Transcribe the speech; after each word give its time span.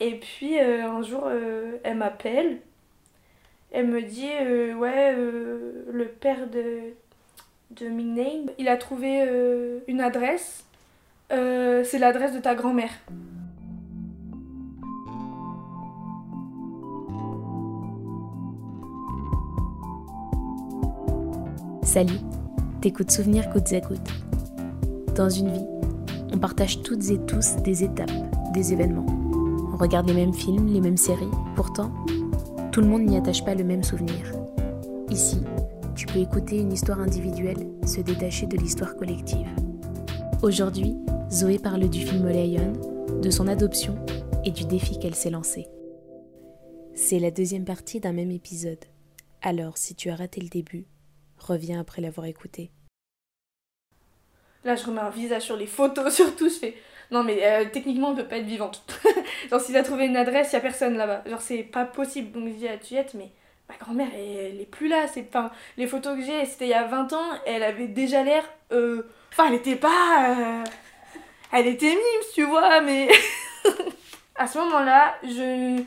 Et 0.00 0.14
puis 0.14 0.58
un 0.58 1.02
jour, 1.02 1.28
elle 1.82 1.96
m'appelle. 1.96 2.58
Elle 3.72 3.88
me 3.88 4.02
dit 4.02 4.30
Ouais, 4.76 5.14
le 5.14 6.04
père 6.06 6.48
de, 6.48 6.92
de 7.72 7.88
Name, 7.88 8.50
il 8.58 8.68
a 8.68 8.76
trouvé 8.76 9.28
une 9.88 10.00
adresse. 10.00 10.64
C'est 11.30 11.98
l'adresse 11.98 12.32
de 12.32 12.40
ta 12.40 12.54
grand-mère. 12.54 12.92
Salut, 21.88 22.18
t'écoutes 22.82 23.10
Souvenir 23.10 23.48
gouttes 23.48 23.72
à 23.72 23.80
gouttes. 23.80 24.10
Dans 25.16 25.30
une 25.30 25.50
vie, 25.50 25.66
on 26.32 26.38
partage 26.38 26.82
toutes 26.82 27.10
et 27.10 27.18
tous 27.26 27.56
des 27.64 27.82
étapes, 27.82 28.12
des 28.52 28.74
événements. 28.74 29.27
On 29.78 29.82
regarde 29.82 30.08
les 30.08 30.14
mêmes 30.14 30.34
films, 30.34 30.66
les 30.72 30.80
mêmes 30.80 30.96
séries, 30.96 31.30
pourtant, 31.54 31.92
tout 32.72 32.80
le 32.80 32.88
monde 32.88 33.04
n'y 33.04 33.16
attache 33.16 33.44
pas 33.44 33.54
le 33.54 33.62
même 33.62 33.84
souvenir. 33.84 34.32
Ici, 35.08 35.40
tu 35.94 36.06
peux 36.06 36.18
écouter 36.18 36.58
une 36.58 36.72
histoire 36.72 36.98
individuelle 36.98 37.68
se 37.86 38.00
détacher 38.00 38.46
de 38.46 38.56
l'histoire 38.56 38.96
collective. 38.96 39.48
Aujourd'hui, 40.42 40.96
Zoé 41.30 41.58
parle 41.58 41.88
du 41.88 42.04
film 42.04 42.28
Lion, 42.28 42.72
de 43.22 43.30
son 43.30 43.46
adoption 43.46 43.96
et 44.44 44.50
du 44.50 44.64
défi 44.64 44.98
qu'elle 44.98 45.14
s'est 45.14 45.30
lancé. 45.30 45.68
C'est 46.94 47.20
la 47.20 47.30
deuxième 47.30 47.64
partie 47.64 48.00
d'un 48.00 48.12
même 48.12 48.32
épisode. 48.32 48.84
Alors, 49.42 49.78
si 49.78 49.94
tu 49.94 50.10
as 50.10 50.16
raté 50.16 50.40
le 50.40 50.48
début, 50.48 50.86
Reviens 51.38 51.80
après 51.80 52.02
l'avoir 52.02 52.26
écouté. 52.26 52.70
Là, 54.64 54.74
je 54.74 54.84
remets 54.84 55.00
un 55.00 55.10
visage 55.10 55.42
sur 55.42 55.56
les 55.56 55.66
photos, 55.66 56.14
surtout, 56.14 56.48
je 56.48 56.54
fais. 56.54 56.74
Non, 57.10 57.24
mais 57.24 57.38
euh, 57.42 57.64
techniquement, 57.72 58.10
on 58.10 58.14
peut 58.14 58.26
pas 58.26 58.36
être 58.36 58.46
vivante. 58.46 58.82
Genre, 59.50 59.60
s'il 59.60 59.76
a 59.76 59.82
trouvé 59.82 60.06
une 60.06 60.16
adresse, 60.16 60.52
il 60.52 60.54
y 60.54 60.58
a 60.58 60.60
personne 60.60 60.96
là-bas. 60.96 61.22
Genre, 61.26 61.40
c'est 61.40 61.62
pas 61.62 61.84
possible. 61.84 62.32
Donc, 62.32 62.48
je 62.48 62.54
dis 62.54 62.68
à 62.68 62.76
Tuyette, 62.76 63.14
mais 63.14 63.30
ma 63.68 63.76
grand-mère, 63.76 64.08
elle, 64.14 64.60
est 64.60 64.70
plus 64.70 64.88
là. 64.88 65.06
C'est, 65.06 65.26
enfin, 65.28 65.50
les 65.78 65.86
photos 65.86 66.18
que 66.18 66.24
j'ai, 66.24 66.44
c'était 66.44 66.66
il 66.66 66.70
y 66.70 66.74
a 66.74 66.84
20 66.84 67.12
ans, 67.14 67.30
elle 67.46 67.62
avait 67.62 67.88
déjà 67.88 68.22
l'air. 68.22 68.44
Euh, 68.72 69.02
enfin, 69.32 69.48
elle 69.48 69.54
était 69.54 69.76
pas. 69.76 70.36
Euh, 70.36 70.64
elle 71.52 71.66
était 71.66 71.86
mime, 71.86 72.24
tu 72.34 72.44
vois, 72.44 72.80
mais. 72.82 73.08
à 74.36 74.46
ce 74.46 74.58
moment-là, 74.58 75.14
je. 75.22 75.82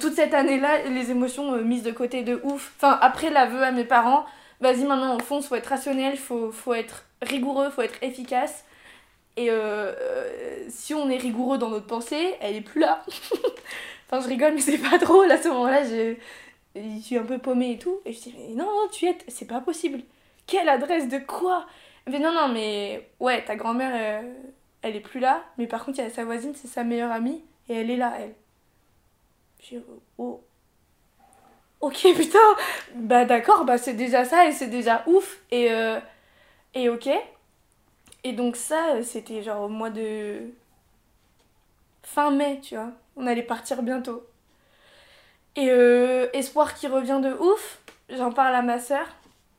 Toute 0.00 0.14
cette 0.14 0.34
année-là, 0.34 0.82
les 0.88 1.10
émotions 1.10 1.52
mises 1.62 1.82
de 1.82 1.92
côté 1.92 2.22
de 2.22 2.40
ouf. 2.42 2.72
Enfin, 2.76 2.98
après 3.00 3.30
l'aveu 3.30 3.62
à 3.62 3.70
mes 3.70 3.84
parents, 3.84 4.26
vas-y 4.60 4.84
maintenant 4.84 5.14
on 5.14 5.18
fonce, 5.18 5.46
faut 5.46 5.54
être 5.54 5.66
rationnel, 5.66 6.16
faut, 6.16 6.50
faut 6.50 6.74
être 6.74 7.04
rigoureux, 7.22 7.70
faut 7.70 7.82
être 7.82 8.02
efficace. 8.02 8.64
Et 9.36 9.50
euh, 9.50 9.92
euh, 9.92 10.64
si 10.68 10.94
on 10.94 11.10
est 11.10 11.18
rigoureux 11.18 11.58
dans 11.58 11.68
notre 11.68 11.86
pensée, 11.86 12.34
elle 12.40 12.56
est 12.56 12.62
plus 12.62 12.80
là. 12.80 13.04
enfin, 14.06 14.22
je 14.22 14.28
rigole, 14.28 14.54
mais 14.54 14.60
c'est 14.60 14.78
pas 14.78 14.98
drôle 14.98 15.30
à 15.30 15.40
ce 15.40 15.48
moment-là. 15.48 15.84
Je, 15.84 16.14
suis 17.00 17.18
un 17.18 17.24
peu 17.24 17.38
paumée 17.38 17.72
et 17.72 17.78
tout. 17.78 18.00
Et 18.06 18.12
je 18.12 18.20
dis, 18.20 18.34
mais 18.36 18.54
non, 18.54 18.64
non, 18.64 18.88
tu 18.90 19.06
es, 19.06 19.16
c'est 19.28 19.46
pas 19.46 19.60
possible. 19.60 20.00
Quelle 20.46 20.68
adresse 20.68 21.08
de 21.08 21.18
quoi? 21.18 21.66
Mais 22.06 22.18
non, 22.18 22.32
non, 22.32 22.48
mais 22.48 23.08
ouais, 23.20 23.44
ta 23.44 23.56
grand-mère, 23.56 24.22
euh, 24.22 24.32
elle 24.80 24.96
est 24.96 25.00
plus 25.00 25.20
là. 25.20 25.44
Mais 25.58 25.66
par 25.66 25.84
contre, 25.84 25.98
il 25.98 26.04
y 26.04 26.06
a 26.06 26.10
sa 26.10 26.24
voisine, 26.24 26.54
c'est 26.54 26.68
sa 26.68 26.84
meilleure 26.84 27.12
amie. 27.12 27.44
Et 27.68 27.74
elle 27.74 27.90
est 27.90 27.96
là, 27.96 28.14
elle. 28.18 28.34
Je 29.60 29.76
dis, 29.76 29.84
oh, 30.16 30.40
ok 31.80 32.06
putain, 32.16 32.38
bah 32.94 33.26
d'accord, 33.26 33.64
bah 33.64 33.76
c'est 33.76 33.94
déjà 33.94 34.24
ça 34.24 34.46
et 34.46 34.52
c'est 34.52 34.68
déjà 34.68 35.02
ouf 35.06 35.40
et, 35.50 35.68
et 36.74 36.88
ok. 36.88 37.08
Et 38.26 38.32
donc 38.32 38.56
ça, 38.56 39.04
c'était 39.04 39.40
genre 39.40 39.62
au 39.62 39.68
mois 39.68 39.90
de 39.90 40.50
fin 42.02 42.32
mai, 42.32 42.58
tu 42.60 42.74
vois. 42.74 42.90
On 43.14 43.24
allait 43.24 43.44
partir 43.44 43.84
bientôt. 43.84 44.26
Et 45.54 45.70
euh, 45.70 46.26
espoir 46.32 46.74
qui 46.74 46.88
revient 46.88 47.20
de 47.22 47.32
ouf, 47.34 47.78
j'en 48.10 48.32
parle 48.32 48.56
à 48.56 48.62
ma 48.62 48.80
soeur. 48.80 49.06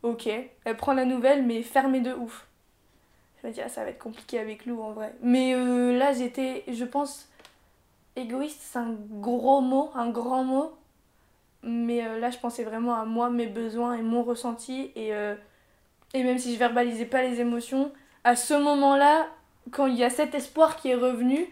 Ok, 0.03 0.27
elle 0.27 0.75
prend 0.75 0.91
la 0.91 1.05
nouvelle 1.05 1.45
mais 1.45 1.63
fermée 1.63 2.01
de 2.01 2.11
ouf. 2.11 2.45
Je 3.41 3.47
me 3.47 3.53
dis, 3.53 3.61
ah, 3.61 3.69
ça 3.69 3.85
va 3.85 3.91
être 3.91 3.99
compliqué 3.99 4.37
avec 4.37 4.65
Lou 4.65 4.81
en 4.81 4.91
vrai. 4.91 5.15
Mais 5.21 5.53
euh, 5.55 5.97
là, 5.97 6.11
j'étais, 6.11 6.65
je 6.67 6.83
pense, 6.83 7.29
égoïste, 8.17 8.59
c'est 8.59 8.79
un 8.79 8.97
gros 9.11 9.61
mot, 9.61 9.91
un 9.95 10.09
grand 10.09 10.43
mot. 10.43 10.73
Mais 11.63 12.05
euh, 12.05 12.19
là, 12.19 12.31
je 12.31 12.37
pensais 12.37 12.65
vraiment 12.65 12.95
à 12.95 13.05
moi, 13.05 13.29
mes 13.29 13.47
besoins 13.47 13.93
et 13.93 14.01
mon 14.01 14.23
ressenti. 14.23 14.91
Et, 14.97 15.15
euh, 15.15 15.35
et 16.13 16.21
même 16.21 16.37
si 16.37 16.53
je 16.53 16.59
verbalisais 16.59 17.05
pas 17.05 17.23
les 17.23 17.39
émotions, 17.39 17.93
à 18.27 18.35
ce 18.35 18.53
moment-là, 18.53 19.27
quand 19.71 19.87
il 19.87 19.95
y 19.95 20.03
a 20.03 20.09
cet 20.09 20.35
espoir 20.35 20.75
qui 20.75 20.89
est 20.89 20.95
revenu, 20.95 21.47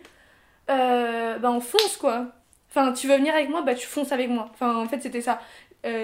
euh, 0.70 1.38
bah 1.40 1.50
on 1.50 1.62
fonce 1.62 1.96
quoi. 1.98 2.28
Enfin, 2.70 2.92
tu 2.92 3.08
veux 3.08 3.16
venir 3.16 3.34
avec 3.34 3.50
moi, 3.50 3.62
bah 3.62 3.76
tu 3.76 3.88
fonces 3.88 4.12
avec 4.12 4.30
moi. 4.30 4.50
Enfin, 4.54 4.76
en 4.76 4.86
fait, 4.88 5.02
c'était 5.02 5.22
ça. 5.22 5.40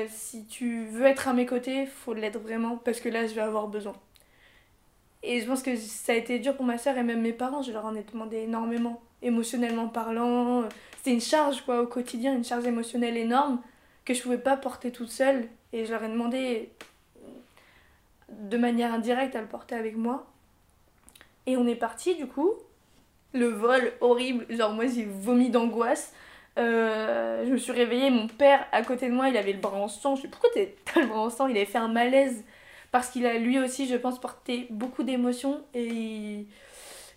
si 0.07 0.45
tu 0.45 0.85
veux 0.85 1.05
être 1.05 1.27
à 1.27 1.33
mes 1.33 1.45
côtés, 1.45 1.85
faut 1.87 2.13
l'être 2.13 2.39
vraiment 2.39 2.77
parce 2.77 3.01
que 3.01 3.09
là, 3.09 3.27
je 3.27 3.33
vais 3.33 3.41
avoir 3.41 3.67
besoin. 3.67 3.93
Et 5.23 5.41
je 5.41 5.45
pense 5.45 5.61
que 5.61 5.75
ça 5.75 6.13
a 6.13 6.15
été 6.15 6.39
dur 6.39 6.55
pour 6.55 6.65
ma 6.65 6.77
soeur 6.77 6.97
et 6.97 7.03
même 7.03 7.21
mes 7.21 7.33
parents, 7.33 7.61
je 7.61 7.71
leur 7.73 7.85
en 7.85 7.95
ai 7.95 8.03
demandé 8.03 8.37
énormément, 8.37 9.01
émotionnellement 9.21 9.89
parlant. 9.89 10.63
C'était 10.97 11.13
une 11.13 11.21
charge 11.21 11.63
quoi 11.63 11.81
au 11.81 11.87
quotidien, 11.87 12.33
une 12.33 12.45
charge 12.45 12.65
émotionnelle 12.65 13.17
énorme 13.17 13.61
que 14.05 14.13
je 14.13 14.21
pouvais 14.21 14.37
pas 14.37 14.55
porter 14.55 14.91
toute 14.91 15.11
seule 15.11 15.49
et 15.73 15.85
je 15.85 15.91
leur 15.91 16.03
ai 16.03 16.09
demandé 16.09 16.71
de 18.29 18.57
manière 18.57 18.93
indirecte 18.93 19.35
à 19.35 19.41
le 19.41 19.47
porter 19.47 19.75
avec 19.75 19.97
moi. 19.97 20.30
Et 21.47 21.57
on 21.57 21.67
est 21.67 21.75
parti 21.75 22.15
du 22.15 22.27
coup. 22.27 22.53
Le 23.33 23.47
vol 23.47 23.93
horrible, 24.01 24.45
genre 24.49 24.73
moi 24.73 24.85
j'ai 24.87 25.05
vomi 25.05 25.49
d'angoisse. 25.49 26.13
Euh, 26.59 27.45
je 27.45 27.51
me 27.51 27.57
suis 27.57 27.71
réveillée, 27.71 28.09
mon 28.09 28.27
père 28.27 28.65
à 28.71 28.83
côté 28.83 29.07
de 29.07 29.13
moi, 29.13 29.29
il 29.29 29.37
avait 29.37 29.53
le 29.53 29.59
bras 29.59 29.77
en 29.77 29.87
sang. 29.87 30.15
Je 30.15 30.23
sais 30.23 30.27
pourquoi 30.27 30.49
t'as 30.53 30.99
le 30.99 31.07
bras 31.07 31.21
en 31.21 31.29
sang? 31.29 31.47
Il 31.47 31.55
avait 31.55 31.65
fait 31.65 31.77
un 31.77 31.87
malaise 31.87 32.43
parce 32.91 33.09
qu'il 33.09 33.25
a 33.25 33.37
lui 33.37 33.57
aussi, 33.59 33.87
je 33.87 33.95
pense, 33.95 34.19
porté 34.19 34.67
beaucoup 34.69 35.03
d'émotions 35.03 35.61
et 35.73 36.45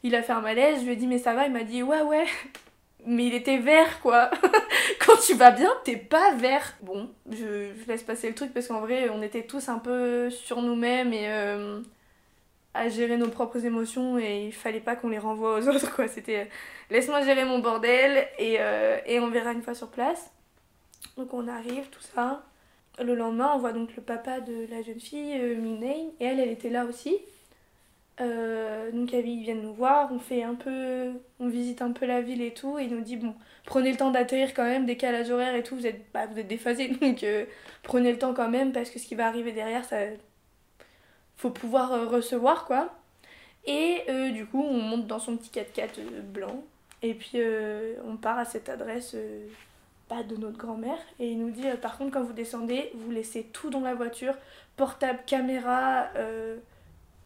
il, 0.03 0.15
a 0.15 0.23
fait 0.23 0.33
un 0.33 0.41
malaise. 0.41 0.81
Je 0.81 0.85
lui 0.85 0.93
ai 0.93 0.97
dit 0.97 1.07
mais 1.07 1.19
ça 1.19 1.35
va? 1.35 1.47
Il 1.47 1.53
m'a 1.53 1.65
dit 1.65 1.83
ouais 1.83 2.03
ouais 2.03 2.27
mais 3.07 3.27
il 3.27 3.35
était 3.35 3.59
vert 3.59 4.01
quoi. 4.01 4.31
Quand 5.05 5.17
tu 5.17 5.35
vas 5.35 5.51
bien, 5.51 5.71
t'es 5.85 5.97
pas 5.97 6.33
vert. 6.35 6.77
Bon, 6.83 7.11
je, 7.31 7.73
laisse 7.89 8.05
passer 8.05 8.29
le 8.29 8.35
truc 8.35 8.55
parce 8.55 8.69
qu'en 8.69 8.81
vrai, 8.81 9.09
on 9.11 9.21
était 9.23 9.43
tous 9.43 9.69
un 9.69 9.79
peu 9.79 10.31
sur 10.31 10.63
nous-mêmes 10.63 11.13
et 11.13 11.27
euh, 11.29 11.81
à 12.75 12.89
gérer 12.89 13.17
nos 13.17 13.29
propres 13.29 13.65
émotions 13.65 14.19
et 14.19 14.47
il 14.47 14.53
fallait 14.53 14.81
pas 14.81 14.97
qu'on 14.97 15.09
les 15.09 15.19
renvoie 15.19 15.59
aux 15.59 15.69
autres 15.69 15.95
quoi. 15.95 16.09
C'était 16.09 16.49
laisse-moi 16.91 17.23
gérer 17.23 17.45
mon 17.45 17.61
bordel 17.61 18.27
et, 18.39 18.57
euh, 18.61 18.99
et 19.07 19.21
on 19.21 19.31
verra 19.31 19.53
une 19.53 19.63
fois 19.63 19.75
sur 19.75 19.89
place. 19.89 20.31
Donc 21.17 21.33
on 21.33 21.49
arrive, 21.49 21.89
tout 21.91 22.03
ça. 22.15 22.45
Le 23.03 23.15
lendemain, 23.15 23.53
on 23.55 23.59
voit 23.59 23.73
donc 23.73 23.95
le 23.97 24.03
papa 24.03 24.41
de 24.41 24.67
la 24.71 24.83
jeune 24.83 25.01
fille, 25.01 25.37
euh, 25.37 25.81
et 26.21 26.25
elle, 26.25 26.39
elle 26.39 26.51
était 26.51 26.71
là 26.71 26.85
aussi. 26.85 27.19
Euh, 28.21 28.93
donc 28.93 29.13
ils 29.13 29.43
viennent 29.43 29.63
nous 29.63 29.75
voir, 29.75 30.13
on 30.13 30.21
fait 30.21 30.45
un 30.45 30.55
peu, 30.55 31.13
on 31.41 31.49
visite 31.49 31.83
un 31.83 31.91
peu 31.91 32.07
la 32.07 32.21
ville 32.21 32.43
et 32.43 32.55
tout, 32.55 32.79
et 32.79 32.85
il 32.85 32.95
nous 32.95 33.01
dit 33.01 33.17
bon, 33.17 33.35
prenez 33.67 33.91
le 33.91 33.97
temps 33.97 34.13
d'atterrir 34.13 34.55
quand 34.55 34.63
même, 34.63 34.87
décalage 34.87 35.31
horaire 35.31 35.57
et 35.57 35.65
tout, 35.65 35.75
vous 35.75 35.87
êtes, 35.87 36.01
bah, 36.13 36.27
vous 36.27 36.39
êtes 36.39 36.47
déphasés, 36.47 36.89
donc 37.01 37.25
euh, 37.25 37.45
prenez 37.83 38.13
le 38.13 38.19
temps 38.19 38.33
quand 38.33 38.49
même 38.49 38.73
parce 38.73 38.91
que 38.91 39.01
ce 39.01 39.07
qui 39.07 39.17
va 39.17 39.27
arriver 39.27 39.51
derrière, 39.53 39.85
ça, 39.85 39.97
faut 41.37 41.51
pouvoir 41.51 41.93
euh, 41.93 42.07
recevoir 42.07 42.65
quoi. 42.65 42.95
Et 43.67 44.03
du 44.33 44.45
coup, 44.45 44.63
on 44.63 44.79
monte 44.79 45.07
dans 45.07 45.19
son 45.19 45.39
petit 45.39 45.51
4x4 45.51 46.21
blanc, 46.21 46.63
et 47.01 47.15
puis 47.15 47.39
on 48.07 48.19
part 48.19 48.39
à 48.39 48.45
cette 48.45 48.69
adresse 48.69 49.17
pas 50.07 50.23
de 50.23 50.37
notre 50.37 50.59
grand-mère, 50.59 50.99
et 51.19 51.31
il 51.31 51.39
nous 51.39 51.49
dit 51.49 51.65
par 51.81 51.97
contre 51.97 52.11
quand 52.11 52.23
vous 52.23 52.35
descendez, 52.35 52.91
vous 52.95 53.11
laissez 53.11 53.45
tout 53.55 53.71
dans 53.71 53.81
la 53.81 53.95
voiture, 53.95 54.35
portable, 54.77 55.21
caméra 55.27 56.09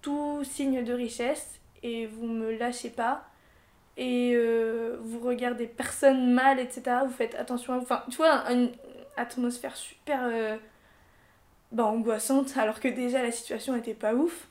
tout 0.00 0.44
signe 0.44 0.84
de 0.84 0.92
richesse 0.92 1.58
et 1.82 2.06
vous 2.06 2.28
me 2.28 2.56
lâchez 2.56 2.90
pas 2.90 3.28
et 3.98 4.32
euh, 4.34 4.96
vous 5.00 5.18
regardez 5.18 5.66
personne 5.66 6.32
mal, 6.32 6.60
etc. 6.60 6.82
Vous 7.04 7.12
faites 7.12 7.34
attention. 7.34 7.76
Enfin, 7.76 8.04
tu 8.08 8.16
vois, 8.16 8.44
une 8.50 8.70
atmosphère 9.16 9.76
super 9.76 10.20
euh, 10.22 10.56
bah, 11.72 11.84
angoissante 11.84 12.56
alors 12.56 12.80
que 12.80 12.88
déjà 12.88 13.22
la 13.22 13.32
situation 13.32 13.76
était 13.76 13.94
pas 13.94 14.14
ouf. 14.14 14.48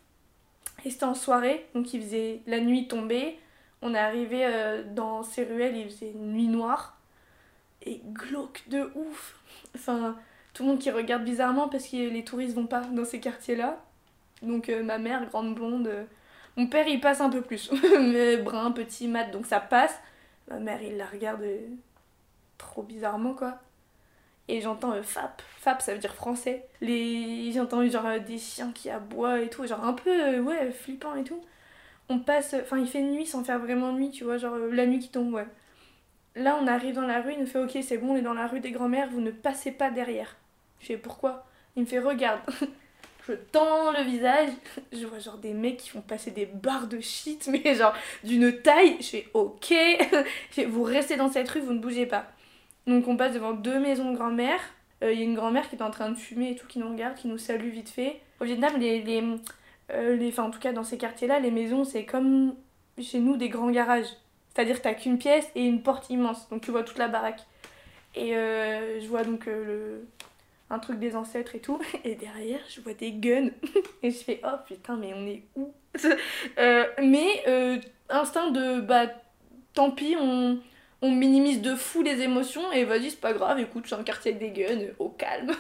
Et 0.86 0.92
c'était 0.92 1.06
en 1.06 1.16
soirée, 1.16 1.66
donc 1.74 1.94
il 1.94 2.02
faisait 2.02 2.42
la 2.46 2.60
nuit 2.60 2.88
tombée. 2.88 3.40
On 3.82 3.94
est 3.94 4.00
arrivé 4.00 4.46
euh, 4.46 4.84
dans 4.94 5.24
ces 5.24 5.44
ruelles, 5.44 5.76
il 5.76 5.90
faisait 5.90 6.14
nuit 6.14 6.48
noire 6.48 6.98
et 7.84 8.02
glauque 8.14 8.64
de 8.68 8.90
ouf. 8.96 9.40
Enfin, 9.76 10.16
tout 10.54 10.64
le 10.64 10.70
monde 10.70 10.80
qui 10.80 10.92
regarde 10.92 11.24
bizarrement 11.24 11.68
parce 11.68 11.88
que 11.88 11.96
les 11.96 12.24
touristes 12.24 12.56
vont 12.56 12.68
pas 12.68 12.82
dans 12.82 13.06
ces 13.06 13.20
quartiers-là. 13.20 13.80
Donc 14.42 14.70
euh, 14.70 14.84
ma 14.84 14.98
mère, 14.98 15.28
grande 15.28 15.56
blonde. 15.56 15.88
Euh, 15.88 16.04
mon 16.56 16.68
père, 16.68 16.88
il 16.88 17.00
passe 17.00 17.22
un 17.22 17.30
peu 17.30 17.42
plus. 17.42 17.72
mais 18.00 18.38
brun, 18.38 18.72
petit, 18.72 19.08
mat, 19.08 19.26
donc 19.26 19.46
ça 19.46 19.60
passe. 19.60 19.96
Ma 20.50 20.60
mère, 20.60 20.82
il 20.82 20.98
la 20.98 21.06
regarde 21.06 21.46
trop 22.58 22.84
bizarrement, 22.84 23.34
quoi. 23.34 23.60
Et 24.48 24.62
j'entends 24.62 24.94
FAP. 25.04 25.42
FAP, 25.60 25.82
ça 25.82 25.94
veut 25.94 26.00
dire 26.00 26.16
français. 26.16 26.66
Les... 26.82 27.52
J'entends 27.54 27.86
genre 27.90 28.20
des 28.26 28.38
chiens 28.38 28.72
qui 28.74 28.90
aboient 28.90 29.42
et 29.42 29.50
tout. 29.50 29.66
Genre 29.68 29.84
un 29.84 29.94
peu, 29.94 30.40
ouais, 30.40 30.72
flippant 30.72 31.16
et 31.16 31.24
tout. 31.24 31.42
On 32.10 32.20
passe. 32.20 32.56
Enfin, 32.62 32.78
il 32.80 32.88
fait 32.88 33.02
nuit 33.02 33.26
sans 33.26 33.44
faire 33.44 33.60
vraiment 33.60 33.92
nuit, 33.92 34.12
tu 34.12 34.24
vois. 34.24 34.38
Genre 34.38 34.56
la 34.58 34.86
nuit 34.86 35.00
qui 35.00 35.10
tombe, 35.10 35.34
ouais. 35.34 35.48
Là, 36.38 36.60
on 36.62 36.68
arrive 36.68 36.94
dans 36.94 37.08
la 37.08 37.20
rue, 37.20 37.34
il 37.34 37.40
nous 37.40 37.48
fait 37.48 37.58
Ok, 37.58 37.78
c'est 37.82 37.98
bon, 37.98 38.12
on 38.12 38.16
est 38.16 38.22
dans 38.22 38.36
la 38.36 38.46
rue 38.46 38.60
des 38.60 38.70
grands-mères, 38.70 39.10
vous 39.10 39.22
ne 39.22 39.32
passez 39.32 39.72
pas 39.72 39.90
derrière. 39.90 40.36
Je 40.80 40.86
fais 40.86 40.98
Pourquoi? 40.98 41.48
Il 41.76 41.82
me 41.82 41.88
fait 41.88 41.98
Regarde. 41.98 42.42
je 43.28 43.34
tends 43.34 43.92
le 43.92 44.04
visage, 44.04 44.50
je 44.94 45.06
vois 45.08 45.18
genre 45.18 45.40
des 45.40 45.54
mecs 45.54 45.78
qui 45.78 45.90
font 45.90 46.02
passer 46.02 46.30
des 46.30 46.46
barres 46.46 46.88
de 46.88 47.00
shit, 47.00 47.48
mais 47.52 47.74
genre 47.74 47.94
d'une 48.24 48.62
taille. 48.62 48.98
Je 49.00 49.08
fais 49.08 49.28
Ok, 49.34 49.74
vous 50.68 50.84
restez 50.84 51.18
dans 51.18 51.32
cette 51.32 51.50
rue, 51.50 51.62
vous 51.62 51.74
ne 51.74 51.80
bougez 51.80 52.06
pas. 52.06 52.28
Donc, 52.88 53.08
on 53.08 53.18
passe 53.18 53.34
devant 53.34 53.54
deux 53.54 53.80
maisons 53.80 54.12
de 54.12 54.18
grand-mère. 54.18 54.60
Euh, 55.04 55.14
Il 55.14 55.20
y 55.20 55.22
a 55.22 55.26
une 55.26 55.36
grand-mère 55.36 55.70
qui 55.70 55.76
est 55.76 55.84
en 55.84 55.92
train 55.92 56.10
de 56.10 56.16
fumer 56.16 56.52
et 56.52 56.56
tout, 56.56 56.68
qui 56.68 56.80
nous 56.80 56.90
regarde, 56.90 57.16
qui 57.16 57.28
nous 57.28 57.38
salue 57.38 57.70
vite 57.70 57.90
fait. 57.90 58.22
Au 58.40 58.46
Vietnam, 58.46 58.74
les. 58.80 59.02
les, 59.02 59.24
euh, 59.92 60.16
les 60.16 60.30
enfin, 60.30 60.44
en 60.44 60.52
tout 60.52 60.60
cas, 60.60 60.74
dans 60.74 60.84
ces 60.84 60.98
quartiers-là, 60.98 61.40
les 61.40 61.52
maisons, 61.52 61.84
c'est 61.84 62.06
comme 62.06 62.56
chez 63.02 63.20
nous 63.20 63.38
des 63.38 63.50
grands 63.50 63.70
garages. 63.70 64.08
C'est-à-dire 64.54 64.82
t'as 64.82 64.96
qu'une 64.96 65.20
pièce 65.20 65.48
et 65.56 65.66
une 65.66 65.84
porte 65.84 66.10
immense, 66.10 66.50
donc 66.50 66.62
tu 66.62 66.72
vois 66.72 66.84
toute 66.84 66.98
la 66.98 67.08
baraque. 67.08 67.42
Et 68.16 68.36
euh, 68.36 69.00
je 69.00 69.08
vois 69.08 69.24
donc 69.24 69.48
euh, 69.48 69.66
le... 69.66 70.08
un 70.72 70.80
truc 70.80 70.98
des 70.98 71.16
ancêtres 71.16 71.54
et 71.54 71.60
tout, 71.60 71.80
et 72.04 72.16
derrière 72.16 72.60
je 72.68 72.82
vois 72.82 72.94
des 72.94 73.12
guns. 73.12 73.52
et 74.04 74.10
je 74.10 74.18
fais 74.18 74.42
oh 74.44 74.58
putain, 74.66 74.98
mais 74.98 75.14
on 75.14 75.26
est 75.28 75.44
où? 75.56 75.74
Euh, 76.60 76.86
Mais 77.04 77.44
euh, 77.48 77.78
instinct 78.10 78.50
de 78.52 78.82
bah 78.82 79.06
tant 79.74 79.92
pis, 79.92 80.16
on, 80.20 80.58
on 81.02 81.12
minimise 81.12 81.62
de 81.62 81.76
fou 81.76 82.02
les 82.02 82.22
émotions 82.22 82.72
et 82.72 82.84
vas-y, 82.84 83.12
c'est 83.12 83.22
pas 83.22 83.34
grave, 83.34 83.60
écoute, 83.60 83.86
suis 83.86 83.96
un 83.96 84.04
quartier 84.04 84.34
avec 84.36 84.54
des 84.54 84.94
au 85.00 85.10
calme. 85.10 85.52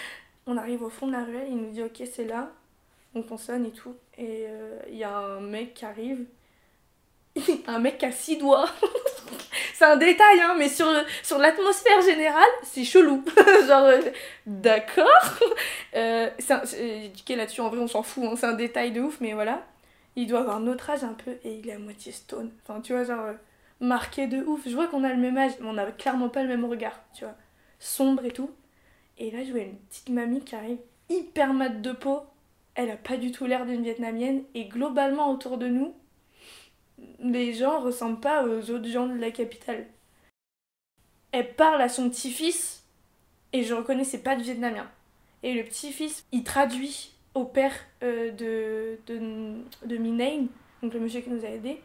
on 0.46 0.56
arrive 0.56 0.82
au 0.82 0.90
fond 0.90 1.06
de 1.06 1.12
la 1.12 1.24
ruelle, 1.24 1.48
il 1.50 1.56
nous 1.56 1.70
dit 1.70 1.82
ok, 1.82 2.02
c'est 2.10 2.24
là. 2.24 2.50
On 3.14 3.38
sonne 3.38 3.64
et 3.64 3.70
tout, 3.70 3.94
et 4.18 4.44
euh, 4.46 4.78
il 4.90 4.96
y 4.96 5.04
a 5.04 5.16
un 5.16 5.40
mec 5.40 5.72
qui 5.72 5.86
arrive 5.86 6.26
un 7.66 7.78
mec 7.78 7.98
qui 7.98 8.06
a 8.06 8.12
six 8.12 8.36
doigts. 8.36 8.68
c'est 9.74 9.84
un 9.84 9.96
détail, 9.96 10.40
hein, 10.40 10.54
mais 10.58 10.68
sur, 10.68 10.86
sur 11.22 11.38
l'atmosphère 11.38 12.00
générale, 12.02 12.42
c'est 12.62 12.84
chelou. 12.84 13.24
Genre, 13.66 13.84
euh, 13.84 14.00
d'accord. 14.46 15.38
Euh, 15.94 16.30
c'est 16.38 16.52
un- 16.52 16.62
j'ai 16.64 17.36
là-dessus, 17.36 17.60
en 17.60 17.68
vrai, 17.68 17.78
on 17.78 17.88
s'en 17.88 18.02
fout, 18.02 18.24
hein, 18.24 18.34
c'est 18.36 18.46
un 18.46 18.52
détail 18.54 18.92
de 18.92 19.00
ouf, 19.00 19.18
mais 19.20 19.32
voilà. 19.32 19.62
Il 20.16 20.26
doit 20.26 20.40
avoir 20.40 20.60
notre 20.60 20.88
âge 20.90 21.04
un 21.04 21.12
peu 21.12 21.32
et 21.44 21.54
il 21.54 21.68
est 21.68 21.72
à 21.72 21.78
moitié 21.78 22.12
stone. 22.12 22.50
Enfin, 22.62 22.80
tu 22.80 22.92
vois, 22.94 23.04
genre, 23.04 23.20
euh, 23.26 23.32
marqué 23.80 24.26
de 24.26 24.42
ouf. 24.44 24.62
Je 24.66 24.74
vois 24.74 24.86
qu'on 24.86 25.04
a 25.04 25.12
le 25.12 25.20
même 25.20 25.36
âge, 25.36 25.52
mais 25.60 25.68
on 25.68 25.74
n'a 25.74 25.90
clairement 25.92 26.28
pas 26.28 26.42
le 26.42 26.48
même 26.48 26.64
regard, 26.64 26.98
tu 27.14 27.24
vois. 27.24 27.34
Sombre 27.78 28.24
et 28.24 28.32
tout. 28.32 28.50
Et 29.18 29.30
là, 29.30 29.44
je 29.44 29.50
vois 29.50 29.60
une 29.60 29.76
petite 29.76 30.08
mamie 30.08 30.42
qui 30.42 30.54
arrive 30.54 30.78
hyper 31.08 31.54
mat 31.54 31.80
de 31.80 31.92
peau. 31.92 32.20
Elle 32.74 32.90
a 32.90 32.96
pas 32.96 33.16
du 33.16 33.32
tout 33.32 33.46
l'air 33.46 33.66
d'une 33.66 33.82
vietnamienne. 33.82 34.42
Et 34.54 34.66
globalement, 34.66 35.30
autour 35.30 35.58
de 35.58 35.68
nous, 35.68 35.94
les 37.20 37.54
gens 37.54 37.80
ressemblent 37.80 38.20
pas 38.20 38.44
aux 38.44 38.70
autres 38.70 38.88
gens 38.88 39.06
de 39.06 39.18
la 39.18 39.30
capitale. 39.30 39.86
Elle 41.32 41.54
parle 41.54 41.80
à 41.82 41.88
son 41.88 42.08
petit-fils 42.08 42.84
et 43.52 43.62
je 43.62 43.74
reconnais 43.74 44.04
c'est 44.04 44.22
pas 44.22 44.36
du 44.36 44.42
vietnamien. 44.42 44.88
Et 45.42 45.54
le 45.54 45.62
petit-fils, 45.64 46.24
il 46.32 46.44
traduit 46.44 47.12
au 47.34 47.44
père 47.44 47.74
euh, 48.02 48.30
de, 48.32 48.98
de, 49.06 49.54
de 49.84 49.96
Minain, 49.96 50.46
donc 50.82 50.94
le 50.94 51.00
monsieur 51.00 51.20
qui 51.20 51.30
nous 51.30 51.44
a 51.44 51.48
aidés, 51.48 51.80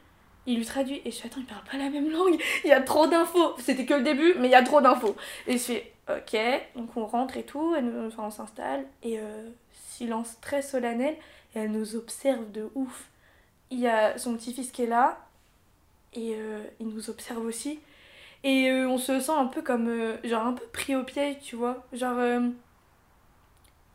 il 0.48 0.58
lui 0.58 0.66
traduit 0.66 1.02
et 1.06 1.12
je 1.12 1.18
fais 1.18 1.28
attends 1.28 1.40
il 1.40 1.46
parle 1.46 1.64
pas 1.70 1.78
la 1.78 1.90
même 1.90 2.10
langue, 2.10 2.38
il 2.64 2.70
y 2.70 2.74
a 2.74 2.82
trop 2.82 3.08
d'infos. 3.08 3.56
C'était 3.60 3.86
que 3.86 3.94
le 3.94 4.02
début 4.04 4.34
mais 4.40 4.48
il 4.48 4.52
y 4.52 4.56
a 4.56 4.64
trop 4.64 4.82
d'infos. 4.82 5.16
Et 5.48 5.54
je 5.54 5.64
fais 5.64 5.94
ok, 6.10 6.38
donc 6.76 6.90
on 6.98 7.06
rentre 7.06 7.38
et 7.38 7.44
tout, 7.44 7.74
elle 7.76 7.86
nous- 7.86 8.08
enfin, 8.08 8.24
on 8.26 8.32
s'installe 8.32 8.86
et 9.04 9.20
euh, 9.20 9.50
silence 9.72 10.38
très 10.42 10.62
solennel 10.62 11.16
et 11.56 11.60
elle 11.60 11.72
nous 11.72 11.96
observe 11.96 12.52
de 12.52 12.70
ouf. 12.76 13.10
Il 13.70 13.80
y 13.80 13.88
a 13.88 14.18
son 14.18 14.36
petit-fils 14.36 14.72
qui 14.72 14.84
est 14.84 14.88
là 14.88 15.20
et 16.14 16.36
euh, 16.36 16.64
il 16.80 16.88
nous 16.88 17.10
observe 17.10 17.46
aussi. 17.46 17.80
Et 18.44 18.70
euh, 18.72 18.88
on 18.90 18.98
se 18.98 19.20
sent 19.20 19.32
un 19.32 19.46
peu 19.46 19.62
comme 19.62 20.18
genre 20.24 20.46
un 20.48 20.54
peu 20.54 20.66
pris 20.74 20.96
au 20.96 21.04
piège 21.04 21.38
tu 21.44 21.56
vois. 21.56 21.86
Genre 21.94 22.20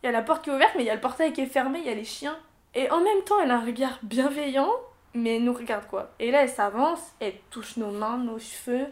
il 0.03 0.07
y 0.07 0.09
a 0.09 0.13
la 0.13 0.23
porte 0.23 0.45
qui 0.45 0.51
est 0.51 0.55
ouverte 0.55 0.73
mais 0.77 0.83
il 0.85 0.87
y 0.87 0.91
a 0.91 0.95
le 0.95 1.01
portail 1.01 1.33
qui 1.33 1.41
est 1.41 1.47
fermé 1.47 1.81
il 1.81 1.87
y 1.87 1.91
a 1.91 1.95
les 1.95 2.05
chiens. 2.05 2.39
Et 2.75 2.91
en 2.91 3.01
même 3.01 3.23
temps 3.25 3.41
elle 3.43 3.51
a 3.51 3.57
un 3.57 3.65
regard 3.65 3.99
bienveillant 4.03 4.71
mais 5.17 5.37
elle 5.37 5.45
nous 5.45 5.53
regarde 5.53 5.87
quoi 5.87 6.11
et 6.19 6.31
là 6.31 6.43
elle 6.43 6.49
s'avance 6.49 7.01
elle 7.21 7.35
touche 7.51 7.77
nos 7.77 7.91
mains 7.91 8.19
nos 8.19 8.39
cheveux 8.39 8.87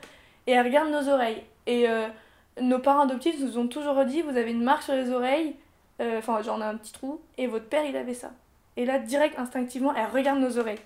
et 0.47 0.53
elle 0.53 0.65
regarde 0.65 0.91
nos 0.91 1.09
oreilles 1.09 1.43
et 1.67 1.89
euh, 1.89 2.09
nos 2.61 2.79
parents 2.79 3.03
adoptifs 3.03 3.39
nous 3.41 3.59
ont 3.59 3.69
toujours 3.69 4.05
dit 4.05 4.23
vous 4.23 4.37
avez 4.37 4.51
une 4.51 4.63
marque 4.63 4.83
sur 4.83 4.95
les 4.95 5.11
oreilles 5.11 5.55
euh, 6.01 6.19
enfin 6.19 6.43
genre 6.43 6.57
on 6.59 6.61
a 6.61 6.67
un 6.67 6.77
petit 6.77 6.93
trou 6.93 7.21
et 7.39 7.47
votre 7.47 7.67
père 7.67 7.85
il 7.85 7.97
avait 7.97 8.15
ça 8.15 8.31
et 8.77 8.85
là, 8.85 8.99
direct, 8.99 9.39
instinctivement, 9.39 9.95
elle 9.95 10.07
regarde 10.07 10.41
nos 10.41 10.59
oreilles. 10.59 10.81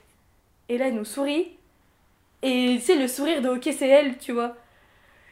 Et 0.69 0.77
là, 0.79 0.89
elle 0.89 0.95
nous 0.95 1.05
sourit. 1.05 1.57
Et 2.43 2.79
sais, 2.79 2.97
le 2.97 3.09
sourire 3.09 3.41
de 3.41 3.49
OK, 3.49 3.65
c'est 3.65 3.89
elle, 3.89 4.19
tu 4.19 4.33
vois. 4.33 4.57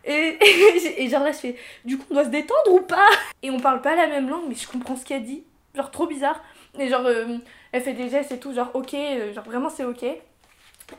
Et, 0.04 0.38
et 0.98 1.08
genre 1.08 1.22
là, 1.22 1.32
je 1.32 1.38
fais, 1.38 1.56
du 1.84 1.98
coup, 1.98 2.06
on 2.10 2.14
doit 2.14 2.24
se 2.24 2.30
détendre 2.30 2.72
ou 2.72 2.80
pas? 2.80 3.08
Et 3.42 3.50
on 3.50 3.60
parle 3.60 3.82
pas 3.82 3.94
la 3.94 4.06
même 4.06 4.28
langue, 4.28 4.44
mais 4.48 4.54
je 4.54 4.66
comprends 4.66 4.96
ce 4.96 5.04
qu'elle 5.04 5.24
dit. 5.24 5.44
Genre, 5.74 5.90
trop 5.90 6.06
bizarre. 6.06 6.42
Et 6.78 6.88
genre, 6.88 7.04
euh, 7.06 7.38
elle 7.72 7.82
fait 7.82 7.94
des 7.94 8.08
gestes 8.08 8.32
et 8.32 8.38
tout, 8.38 8.52
genre, 8.52 8.70
OK, 8.74 8.94
euh, 8.94 9.32
genre, 9.32 9.44
vraiment, 9.44 9.70
c'est 9.70 9.84
OK. 9.84 10.02
Et 10.02 10.20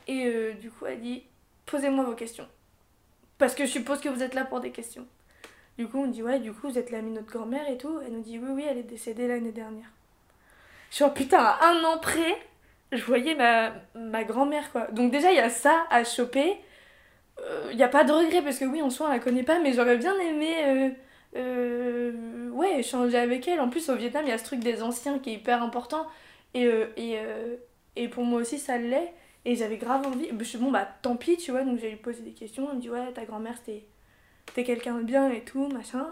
euh, 0.09 0.53
du 0.53 0.71
coup, 0.71 0.85
elle 0.85 1.01
dit, 1.01 1.23
posez-moi 1.65 2.03
vos 2.03 2.15
questions. 2.15 2.47
Parce 3.37 3.53
que 3.53 3.65
je 3.65 3.71
suppose 3.71 3.99
que 3.99 4.09
vous 4.09 4.23
êtes 4.23 4.33
là 4.33 4.45
pour 4.45 4.59
des 4.59 4.71
questions. 4.71 5.05
Du 5.77 5.87
coup, 5.87 5.99
on 5.99 6.07
dit, 6.07 6.23
ouais, 6.23 6.39
du 6.39 6.51
coup, 6.51 6.69
vous 6.69 6.79
êtes 6.79 6.89
l'amie 6.89 7.11
de 7.11 7.17
notre 7.17 7.31
grand-mère 7.31 7.69
et 7.69 7.77
tout. 7.77 7.99
Elle 8.05 8.13
nous 8.13 8.21
dit, 8.21 8.39
oui, 8.39 8.49
oui, 8.51 8.65
elle 8.67 8.79
est 8.79 8.83
décédée 8.83 9.27
l'année 9.27 9.51
dernière. 9.51 9.87
Je 10.89 10.95
suis 10.95 11.05
putain, 11.13 11.57
un 11.61 11.83
an 11.83 11.99
près, 11.99 12.35
je 12.91 13.03
voyais 13.03 13.35
ma, 13.35 13.73
ma 13.93 14.23
grand-mère 14.23 14.71
quoi. 14.71 14.87
Donc 14.91 15.11
déjà, 15.11 15.31
il 15.31 15.35
y 15.35 15.41
a 15.41 15.49
ça 15.49 15.85
à 15.89 16.03
choper. 16.05 16.57
Il 17.69 17.75
n'y 17.75 17.83
a 17.83 17.89
pas 17.89 18.03
de 18.03 18.11
regret 18.11 18.41
parce 18.41 18.57
que 18.57 18.65
oui, 18.65 18.81
en 18.81 18.89
soi, 18.89 19.07
on 19.07 19.11
la 19.11 19.19
connaît 19.19 19.43
pas, 19.43 19.59
mais 19.59 19.73
j'aurais 19.73 19.97
bien 19.97 20.17
aimé 20.17 20.95
euh, 21.35 22.49
ouais, 22.51 22.79
échanger 22.79 23.17
avec 23.17 23.47
elle. 23.47 23.59
En 23.59 23.69
plus, 23.69 23.89
au 23.89 23.95
Vietnam, 23.95 24.23
il 24.25 24.29
y 24.29 24.33
a 24.33 24.37
ce 24.37 24.45
truc 24.45 24.59
des 24.59 24.81
anciens 24.81 25.19
qui 25.19 25.31
est 25.31 25.33
hyper 25.33 25.61
important. 25.61 26.07
Et, 26.53 26.65
euh, 26.65 26.87
et, 26.97 27.17
euh, 27.17 27.55
et 27.95 28.07
pour 28.07 28.23
moi 28.23 28.41
aussi, 28.41 28.59
ça 28.59 28.77
l'est. 28.77 29.13
Et 29.45 29.55
j'avais 29.55 29.77
grave 29.77 30.05
envie. 30.05 30.29
Bon, 30.59 30.71
bah 30.71 30.87
tant 31.01 31.15
pis, 31.15 31.37
tu 31.37 31.51
vois. 31.51 31.63
Donc 31.63 31.79
j'ai 31.79 31.89
lui 31.89 31.97
posé 31.97 32.21
des 32.21 32.31
questions. 32.31 32.67
Elle 32.69 32.77
me 32.77 32.81
dit, 32.81 32.89
ouais, 32.89 33.11
ta 33.13 33.25
grand-mère, 33.25 33.55
c'était 33.57 34.63
quelqu'un 34.63 34.95
de 34.95 35.03
bien 35.03 35.29
et 35.31 35.41
tout, 35.41 35.67
machin. 35.67 36.07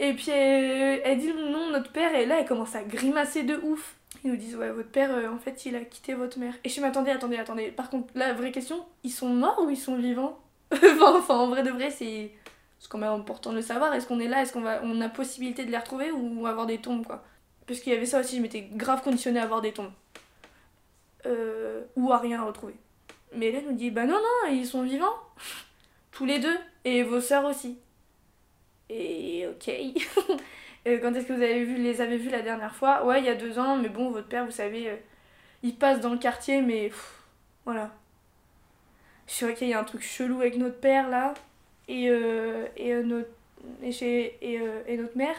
Et 0.00 0.14
puis 0.14 0.30
elle, 0.30 1.02
elle 1.04 1.18
dit 1.18 1.32
non, 1.32 1.70
notre 1.70 1.92
père, 1.92 2.14
et 2.14 2.24
là 2.24 2.40
elle 2.40 2.46
commence 2.46 2.74
à 2.74 2.82
grimacer 2.82 3.42
de 3.42 3.56
ouf. 3.56 3.96
Ils 4.24 4.30
nous 4.30 4.36
disent 4.36 4.56
ouais, 4.56 4.70
votre 4.70 4.88
père, 4.88 5.10
euh, 5.12 5.28
en 5.28 5.38
fait, 5.38 5.66
il 5.66 5.76
a 5.76 5.80
quitté 5.80 6.14
votre 6.14 6.38
mère. 6.38 6.54
Et 6.64 6.68
je 6.68 6.72
suis 6.72 6.82
m'attendais, 6.82 7.10
attendez, 7.10 7.36
attendez. 7.36 7.70
Par 7.70 7.90
contre, 7.90 8.08
la 8.14 8.32
vraie 8.32 8.50
question, 8.50 8.84
ils 9.04 9.10
sont 9.10 9.28
morts 9.28 9.62
ou 9.64 9.70
ils 9.70 9.76
sont 9.76 9.96
vivants? 9.96 10.38
Enfin, 11.02 11.36
en 11.36 11.48
vrai 11.48 11.62
de 11.62 11.70
vrai, 11.70 11.90
c'est 11.90 12.30
c'est 12.80 12.88
quand 12.90 12.98
même 12.98 13.12
important 13.12 13.50
de 13.50 13.56
le 13.56 13.62
savoir. 13.62 13.94
Est-ce 13.94 14.06
qu'on 14.06 14.18
est 14.18 14.26
là? 14.26 14.42
Est-ce 14.42 14.52
qu'on 14.52 14.62
va, 14.62 14.80
on 14.82 15.00
a 15.00 15.08
possibilité 15.08 15.64
de 15.64 15.70
les 15.70 15.76
retrouver 15.76 16.10
ou 16.10 16.46
avoir 16.46 16.66
des 16.66 16.78
tombes 16.78 17.06
quoi? 17.06 17.22
Parce 17.66 17.78
qu'il 17.80 17.92
y 17.92 17.96
avait 17.96 18.06
ça 18.06 18.20
aussi, 18.20 18.38
je 18.38 18.42
m'étais 18.42 18.62
grave 18.72 19.02
conditionnée 19.02 19.38
à 19.38 19.44
avoir 19.44 19.60
des 19.60 19.72
tombes. 19.72 19.92
Euh, 21.26 21.84
ou 21.94 22.10
à 22.10 22.18
rien 22.18 22.42
retrouver. 22.42 22.74
Mais 23.34 23.52
elle 23.52 23.66
nous 23.66 23.76
dit 23.76 23.90
bah 23.90 24.06
non, 24.06 24.16
non, 24.16 24.50
ils 24.50 24.66
sont 24.66 24.82
vivants. 24.82 25.14
Tous 26.10 26.24
les 26.24 26.38
deux. 26.40 26.56
Et 26.84 27.02
vos 27.02 27.20
sœurs 27.20 27.44
aussi. 27.44 27.78
Et 28.88 29.46
ok. 29.46 29.70
Euh, 30.86 30.98
Quand 30.98 31.12
est-ce 31.12 31.26
que 31.26 31.34
vous 31.34 31.42
avez 31.42 31.62
vu, 31.62 31.76
les 31.76 32.00
avez 32.00 32.16
vus 32.16 32.30
la 32.30 32.40
dernière 32.40 32.74
fois? 32.74 33.04
Ouais, 33.04 33.20
il 33.20 33.26
y 33.26 33.28
a 33.28 33.34
deux 33.34 33.58
ans, 33.58 33.76
mais 33.76 33.90
bon, 33.90 34.10
votre 34.10 34.28
père, 34.28 34.46
vous 34.46 34.50
savez, 34.50 34.88
euh, 34.88 34.96
il 35.62 35.76
passe 35.76 36.00
dans 36.00 36.08
le 36.08 36.16
quartier, 36.16 36.62
mais 36.62 36.90
voilà. 37.66 37.90
Je 39.26 39.34
suis 39.34 39.54
qu'il 39.54 39.68
y 39.68 39.74
a 39.74 39.80
un 39.80 39.84
truc 39.84 40.02
chelou 40.02 40.40
avec 40.40 40.56
notre 40.56 40.80
père 40.80 41.10
là, 41.10 41.34
et, 41.90 42.08
euh, 42.08 42.66
et, 42.76 42.94
euh, 42.94 43.02
notre, 43.02 43.28
et, 43.82 43.92
chez, 43.92 44.38
et, 44.40 44.60
euh, 44.60 44.82
et 44.86 44.96
notre 44.96 45.18
mère. 45.18 45.34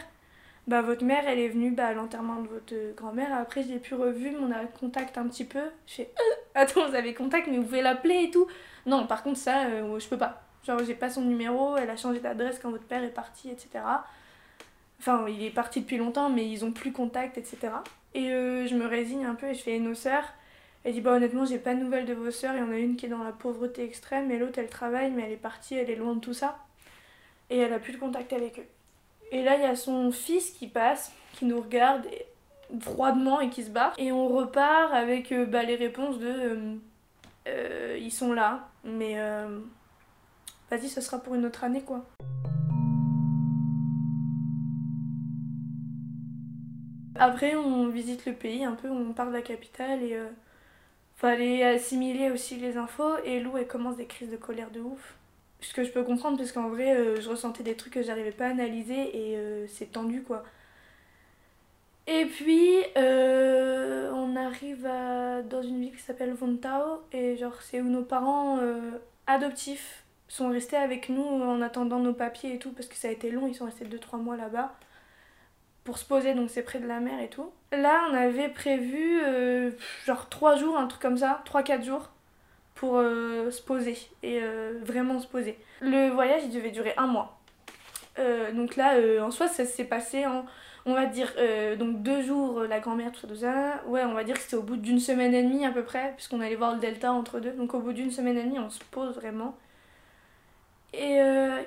Bah, 0.68 0.82
votre 0.82 1.02
mère, 1.02 1.24
elle 1.26 1.40
est 1.40 1.48
venue 1.48 1.72
bah, 1.72 1.88
à 1.88 1.92
l'enterrement 1.94 2.40
de 2.42 2.48
votre 2.48 2.74
grand-mère. 2.94 3.34
Après, 3.34 3.62
je 3.64 3.68
l'ai 3.68 3.78
plus 3.78 3.96
revue, 3.96 4.30
mais 4.30 4.38
on 4.38 4.52
a 4.52 4.64
contact 4.66 5.18
un 5.18 5.26
petit 5.26 5.44
peu. 5.44 5.62
Je 5.86 5.94
fais, 5.94 6.10
attends, 6.54 6.88
vous 6.88 6.94
avez 6.94 7.14
contact, 7.14 7.48
mais 7.48 7.56
vous 7.56 7.64
pouvez 7.64 7.82
l'appeler 7.82 8.24
et 8.24 8.30
tout. 8.30 8.46
Non, 8.86 9.06
par 9.06 9.22
contre, 9.22 9.38
ça, 9.38 9.64
euh, 9.66 9.98
je 9.98 10.06
peux 10.06 10.18
pas. 10.18 10.42
Genre, 10.64 10.78
j'ai 10.84 10.94
pas 10.94 11.10
son 11.10 11.22
numéro, 11.22 11.76
elle 11.76 11.90
a 11.90 11.96
changé 11.96 12.20
d'adresse 12.20 12.60
quand 12.60 12.70
votre 12.70 12.84
père 12.84 13.02
est 13.02 13.08
parti, 13.08 13.50
etc. 13.50 13.82
Enfin, 15.00 15.26
il 15.28 15.42
est 15.42 15.50
parti 15.50 15.80
depuis 15.80 15.96
longtemps, 15.96 16.30
mais 16.30 16.48
ils 16.48 16.64
ont 16.64 16.70
plus 16.70 16.92
contact, 16.92 17.36
etc. 17.36 17.56
Et 18.14 18.28
je 18.28 18.74
me 18.76 18.86
résigne 18.86 19.24
un 19.24 19.34
peu 19.34 19.46
et 19.46 19.54
je 19.54 19.62
fais 19.62 19.80
nos 19.80 19.94
sœurs. 19.94 20.32
Elle 20.84 20.94
dit 20.94 21.00
bah 21.00 21.12
honnêtement 21.12 21.44
j'ai 21.44 21.58
pas 21.58 21.74
de 21.74 21.80
nouvelles 21.80 22.06
de 22.06 22.14
vos 22.14 22.30
sœurs, 22.30 22.54
il 22.54 22.60
y 22.60 22.62
en 22.62 22.72
a 22.72 22.78
une 22.78 22.96
qui 22.96 23.06
est 23.06 23.08
dans 23.08 23.22
la 23.22 23.32
pauvreté 23.32 23.84
extrême 23.84 24.30
et 24.30 24.38
l'autre 24.38 24.58
elle 24.58 24.68
travaille 24.68 25.10
mais 25.12 25.22
elle 25.22 25.32
est 25.32 25.36
partie, 25.36 25.76
elle 25.76 25.90
est 25.90 25.96
loin 25.96 26.14
de 26.14 26.20
tout 26.20 26.34
ça. 26.34 26.58
Et 27.50 27.58
elle 27.58 27.72
a 27.72 27.78
plus 27.78 27.92
de 27.92 27.98
contact 27.98 28.32
avec 28.32 28.58
eux. 28.58 28.66
Et 29.30 29.42
là 29.42 29.56
il 29.56 29.62
y 29.62 29.66
a 29.66 29.76
son 29.76 30.10
fils 30.10 30.50
qui 30.50 30.66
passe, 30.66 31.12
qui 31.34 31.44
nous 31.44 31.60
regarde 31.60 32.06
froidement 32.80 33.40
et 33.40 33.50
qui 33.50 33.62
se 33.64 33.70
barre. 33.70 33.92
Et 33.98 34.12
on 34.12 34.28
repart 34.28 34.92
avec 34.92 35.32
euh, 35.32 35.46
bah, 35.46 35.62
les 35.62 35.76
réponses 35.76 36.18
de 36.18 36.26
euh, 36.26 36.74
euh, 37.48 37.98
ils 38.00 38.12
sont 38.12 38.32
là, 38.32 38.68
mais 38.84 39.16
vas-y 40.70 40.88
ce 40.88 41.00
sera 41.00 41.18
pour 41.18 41.34
une 41.34 41.44
autre 41.44 41.64
année 41.64 41.82
quoi. 41.82 42.04
Après, 47.16 47.54
on 47.54 47.88
visite 47.88 48.26
le 48.26 48.32
pays 48.32 48.64
un 48.64 48.72
peu, 48.72 48.88
on 48.88 49.12
part 49.12 49.28
de 49.28 49.32
la 49.32 49.42
capitale 49.42 50.02
et 50.02 50.18
fallait 51.22 51.62
assimiler 51.62 52.30
aussi 52.32 52.56
les 52.56 52.76
infos. 52.76 53.16
Et 53.24 53.38
Lou, 53.38 53.56
elle 53.56 53.68
commence 53.68 53.96
des 53.96 54.06
crises 54.06 54.30
de 54.30 54.36
colère 54.36 54.70
de 54.70 54.80
ouf. 54.80 55.14
Ce 55.60 55.72
que 55.72 55.84
je 55.84 55.92
peux 55.92 56.02
comprendre, 56.02 56.36
parce 56.36 56.50
qu'en 56.50 56.68
vrai, 56.68 56.96
euh, 56.96 57.20
je 57.20 57.30
ressentais 57.30 57.62
des 57.62 57.76
trucs 57.76 57.92
que 57.92 58.02
j'arrivais 58.02 58.32
pas 58.32 58.46
à 58.46 58.50
analyser 58.50 59.16
et 59.16 59.36
euh, 59.36 59.66
c'est 59.68 59.92
tendu 59.92 60.22
quoi. 60.22 60.42
Et 62.08 62.26
puis, 62.26 62.68
euh, 62.96 64.10
on 64.12 64.34
arrive 64.34 64.82
dans 65.48 65.62
une 65.62 65.80
ville 65.80 65.94
qui 65.94 66.02
s'appelle 66.02 66.32
Vontao, 66.32 67.00
et 67.12 67.36
genre, 67.36 67.62
c'est 67.62 67.80
où 67.80 67.84
nos 67.84 68.02
parents 68.02 68.58
adoptifs 69.28 70.02
sont 70.26 70.48
restés 70.48 70.76
avec 70.76 71.08
nous 71.08 71.22
en 71.22 71.62
attendant 71.62 72.00
nos 72.00 72.12
papiers 72.12 72.54
et 72.54 72.58
tout, 72.58 72.72
parce 72.72 72.88
que 72.88 72.96
ça 72.96 73.06
a 73.06 73.12
été 73.12 73.30
long, 73.30 73.46
ils 73.46 73.54
sont 73.54 73.66
restés 73.66 73.84
2-3 73.84 74.18
mois 74.18 74.36
là-bas 74.36 74.74
pour 75.84 75.98
se 75.98 76.04
poser, 76.04 76.34
donc 76.34 76.50
c'est 76.50 76.62
près 76.62 76.78
de 76.78 76.86
la 76.86 77.00
mer 77.00 77.20
et 77.20 77.28
tout. 77.28 77.50
Là, 77.72 78.06
on 78.10 78.14
avait 78.14 78.48
prévu 78.48 79.20
euh, 79.24 79.70
genre 80.06 80.28
3 80.28 80.56
jours, 80.56 80.76
un 80.76 80.86
truc 80.86 81.02
comme 81.02 81.16
ça, 81.16 81.42
3-4 81.46 81.84
jours, 81.84 82.10
pour 82.74 82.96
euh, 82.96 83.50
se 83.50 83.62
poser, 83.62 83.98
et 84.22 84.40
euh, 84.42 84.78
vraiment 84.82 85.18
se 85.20 85.26
poser. 85.26 85.58
Le 85.80 86.10
voyage, 86.10 86.42
il 86.44 86.50
devait 86.50 86.70
durer 86.70 86.94
un 86.96 87.06
mois. 87.06 87.38
Donc 88.54 88.76
là, 88.76 88.94
en 89.22 89.30
soi, 89.30 89.48
ça 89.48 89.64
s'est 89.64 89.86
passé 89.86 90.26
en 90.26 90.44
on 90.84 90.94
va 90.94 91.06
dire 91.06 91.32
donc 91.78 92.02
deux 92.02 92.22
jours 92.22 92.64
la 92.64 92.80
grand-mère 92.80 93.12
tout 93.12 93.20
ça 93.20 93.28
tout 93.28 93.36
ça 93.36 93.82
ouais 93.86 94.02
on 94.04 94.14
va 94.14 94.24
dire 94.24 94.34
que 94.34 94.42
c'était 94.42 94.56
au 94.56 94.62
bout 94.62 94.76
d'une 94.76 94.98
semaine 94.98 95.32
et 95.32 95.42
demie 95.44 95.64
à 95.64 95.70
peu 95.70 95.84
près 95.84 96.12
puisqu'on 96.16 96.40
allait 96.40 96.56
voir 96.56 96.74
le 96.74 96.80
delta 96.80 97.12
entre 97.12 97.38
deux 97.38 97.52
donc 97.52 97.72
au 97.72 97.78
bout 97.78 97.92
d'une 97.92 98.10
semaine 98.10 98.36
et 98.36 98.42
demie 98.42 98.58
on 98.58 98.68
se 98.68 98.80
pose 98.90 99.14
vraiment 99.14 99.56
et 100.94 101.16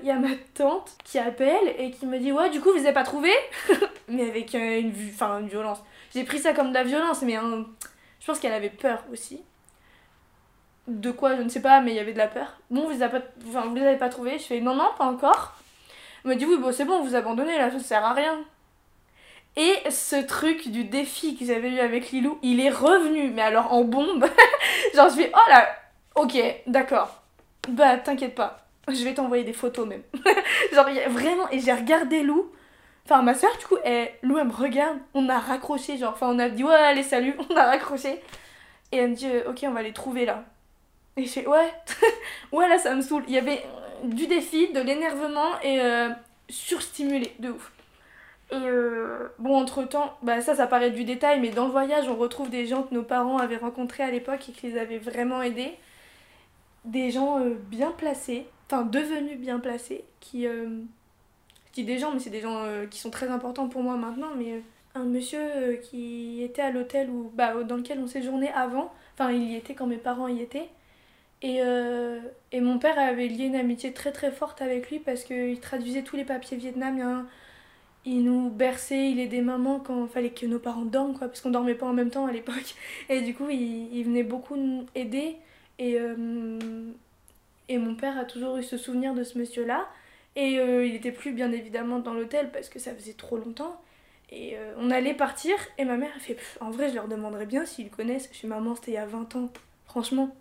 il 0.01 0.07
y 0.07 0.11
a 0.11 0.19
ma 0.19 0.35
tante 0.53 0.91
qui 1.03 1.17
appelle 1.17 1.75
et 1.77 1.91
qui 1.91 2.05
me 2.05 2.19
dit 2.19 2.31
ouais 2.31 2.49
du 2.49 2.61
coup 2.61 2.71
vous 2.71 2.79
avez 2.79 2.93
pas 2.93 3.03
trouvé? 3.03 3.31
Mais 4.07 4.29
avec 4.29 4.53
euh, 4.55 4.79
une, 4.79 4.93
une 4.93 5.47
violence. 5.47 5.83
J'ai 6.13 6.23
pris 6.23 6.39
ça 6.39 6.53
comme 6.53 6.69
de 6.69 6.73
la 6.75 6.83
violence 6.83 7.21
mais 7.23 7.33
je 7.33 8.25
pense 8.25 8.39
qu'elle 8.39 8.53
avait 8.53 8.69
peur 8.69 9.03
aussi. 9.11 9.41
De 10.87 11.11
quoi 11.11 11.35
je 11.35 11.41
ne 11.41 11.49
sais 11.49 11.61
pas 11.61 11.81
mais 11.81 11.91
il 11.91 11.95
y 11.95 11.99
avait 11.99 12.13
de 12.13 12.19
la 12.19 12.27
peur. 12.27 12.59
Bon 12.69 12.83
vous 12.83 12.91
les 12.91 13.01
avez 13.01 13.19
pas, 13.19 13.25
vous 13.39 13.75
les 13.75 13.81
avez 13.85 13.97
pas 13.97 14.09
trouvé 14.09 14.37
je 14.37 14.43
fais 14.43 14.61
non 14.61 14.75
non 14.75 14.89
pas 14.97 15.05
encore. 15.05 15.55
Elle 16.23 16.31
me 16.31 16.35
dit 16.35 16.45
oui 16.45 16.57
c'est 16.71 16.85
bon 16.85 17.01
vous 17.01 17.15
abandonnez 17.15 17.57
là 17.57 17.71
ça 17.71 17.79
sert 17.79 18.05
à 18.05 18.13
rien. 18.13 18.45
Et 19.57 19.89
ce 19.89 20.17
truc 20.17 20.69
du 20.69 20.83
défi 20.83 21.35
qu'ils 21.35 21.51
avaient 21.51 21.69
eu 21.69 21.79
avec 21.79 22.11
Lilou, 22.11 22.37
il 22.43 22.59
est 22.59 22.69
revenu, 22.69 23.29
mais 23.29 23.41
alors 23.41 23.71
en 23.71 23.85
bombe. 23.85 24.25
Genre, 24.95 25.09
je 25.09 25.15
fais, 25.15 25.31
oh 25.33 25.49
là, 25.49 25.69
ok, 26.15 26.37
d'accord. 26.67 27.23
Bah, 27.69 27.97
t'inquiète 27.97 28.35
pas, 28.35 28.64
je 28.87 29.03
vais 29.03 29.13
t'envoyer 29.13 29.43
des 29.43 29.53
photos 29.53 29.87
même. 29.87 30.03
Genre, 30.73 30.87
vraiment, 31.09 31.49
et 31.51 31.59
j'ai 31.59 31.73
regardé 31.73 32.23
Lou. 32.23 32.51
Enfin, 33.05 33.21
ma 33.21 33.35
soeur, 33.35 33.55
du 33.59 33.65
coup, 33.65 33.77
elle, 33.83 34.09
Lou, 34.23 34.37
elle 34.37 34.47
me 34.47 34.53
regarde, 34.53 34.97
on 35.13 35.29
a 35.29 35.37
raccroché, 35.37 35.97
genre, 35.97 36.13
enfin, 36.13 36.27
on 36.27 36.39
a 36.39 36.49
dit, 36.49 36.63
ouais, 36.63 36.73
allez, 36.73 37.03
salut, 37.03 37.35
on 37.49 37.55
a 37.55 37.65
raccroché. 37.65 38.19
Et 38.91 38.97
elle 38.97 39.11
me 39.11 39.15
dit, 39.15 39.27
euh, 39.27 39.49
ok, 39.49 39.63
on 39.67 39.71
va 39.71 39.83
les 39.83 39.93
trouver 39.93 40.25
là. 40.25 40.43
Et 41.17 41.25
je 41.25 41.29
fais, 41.29 41.47
ouais, 41.47 41.71
ouais, 42.51 42.67
là, 42.67 42.77
ça 42.77 42.93
me 42.93 43.01
saoule. 43.01 43.23
Il 43.27 43.33
y 43.33 43.37
avait 43.37 43.63
euh, 44.03 44.07
du 44.07 44.27
défi, 44.27 44.71
de 44.73 44.81
l'énervement 44.81 45.59
et 45.63 45.79
euh, 45.81 46.09
surstimulé, 46.49 47.33
de 47.39 47.51
ouf. 47.51 47.71
Et 48.51 48.55
euh, 48.55 49.29
bon, 49.39 49.55
entre 49.55 49.83
temps, 49.83 50.17
bah 50.21 50.41
ça, 50.41 50.55
ça 50.55 50.67
paraît 50.67 50.91
du 50.91 51.03
détail, 51.03 51.39
mais 51.39 51.49
dans 51.49 51.65
le 51.65 51.71
voyage, 51.71 52.07
on 52.07 52.15
retrouve 52.15 52.49
des 52.49 52.67
gens 52.67 52.83
que 52.83 52.93
nos 52.93 53.03
parents 53.03 53.37
avaient 53.37 53.57
rencontrés 53.57 54.03
à 54.03 54.11
l'époque 54.11 54.49
et 54.49 54.51
qui 54.51 54.67
les 54.67 54.77
avaient 54.77 54.99
vraiment 54.99 55.41
aidés. 55.41 55.73
Des 56.83 57.09
gens 57.11 57.39
bien 57.69 57.91
placés, 57.91 58.45
enfin 58.67 58.83
devenus 58.83 59.39
bien 59.39 59.59
placés, 59.59 60.05
qui. 60.19 60.47
euh, 60.47 60.81
je 61.75 61.81
dis 61.81 61.83
des 61.85 61.99
gens, 61.99 62.11
mais 62.13 62.19
c'est 62.19 62.29
des 62.29 62.39
gens 62.41 62.63
euh, 62.63 62.85
qui 62.85 62.99
sont 62.99 63.09
très 63.09 63.27
importants 63.27 63.67
pour 63.67 63.83
moi 63.83 63.97
maintenant, 63.97 64.29
mais 64.37 64.53
euh, 64.53 64.59
un 64.95 65.03
monsieur 65.03 65.41
euh, 65.41 65.75
qui 65.75 66.41
était 66.41 66.61
à 66.61 66.71
l'hôtel 66.71 67.09
où, 67.09 67.31
bah, 67.35 67.63
dans 67.63 67.75
lequel 67.75 67.99
on 67.99 68.07
séjournait 68.07 68.51
avant, 68.53 68.93
enfin, 69.13 69.31
il 69.31 69.51
y 69.51 69.55
était 69.55 69.73
quand 69.75 69.87
mes 69.87 69.97
parents 69.97 70.27
y 70.29 70.41
étaient. 70.41 70.69
Et, 71.41 71.59
et 72.51 72.61
mon 72.61 72.79
père 72.79 72.97
avait 72.97 73.27
lié 73.27 73.45
une 73.45 73.55
amitié 73.55 73.93
très 73.93 74.11
très 74.11 74.31
forte 74.31 74.63
avec 74.63 74.89
lui 74.89 74.97
parce 74.99 75.23
qu'il 75.23 75.59
traduisait 75.59 76.01
tous 76.01 76.15
les 76.15 76.25
papiers 76.25 76.57
vietnamiens 76.57 77.27
il 78.05 78.23
nous 78.23 78.49
berçait, 78.49 79.11
il 79.11 79.19
aidait 79.19 79.41
maman 79.41 79.79
quand 79.79 80.05
il 80.05 80.09
fallait 80.09 80.29
que 80.31 80.45
nos 80.45 80.59
parents 80.59 80.85
dorment, 80.85 81.17
quoi, 81.17 81.27
parce 81.27 81.41
qu'on 81.41 81.51
dormait 81.51 81.75
pas 81.75 81.87
en 81.87 81.93
même 81.93 82.09
temps 82.11 82.25
à 82.25 82.31
l'époque. 82.31 82.75
Et 83.09 83.21
du 83.21 83.33
coup, 83.35 83.49
il, 83.49 83.95
il 83.95 84.03
venait 84.05 84.23
beaucoup 84.23 84.55
nous 84.55 84.85
aider. 84.95 85.37
Et, 85.79 85.99
et 87.69 87.77
mon 87.77 87.95
père 87.95 88.17
a 88.17 88.25
toujours 88.25 88.57
eu 88.57 88.63
ce 88.63 88.77
souvenir 88.77 89.13
de 89.13 89.23
ce 89.23 89.37
monsieur-là. 89.37 89.87
Et 90.35 90.59
euh, 90.59 90.85
il 90.85 90.95
était 90.95 91.11
plus, 91.11 91.31
bien 91.31 91.51
évidemment, 91.51 91.99
dans 91.99 92.13
l'hôtel 92.13 92.51
parce 92.51 92.69
que 92.69 92.79
ça 92.79 92.93
faisait 92.93 93.13
trop 93.13 93.37
longtemps. 93.37 93.81
Et 94.31 94.57
euh, 94.57 94.73
on 94.77 94.91
allait 94.91 95.13
partir, 95.13 95.55
et 95.77 95.85
ma 95.85 95.97
mère 95.97 96.11
a 96.15 96.19
fait 96.19 96.37
En 96.59 96.71
vrai, 96.71 96.89
je 96.89 96.95
leur 96.95 97.07
demanderais 97.07 97.45
bien 97.45 97.65
s'ils 97.65 97.89
connaissent. 97.89 98.29
Chez 98.33 98.47
maman, 98.47 98.75
c'était 98.75 98.91
il 98.91 98.95
y 98.95 98.97
a 98.97 99.05
20 99.05 99.35
ans, 99.35 99.49
franchement. 99.85 100.35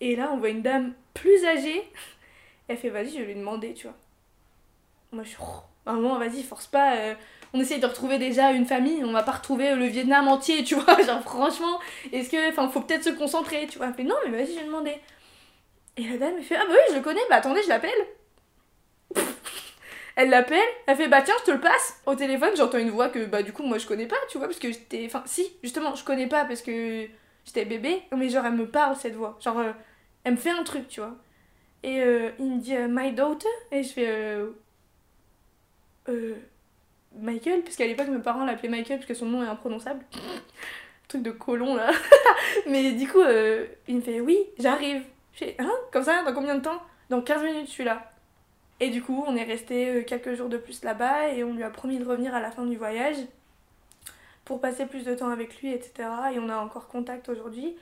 Et 0.00 0.16
là, 0.16 0.30
on 0.32 0.38
voit 0.38 0.50
une 0.50 0.62
dame 0.62 0.92
plus 1.14 1.44
âgée. 1.44 1.82
Elle 2.68 2.76
fait 2.76 2.90
Vas-y, 2.90 3.10
je 3.10 3.18
vais 3.18 3.24
lui 3.26 3.34
demander, 3.34 3.74
tu 3.74 3.86
vois. 3.86 3.96
Moi, 5.12 5.24
je 5.24 5.30
suis. 5.30 5.38
Oh, 5.40 5.62
Maman, 5.84 6.18
vas-y, 6.18 6.42
force 6.44 6.68
pas. 6.68 6.96
euh, 6.96 7.14
on 7.54 7.60
essaye 7.60 7.80
de 7.80 7.86
retrouver 7.86 8.18
déjà 8.18 8.52
une 8.52 8.64
famille, 8.64 9.04
on 9.04 9.12
va 9.12 9.22
pas 9.22 9.32
retrouver 9.32 9.74
le 9.74 9.84
Vietnam 9.86 10.28
entier, 10.28 10.62
tu 10.64 10.74
vois. 10.76 11.02
Genre, 11.06 11.20
franchement, 11.22 11.80
est-ce 12.12 12.30
que. 12.30 12.50
Enfin, 12.50 12.68
faut 12.68 12.80
peut-être 12.80 13.04
se 13.04 13.10
concentrer, 13.10 13.66
tu 13.66 13.78
vois. 13.78 13.88
Elle 13.88 13.94
fait 13.94 14.04
non, 14.04 14.14
mais 14.24 14.30
vas-y, 14.30 14.54
je 14.54 14.60
vais 14.60 14.66
demander. 14.66 14.94
Et 15.96 16.08
la 16.08 16.16
dame, 16.16 16.34
elle 16.38 16.44
fait 16.44 16.56
ah 16.56 16.64
bah 16.66 16.72
oui, 16.72 16.90
je 16.90 16.96
le 16.96 17.02
connais, 17.02 17.20
bah 17.28 17.36
attendez, 17.36 17.62
je 17.62 17.68
l'appelle. 17.68 17.90
Elle 20.14 20.28
l'appelle, 20.28 20.60
elle 20.86 20.96
fait 20.96 21.08
bah 21.08 21.22
tiens, 21.22 21.34
je 21.40 21.44
te 21.44 21.50
le 21.52 21.60
passe. 21.60 22.00
Au 22.04 22.14
téléphone, 22.14 22.50
j'entends 22.54 22.76
une 22.76 22.90
voix 22.90 23.08
que 23.08 23.24
bah 23.24 23.42
du 23.42 23.52
coup, 23.54 23.62
moi 23.62 23.78
je 23.78 23.86
connais 23.86 24.06
pas, 24.06 24.16
tu 24.28 24.36
vois, 24.36 24.46
parce 24.46 24.58
que 24.58 24.70
j'étais. 24.70 25.04
Enfin, 25.06 25.22
si, 25.24 25.56
justement, 25.62 25.94
je 25.94 26.04
connais 26.04 26.26
pas 26.26 26.44
parce 26.44 26.60
que 26.60 27.06
j'étais 27.46 27.64
bébé, 27.64 28.02
mais 28.14 28.28
genre, 28.28 28.44
elle 28.44 28.52
me 28.52 28.68
parle 28.68 28.96
cette 28.96 29.14
voix. 29.14 29.38
Genre, 29.40 29.58
euh, 29.58 29.72
elle 30.24 30.32
me 30.32 30.36
fait 30.36 30.50
un 30.50 30.64
truc, 30.64 30.86
tu 30.88 31.00
vois. 31.00 31.16
Et 31.82 32.02
euh, 32.02 32.30
il 32.38 32.56
me 32.56 32.60
dit 32.60 32.76
euh, 32.76 32.88
My 32.90 33.12
daughter? 33.12 33.48
Et 33.70 33.82
je 33.82 33.88
fais 33.88 34.38
Michael, 37.14 37.62
parce 37.62 37.76
qu'à 37.76 37.86
l'époque 37.86 38.08
mes 38.08 38.20
parents 38.20 38.44
l'appelaient 38.44 38.68
Michael 38.68 38.98
parce 38.98 39.08
que 39.08 39.14
son 39.14 39.26
nom 39.26 39.42
est 39.42 39.48
imprononçable. 39.48 40.04
Truc 41.08 41.22
de 41.22 41.30
colon 41.30 41.74
là. 41.74 41.90
Mais 42.66 42.92
du 42.92 43.08
coup, 43.08 43.22
il 43.88 43.96
me 43.96 44.00
fait 44.02 44.20
Oui, 44.20 44.38
j'arrive. 44.58 45.04
Je 45.32 45.38
fais 45.38 45.56
Hein 45.58 45.72
Comme 45.92 46.04
ça, 46.04 46.22
dans 46.22 46.32
combien 46.32 46.54
de 46.56 46.62
temps? 46.62 46.82
Dans 47.10 47.22
15 47.22 47.42
minutes, 47.42 47.66
je 47.66 47.70
suis 47.72 47.84
là. 47.84 48.12
Et 48.80 48.90
du 48.90 49.02
coup, 49.02 49.24
on 49.26 49.36
est 49.36 49.44
resté 49.44 49.88
euh, 49.88 50.02
quelques 50.02 50.34
jours 50.34 50.48
de 50.48 50.56
plus 50.56 50.82
là-bas 50.82 51.28
et 51.28 51.44
on 51.44 51.54
lui 51.54 51.62
a 51.62 51.70
promis 51.70 51.98
de 51.98 52.04
revenir 52.04 52.34
à 52.34 52.40
la 52.40 52.50
fin 52.50 52.64
du 52.64 52.76
voyage 52.76 53.16
pour 54.44 54.60
passer 54.60 54.86
plus 54.86 55.04
de 55.04 55.14
temps 55.14 55.30
avec 55.30 55.60
lui, 55.60 55.72
etc. 55.72 56.08
Et 56.34 56.38
on 56.38 56.48
a 56.48 56.56
encore 56.56 56.88
contact 56.88 57.28
aujourd'hui. 57.28 57.76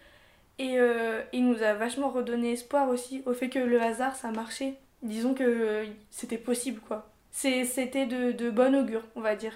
Et 0.59 0.79
euh, 0.79 1.23
il 1.33 1.47
nous 1.47 1.63
a 1.63 1.73
vachement 1.73 2.11
redonné 2.11 2.53
espoir 2.53 2.89
aussi 2.91 3.23
au 3.25 3.33
fait 3.33 3.49
que 3.49 3.59
le 3.59 3.81
hasard, 3.81 4.15
ça 4.15 4.31
marchait. 4.31 4.75
Disons 5.03 5.33
que 5.33 5.43
euh, 5.43 5.87
c'était 6.11 6.37
possible, 6.37 6.81
quoi. 6.87 7.09
C'était 7.33 8.07
de, 8.07 8.33
de 8.33 8.51
bon 8.51 8.75
augure, 8.75 9.03
on 9.17 9.21
va 9.23 9.37
dire. 9.37 9.55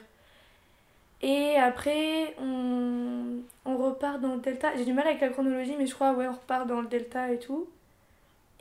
Et 1.21 1.57
après, 1.57 2.35
on, 2.41 3.41
on 3.67 3.77
repart 3.77 4.21
dans 4.21 4.35
le 4.35 4.41
delta. 4.41 4.75
J'ai 4.77 4.85
du 4.85 4.93
mal 4.93 5.07
avec 5.07 5.21
la 5.21 5.29
chronologie, 5.29 5.75
mais 5.79 5.87
je 5.87 5.95
crois, 5.95 6.13
ouais, 6.13 6.27
on 6.27 6.33
repart 6.33 6.67
dans 6.67 6.81
le 6.81 6.89
delta 6.89 7.31
et 7.33 7.39
tout. 7.39 7.69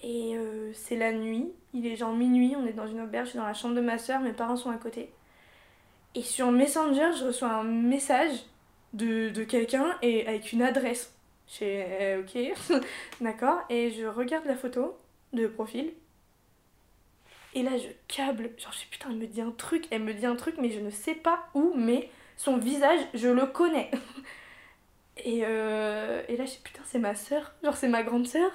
Et 0.03 0.35
euh, 0.35 0.71
c'est 0.73 0.97
la 0.97 1.13
nuit. 1.13 1.51
Il 1.73 1.87
est 1.87 1.95
genre 1.95 2.13
minuit, 2.13 2.55
on 2.57 2.67
est 2.67 2.73
dans 2.73 2.87
une 2.87 3.01
auberge, 3.01 3.27
je 3.27 3.29
suis 3.31 3.39
dans 3.39 3.45
la 3.45 3.53
chambre 3.53 3.73
de 3.73 3.81
ma 3.81 3.97
soeur, 3.97 4.19
mes 4.19 4.33
parents 4.33 4.57
sont 4.57 4.69
à 4.69 4.77
côté. 4.77 5.09
Et 6.13 6.21
sur 6.21 6.51
Messenger, 6.51 7.11
je 7.17 7.25
reçois 7.25 7.49
un 7.49 7.63
message 7.63 8.43
de, 8.93 9.29
de 9.29 9.43
quelqu'un 9.43 9.97
et 10.01 10.27
avec 10.27 10.51
une 10.51 10.61
adresse. 10.61 11.13
Je 11.47 11.55
fais 11.55 11.87
euh, 12.01 12.21
ok, 12.21 12.81
d'accord. 13.21 13.59
Et 13.69 13.91
je 13.91 14.05
regarde 14.05 14.45
la 14.45 14.55
photo 14.55 14.95
de 15.31 15.47
profil. 15.47 15.91
Et 17.55 17.63
là, 17.63 17.71
je 17.77 17.87
câble. 18.07 18.51
Genre, 18.57 18.71
je 18.71 18.79
fais 18.79 18.87
putain, 18.91 19.09
elle 19.09 19.17
me 19.17 19.27
dit 19.27 19.41
un 19.41 19.51
truc, 19.51 19.85
elle 19.89 20.03
me 20.03 20.13
dit 20.13 20.25
un 20.25 20.35
truc, 20.35 20.55
mais 20.59 20.69
je 20.69 20.79
ne 20.79 20.89
sais 20.89 21.15
pas 21.15 21.47
où, 21.53 21.73
mais 21.75 22.09
son 22.35 22.57
visage, 22.57 22.99
je 23.13 23.29
le 23.29 23.45
connais. 23.45 23.89
Et, 25.17 25.41
euh, 25.43 26.23
et 26.27 26.37
là, 26.37 26.45
je 26.45 26.53
fais 26.53 26.61
putain, 26.63 26.81
c'est 26.85 26.97
ma 26.97 27.13
soeur. 27.13 27.53
Genre, 27.63 27.77
c'est 27.77 27.87
ma 27.87 28.01
grande 28.01 28.25
soeur. 28.25 28.49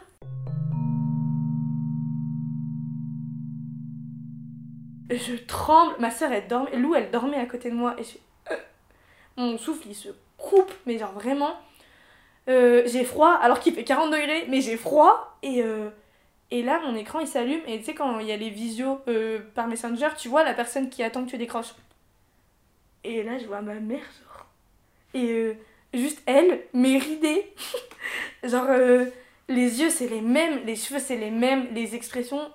Je 5.10 5.34
tremble. 5.36 5.94
Ma 5.98 6.10
soeur, 6.10 6.32
elle 6.32 6.46
dormait. 6.48 6.76
Lou, 6.76 6.94
elle 6.94 7.10
dormait 7.10 7.38
à 7.38 7.46
côté 7.46 7.70
de 7.70 7.74
moi. 7.74 7.94
Et 7.98 8.04
je 8.04 8.08
fais. 8.10 8.20
euh. 8.52 8.56
Mon 9.36 9.58
souffle, 9.58 9.88
il 9.88 9.94
se 9.94 10.08
coupe, 10.36 10.72
mais 10.86 10.98
genre 10.98 11.12
vraiment. 11.12 11.56
Euh, 12.48 12.82
j'ai 12.86 13.04
froid, 13.04 13.32
alors 13.32 13.60
qu'il 13.60 13.74
fait 13.74 13.84
40 13.84 14.10
degrés, 14.10 14.46
mais 14.48 14.60
j'ai 14.60 14.76
froid. 14.76 15.38
Et, 15.42 15.62
euh, 15.62 15.90
et 16.50 16.62
là, 16.62 16.80
mon 16.84 16.94
écran, 16.96 17.20
il 17.20 17.26
s'allume. 17.26 17.60
Et 17.66 17.78
tu 17.78 17.84
sais, 17.84 17.94
quand 17.94 18.18
il 18.20 18.26
y 18.26 18.32
a 18.32 18.36
les 18.36 18.50
visios 18.50 19.00
par 19.54 19.66
Messenger, 19.68 20.08
tu 20.16 20.28
vois 20.28 20.44
la 20.44 20.54
personne 20.54 20.88
qui 20.90 21.02
attend 21.02 21.24
que 21.24 21.30
tu 21.30 21.38
décroches. 21.38 21.74
Et 23.04 23.22
là, 23.22 23.38
je 23.38 23.46
vois 23.46 23.60
ma 23.60 23.74
mère, 23.74 24.00
genre. 24.00 24.46
Et 25.14 25.56
juste 25.94 26.20
elle, 26.26 26.62
mais 26.72 26.98
ridée. 26.98 27.52
genre, 28.44 28.68
les 29.48 29.80
yeux, 29.80 29.90
c'est 29.90 30.08
les 30.08 30.20
mêmes, 30.20 30.60
les 30.64 30.76
cheveux, 30.76 31.00
c'est 31.00 31.16
les 31.16 31.30
mêmes, 31.30 31.68
les 31.72 31.94
expressions 31.94 32.50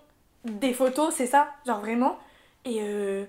des 0.45 0.73
photos, 0.73 1.13
c'est 1.13 1.25
ça, 1.25 1.49
genre 1.65 1.79
vraiment. 1.79 2.19
Et, 2.65 2.79
euh, 2.81 3.25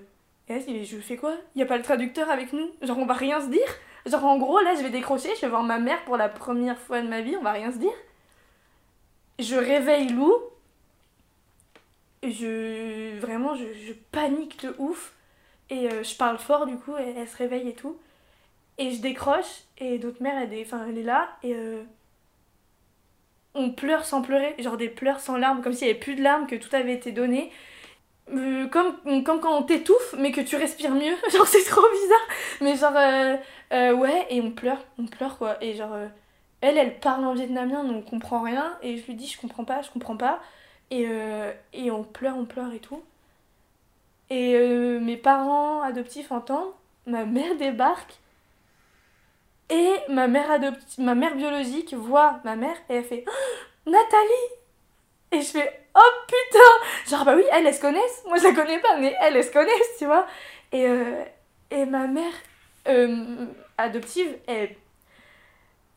et 0.49 0.53
là, 0.59 0.83
je 0.83 0.97
fais 0.97 1.17
quoi? 1.17 1.35
Il 1.55 1.61
a 1.61 1.65
pas 1.65 1.77
le 1.77 1.83
traducteur 1.83 2.29
avec 2.29 2.53
nous? 2.53 2.69
Genre, 2.81 2.97
on 2.97 3.05
va 3.05 3.13
rien 3.13 3.41
se 3.41 3.47
dire? 3.49 3.67
Genre, 4.05 4.23
en 4.25 4.37
gros, 4.37 4.59
là, 4.61 4.75
je 4.75 4.83
vais 4.83 4.89
décrocher, 4.89 5.29
je 5.35 5.41
vais 5.41 5.49
voir 5.49 5.63
ma 5.63 5.79
mère 5.79 6.03
pour 6.05 6.17
la 6.17 6.29
première 6.29 6.77
fois 6.79 7.01
de 7.01 7.07
ma 7.07 7.21
vie, 7.21 7.35
on 7.37 7.43
va 7.43 7.51
rien 7.53 7.71
se 7.71 7.77
dire. 7.77 7.93
Je 9.39 9.55
réveille 9.55 10.09
Lou. 10.09 10.33
je 12.23 13.17
vraiment 13.19 13.55
je, 13.55 13.93
panique 14.11 14.61
de 14.63 14.75
ouf. 14.79 15.13
Et 15.69 15.91
euh, 15.91 16.03
je 16.03 16.15
parle 16.15 16.37
fort 16.39 16.65
du 16.67 16.77
coup 16.77 16.95
et 16.97 17.13
elle 17.17 17.27
se 17.27 17.37
réveille 17.37 17.69
et 17.69 17.75
tout. 17.75 17.97
Et 18.79 18.91
je 18.91 19.01
décroche 19.01 19.63
et 19.79 19.99
d'autres 19.99 20.23
mères 20.23 20.41
elle, 20.41 20.53
est- 20.53 20.67
elle 20.89 20.97
est 20.99 21.03
là 21.03 21.29
et 21.43 21.55
euh, 21.55 21.83
on 23.53 23.71
pleure 23.71 24.05
sans 24.05 24.21
pleurer. 24.21 24.55
Genre 24.59 24.77
des 24.77 24.89
pleurs 24.89 25.19
sans 25.19 25.37
larmes 25.37 25.61
comme 25.61 25.73
s'il 25.73 25.87
n'y 25.87 25.91
avait 25.91 25.99
plus 25.99 26.15
de 26.15 26.21
larmes 26.23 26.47
que 26.47 26.55
tout 26.55 26.73
avait 26.75 26.93
été 26.93 27.11
donné 27.11 27.51
Euh, 28.33 28.67
comme, 28.69 29.23
comme 29.23 29.39
quand 29.39 29.55
on 29.55 29.63
t'étouffe 29.63 30.15
mais 30.17 30.31
que 30.31 30.41
tu 30.41 30.55
respires 30.55 30.91
mieux. 30.95 31.15
Genre 31.31 31.47
c'est 31.47 31.63
trop 31.63 31.87
bizarre. 31.91 32.27
Mais 32.61 32.75
genre 32.75 32.95
euh, 32.95 33.37
euh, 33.73 33.93
ouais 33.95 34.25
et 34.29 34.41
on 34.41 34.51
pleure 34.51 34.83
on 34.97 35.05
pleure 35.05 35.37
quoi. 35.37 35.63
Et 35.63 35.75
genre 35.75 35.95
elle 36.61 36.77
elle 36.77 36.99
parle 36.99 37.25
en 37.25 37.33
vietnamien 37.33 37.83
donc 37.83 38.05
on 38.07 38.09
comprend 38.09 38.41
rien. 38.41 38.77
Et 38.81 38.97
je 38.97 39.05
lui 39.05 39.15
dis 39.15 39.27
je 39.27 39.39
comprends 39.39 39.65
pas 39.65 39.81
je 39.81 39.91
comprends 39.91 40.17
pas. 40.17 40.39
Et, 40.91 41.07
et 41.73 41.89
on 41.91 42.03
pleure, 42.03 42.37
on 42.37 42.45
pleure 42.45 42.71
et 42.71 42.79
tout. 42.79 43.01
Et 44.29 44.57
mes 44.99 45.17
parents 45.17 45.81
adoptifs 45.81 46.31
entendent, 46.31 46.73
ma 47.07 47.25
mère 47.25 47.55
débarque, 47.59 48.19
et 49.69 49.93
ma 50.09 50.27
mère, 50.27 50.59
ma 50.99 51.15
mère 51.15 51.35
biologique 51.35 51.93
voit 51.93 52.39
ma 52.43 52.55
mère, 52.55 52.75
et 52.89 52.95
elle 52.95 53.03
fait 53.03 53.25
Oh, 53.27 53.89
Nathalie 53.89 54.54
Et 55.35 55.41
je 55.41 55.47
fais 55.47 55.85
Oh 55.95 56.11
putain 56.27 57.09
Genre, 57.09 57.25
bah 57.25 57.35
oui, 57.35 57.43
elles, 57.51 57.67
elles 57.67 57.73
se 57.73 57.81
connaissent. 57.81 58.23
Moi, 58.25 58.37
je 58.37 58.43
la 58.43 58.53
connais 58.53 58.79
pas, 58.79 58.97
mais 58.97 59.13
elles, 59.21 59.35
elles 59.35 59.43
se 59.43 59.51
connaissent, 59.51 59.97
tu 59.97 60.05
vois. 60.05 60.25
Et, 60.71 60.85
euh, 60.87 61.23
et 61.71 61.85
ma 61.85 62.07
mère 62.07 62.33
euh, 62.87 63.45
adoptive, 63.77 64.37
elle 64.47 64.75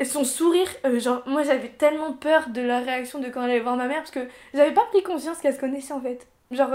son 0.05 0.23
sourire, 0.23 0.69
euh, 0.85 1.01
genre, 1.01 1.25
moi 1.27 1.43
j'avais 1.43 1.71
tellement 1.71 2.13
peur 2.13 2.51
de 2.51 2.61
la 2.61 2.79
réaction 2.79 3.19
de 3.19 3.29
quand 3.31 3.43
elle 3.43 3.51
allait 3.51 3.61
voir 3.61 3.77
ma 3.77 3.89
mère 3.89 3.99
parce 3.99 4.13
que 4.13 4.29
j'avais 4.55 4.73
pas 4.73 4.85
pris 4.93 5.03
conscience 5.03 5.39
qu'elle 5.39 5.55
se 5.55 5.59
connaissait 5.59 5.93
en 5.93 6.01
fait. 6.01 6.29
Genre, 6.53 6.71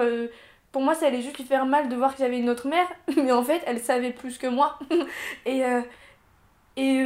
pour 0.74 0.82
moi 0.82 0.94
ça 0.94 1.08
allait 1.08 1.22
juste 1.22 1.38
lui 1.38 1.46
faire 1.46 1.66
mal 1.66 1.88
de 1.88 1.96
voir 1.96 2.12
que 2.14 2.20
j'avais 2.20 2.38
une 2.38 2.50
autre 2.50 2.68
mère, 2.68 2.88
mais 3.16 3.32
en 3.32 3.44
fait 3.44 3.62
elle 3.66 3.80
savait 3.80 4.12
plus 4.12 4.38
que 4.38 4.48
moi. 4.48 4.78
et 5.46 5.62
et 6.76 7.06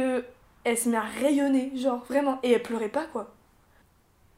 elle 0.64 0.76
se 0.78 0.88
met 0.88 0.96
à 0.96 1.02
rayonner, 1.02 1.70
genre 1.76 2.04
vraiment. 2.08 2.40
Et 2.42 2.50
elle 2.50 2.62
pleurait 2.64 2.88
pas 2.88 3.04
quoi. 3.04 3.32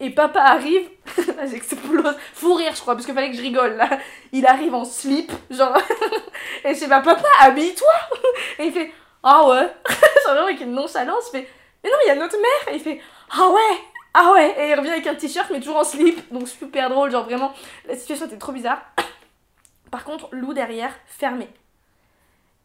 Et 0.00 0.10
papa 0.10 0.40
arrive, 0.40 0.88
j'explose, 1.50 2.16
fou 2.32 2.54
rire 2.54 2.72
je 2.74 2.80
crois, 2.80 2.94
parce 2.94 3.04
qu'il 3.04 3.14
fallait 3.14 3.30
que 3.30 3.36
je 3.36 3.42
rigole 3.42 3.76
là. 3.76 3.98
Il 4.32 4.46
arrive 4.46 4.74
en 4.74 4.84
slip, 4.84 5.30
genre, 5.50 5.76
et 6.64 6.74
je 6.74 6.78
sais 6.78 6.88
papa, 6.88 7.16
habille-toi 7.40 7.92
Et 8.58 8.66
il 8.66 8.72
fait, 8.72 8.92
ah 9.22 9.46
ouais, 9.46 9.68
genre 10.26 10.44
avec 10.44 10.60
une 10.62 10.72
nonchalance, 10.72 11.26
je 11.26 11.38
fais, 11.38 11.48
mais 11.82 11.90
non, 11.90 11.96
il 12.04 12.08
y 12.08 12.10
a 12.10 12.14
notre 12.14 12.36
mère 12.36 12.72
Et 12.72 12.76
il 12.76 12.80
fait 12.80 13.00
Ah 13.30 13.48
ouais 13.48 13.78
Ah 14.14 14.32
ouais 14.32 14.54
Et 14.58 14.70
il 14.70 14.74
revient 14.74 14.90
avec 14.90 15.06
un 15.06 15.14
t-shirt, 15.14 15.50
mais 15.50 15.60
toujours 15.60 15.78
en 15.78 15.84
slip. 15.84 16.32
Donc 16.32 16.48
super 16.48 16.90
drôle, 16.90 17.10
genre 17.10 17.24
vraiment, 17.24 17.52
la 17.86 17.96
situation 17.96 18.26
était 18.26 18.38
trop 18.38 18.52
bizarre. 18.52 18.80
Par 19.90 20.04
contre, 20.04 20.28
Lou 20.32 20.52
derrière, 20.54 20.94
fermé. 21.06 21.48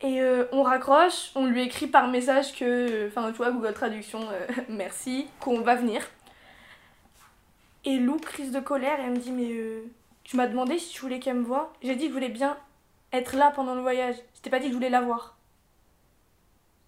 Et 0.02 0.22
euh, 0.22 0.46
on 0.52 0.64
raccroche, 0.64 1.32
on 1.36 1.46
lui 1.46 1.64
écrit 1.64 1.88
par 1.88 2.08
message 2.10 2.54
que, 2.54 3.08
enfin 3.08 3.32
tu 3.32 3.38
vois, 3.38 3.52
Google 3.52 3.74
Traduction, 3.74 4.20
euh, 4.20 4.46
merci, 4.70 5.28
qu'on 5.40 5.62
va 5.62 5.76
venir. 5.76 6.02
Et 7.86 8.00
Lou, 8.00 8.18
crise 8.18 8.52
de 8.52 8.60
colère, 8.60 9.00
elle 9.00 9.12
me 9.12 9.18
dit 9.18 9.32
Mais 9.32 9.52
euh, 9.52 9.86
tu 10.24 10.36
m'as 10.36 10.48
demandé 10.48 10.80
si 10.80 10.92
tu 10.92 11.02
voulais 11.02 11.20
qu'elle 11.20 11.38
me 11.38 11.44
voie 11.44 11.72
J'ai 11.84 11.96
dit 11.96 12.06
que 12.06 12.10
je 12.10 12.14
voulais 12.14 12.30
bien 12.30 12.58
être 13.14 13.36
là 13.36 13.52
pendant 13.52 13.76
le 13.76 13.82
voyage. 13.82 14.16
Je 14.36 14.42
t'ai 14.42 14.50
pas 14.50 14.60
dit 14.60 14.66
que 14.66 14.72
je 14.72 14.76
voulais 14.76 14.90
la 14.90 15.02
voir. 15.02 15.38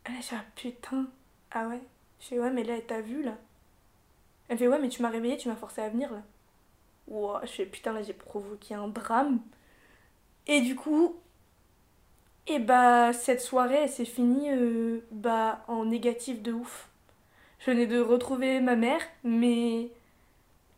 Elle 0.05 0.15
a 0.15 0.19
dit 0.19 0.29
Ah 0.31 0.43
putain, 0.55 1.07
ah 1.51 1.67
ouais? 1.67 1.81
Je 2.19 2.27
fais 2.27 2.39
ouais 2.39 2.49
mais 2.49 2.63
là 2.63 2.75
elle 2.75 2.85
t'a 2.85 3.01
vu 3.01 3.21
là? 3.21 3.37
Elle 4.49 4.57
fait 4.57 4.67
ouais 4.67 4.79
mais 4.79 4.89
tu 4.89 5.01
m'as 5.01 5.09
réveillé, 5.09 5.37
tu 5.37 5.49
m'as 5.49 5.55
forcé 5.55 5.81
à 5.81 5.89
venir 5.89 6.11
là. 6.11 6.23
Ouah, 7.07 7.41
je 7.43 7.51
fais 7.51 7.65
putain 7.65 7.93
là 7.93 8.01
j'ai 8.01 8.13
provoqué 8.13 8.73
un 8.73 8.87
drame. 8.87 9.39
Et 10.47 10.61
du 10.61 10.75
coup, 10.75 11.15
et 12.47 12.59
bah 12.59 13.13
cette 13.13 13.41
soirée 13.41 13.83
elle 13.83 13.89
s'est 13.89 14.05
finie 14.05 14.49
euh, 14.51 15.01
bah 15.11 15.63
en 15.67 15.85
négatif 15.85 16.41
de 16.41 16.53
ouf. 16.53 16.89
Je 17.59 17.71
venais 17.71 17.87
de 17.87 17.99
retrouver 17.99 18.61
ma 18.61 18.75
mère 18.75 19.01
mais 19.23 19.91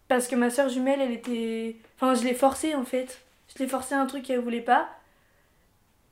parce 0.10 0.28
que 0.28 0.36
ma 0.36 0.50
soeur 0.50 0.68
jumelle 0.70 1.00
elle 1.02 1.14
était... 1.14 1.78
Enfin 1.96 2.16
je 2.16 2.24
l'ai 2.26 2.34
forcée 2.34 2.76
en 2.76 2.84
fait. 2.84 3.22
Je 3.56 3.64
l'ai 3.64 3.70
forcée 3.70 3.96
à 3.96 4.02
un 4.02 4.06
truc 4.08 4.24
qu'elle 4.24 4.42
voulait 4.42 4.60
pas. 4.62 4.90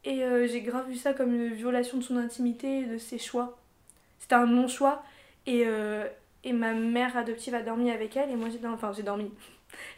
Et 0.06 0.24
euh, 0.24 0.48
j'ai 0.48 0.62
grave 0.62 0.88
vu 0.88 0.96
ça 0.96 1.14
comme 1.14 1.34
une 1.36 1.54
violation 1.54 1.98
de 1.98 2.04
son 2.04 2.16
intimité 2.18 2.80
et 2.80 2.86
de 2.86 2.98
ses 2.98 3.18
choix. 3.20 3.58
C'était 4.20 4.36
un 4.36 4.46
non-choix. 4.48 5.04
Et, 5.46 5.64
euh, 5.66 6.08
et 6.46 6.54
ma 6.54 6.74
mère 6.74 7.18
adoptive 7.18 7.56
a 7.56 7.62
dormi 7.62 7.92
avec 7.92 8.16
elle 8.16 8.32
et 8.32 8.36
moi 8.38 8.50
j'ai 8.50 8.60
dormi. 8.60 8.76
Enfin, 8.76 8.94
j'ai 8.94 9.04
dormi. 9.04 9.32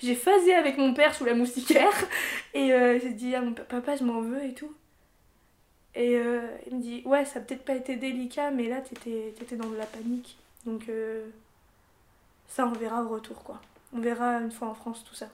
J'ai 0.02 0.16
phasé 0.16 0.56
avec 0.56 0.78
mon 0.80 0.96
père 0.96 1.14
sous 1.14 1.26
la 1.26 1.36
moustiquaire 1.36 1.94
et 2.56 2.74
euh, 2.74 3.00
j'ai 3.00 3.12
dit 3.14 3.36
à 3.36 3.42
mon 3.42 3.54
pa- 3.54 3.64
papa, 3.64 3.96
je 3.96 4.04
m'en 4.04 4.20
veux 4.20 4.44
et 4.44 4.54
tout. 4.56 4.74
Et 5.96 6.14
il 6.68 6.78
me 6.78 6.82
dit, 6.82 7.02
ouais, 7.06 7.26
ça 7.26 7.40
a 7.40 7.42
peut-être 7.42 7.64
pas 7.66 7.76
été 7.76 7.96
délicat, 7.96 8.52
mais 8.52 8.68
là 8.70 8.82
t'étais 8.82 9.34
t'étais 9.38 9.56
dans 9.58 9.70
de 9.70 9.76
la 9.76 9.86
panique. 9.86 10.38
Donc 10.66 10.84
ça, 12.48 12.66
on 12.68 12.72
verra 12.74 13.04
au 13.04 13.10
retour 13.10 13.44
quoi. 13.44 13.62
On 13.94 14.00
verra 14.00 14.40
une 14.40 14.52
fois 14.52 14.68
en 14.68 14.74
France 14.74 15.04
tout 15.04 15.16
ça. 15.16 15.28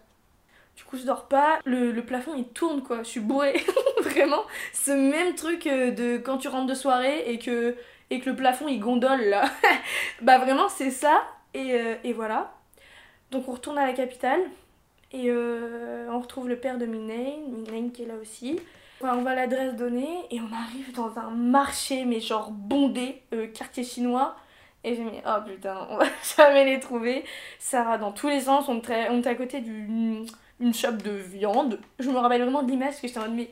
Du 0.76 0.84
coup, 0.84 0.98
je 0.98 1.04
dors 1.04 1.28
pas. 1.28 1.60
Le, 1.66 2.00
plafond 2.02 2.34
il 2.36 2.46
tourne 2.46 2.82
quoi. 2.82 3.00
Je 3.00 3.10
suis 3.10 3.20
bourrée. 3.20 3.64
Vraiment. 4.04 4.44
Ce 4.74 4.92
même 4.92 5.36
truc 5.36 5.68
euh, 5.68 5.92
de 5.92 6.18
quand 6.18 6.38
tu 6.38 6.48
rentres 6.48 6.68
de 6.68 6.74
soirée 6.74 7.32
et 7.32 7.40
que 7.40 7.76
le 8.12 8.36
plafond 8.36 8.68
il 8.68 8.80
gondole 8.80 9.22
là. 9.26 9.46
bah 10.22 10.38
vraiment 10.38 10.70
c'est 10.70 10.92
ça 10.92 11.24
et, 11.54 11.74
euh, 11.74 11.96
et 12.04 12.14
voilà. 12.14 12.54
Donc 13.32 13.48
on 13.48 13.54
retourne 13.54 13.78
à 13.78 13.86
la 13.86 13.94
capitale 13.94 14.42
et 15.12 15.30
euh, 15.30 16.08
on 16.10 16.20
retrouve 16.20 16.48
le 16.48 16.58
père 16.58 16.78
de 16.78 16.86
Minane, 16.86 17.52
Minane 17.52 17.92
qui 17.92 18.04
est 18.04 18.08
là 18.08 18.16
aussi. 18.22 18.60
On 19.02 19.22
va 19.22 19.32
à 19.32 19.36
l'adresse 19.36 19.76
donnée 19.76 20.26
et 20.32 20.40
on 20.40 20.54
arrive 20.54 20.94
dans 20.94 21.20
un 21.20 21.30
marché 21.30 22.06
mais 22.06 22.20
genre 22.20 22.52
bondé, 22.52 23.22
quartier 23.54 23.84
chinois. 23.84 24.36
Et 24.86 24.96
j'ai 24.96 25.04
mis 25.04 25.20
oh 25.26 25.42
putain, 25.46 25.76
on 25.90 25.98
va 25.98 26.06
jamais 26.38 26.64
les 26.64 26.80
trouver. 26.80 27.26
Ça 27.60 27.84
va 27.84 27.98
dans 27.98 28.12
tous 28.12 28.30
les 28.30 28.42
sens, 28.42 28.70
on 28.70 28.78
était, 28.78 29.08
on 29.10 29.20
était 29.20 29.30
à 29.30 29.36
côté 29.36 29.60
d'une 29.60 30.26
une 30.62 30.74
shop 30.74 30.94
de 30.94 31.12
viande. 31.12 31.80
Je 32.00 32.10
me 32.10 32.18
rappelle 32.18 32.42
vraiment 32.42 32.64
de 32.64 32.72
l'image 32.72 32.90
parce 32.90 33.02
que 33.02 33.08
j'étais 33.08 33.20
en 33.20 33.24
mode 33.24 33.36
mais 33.36 33.50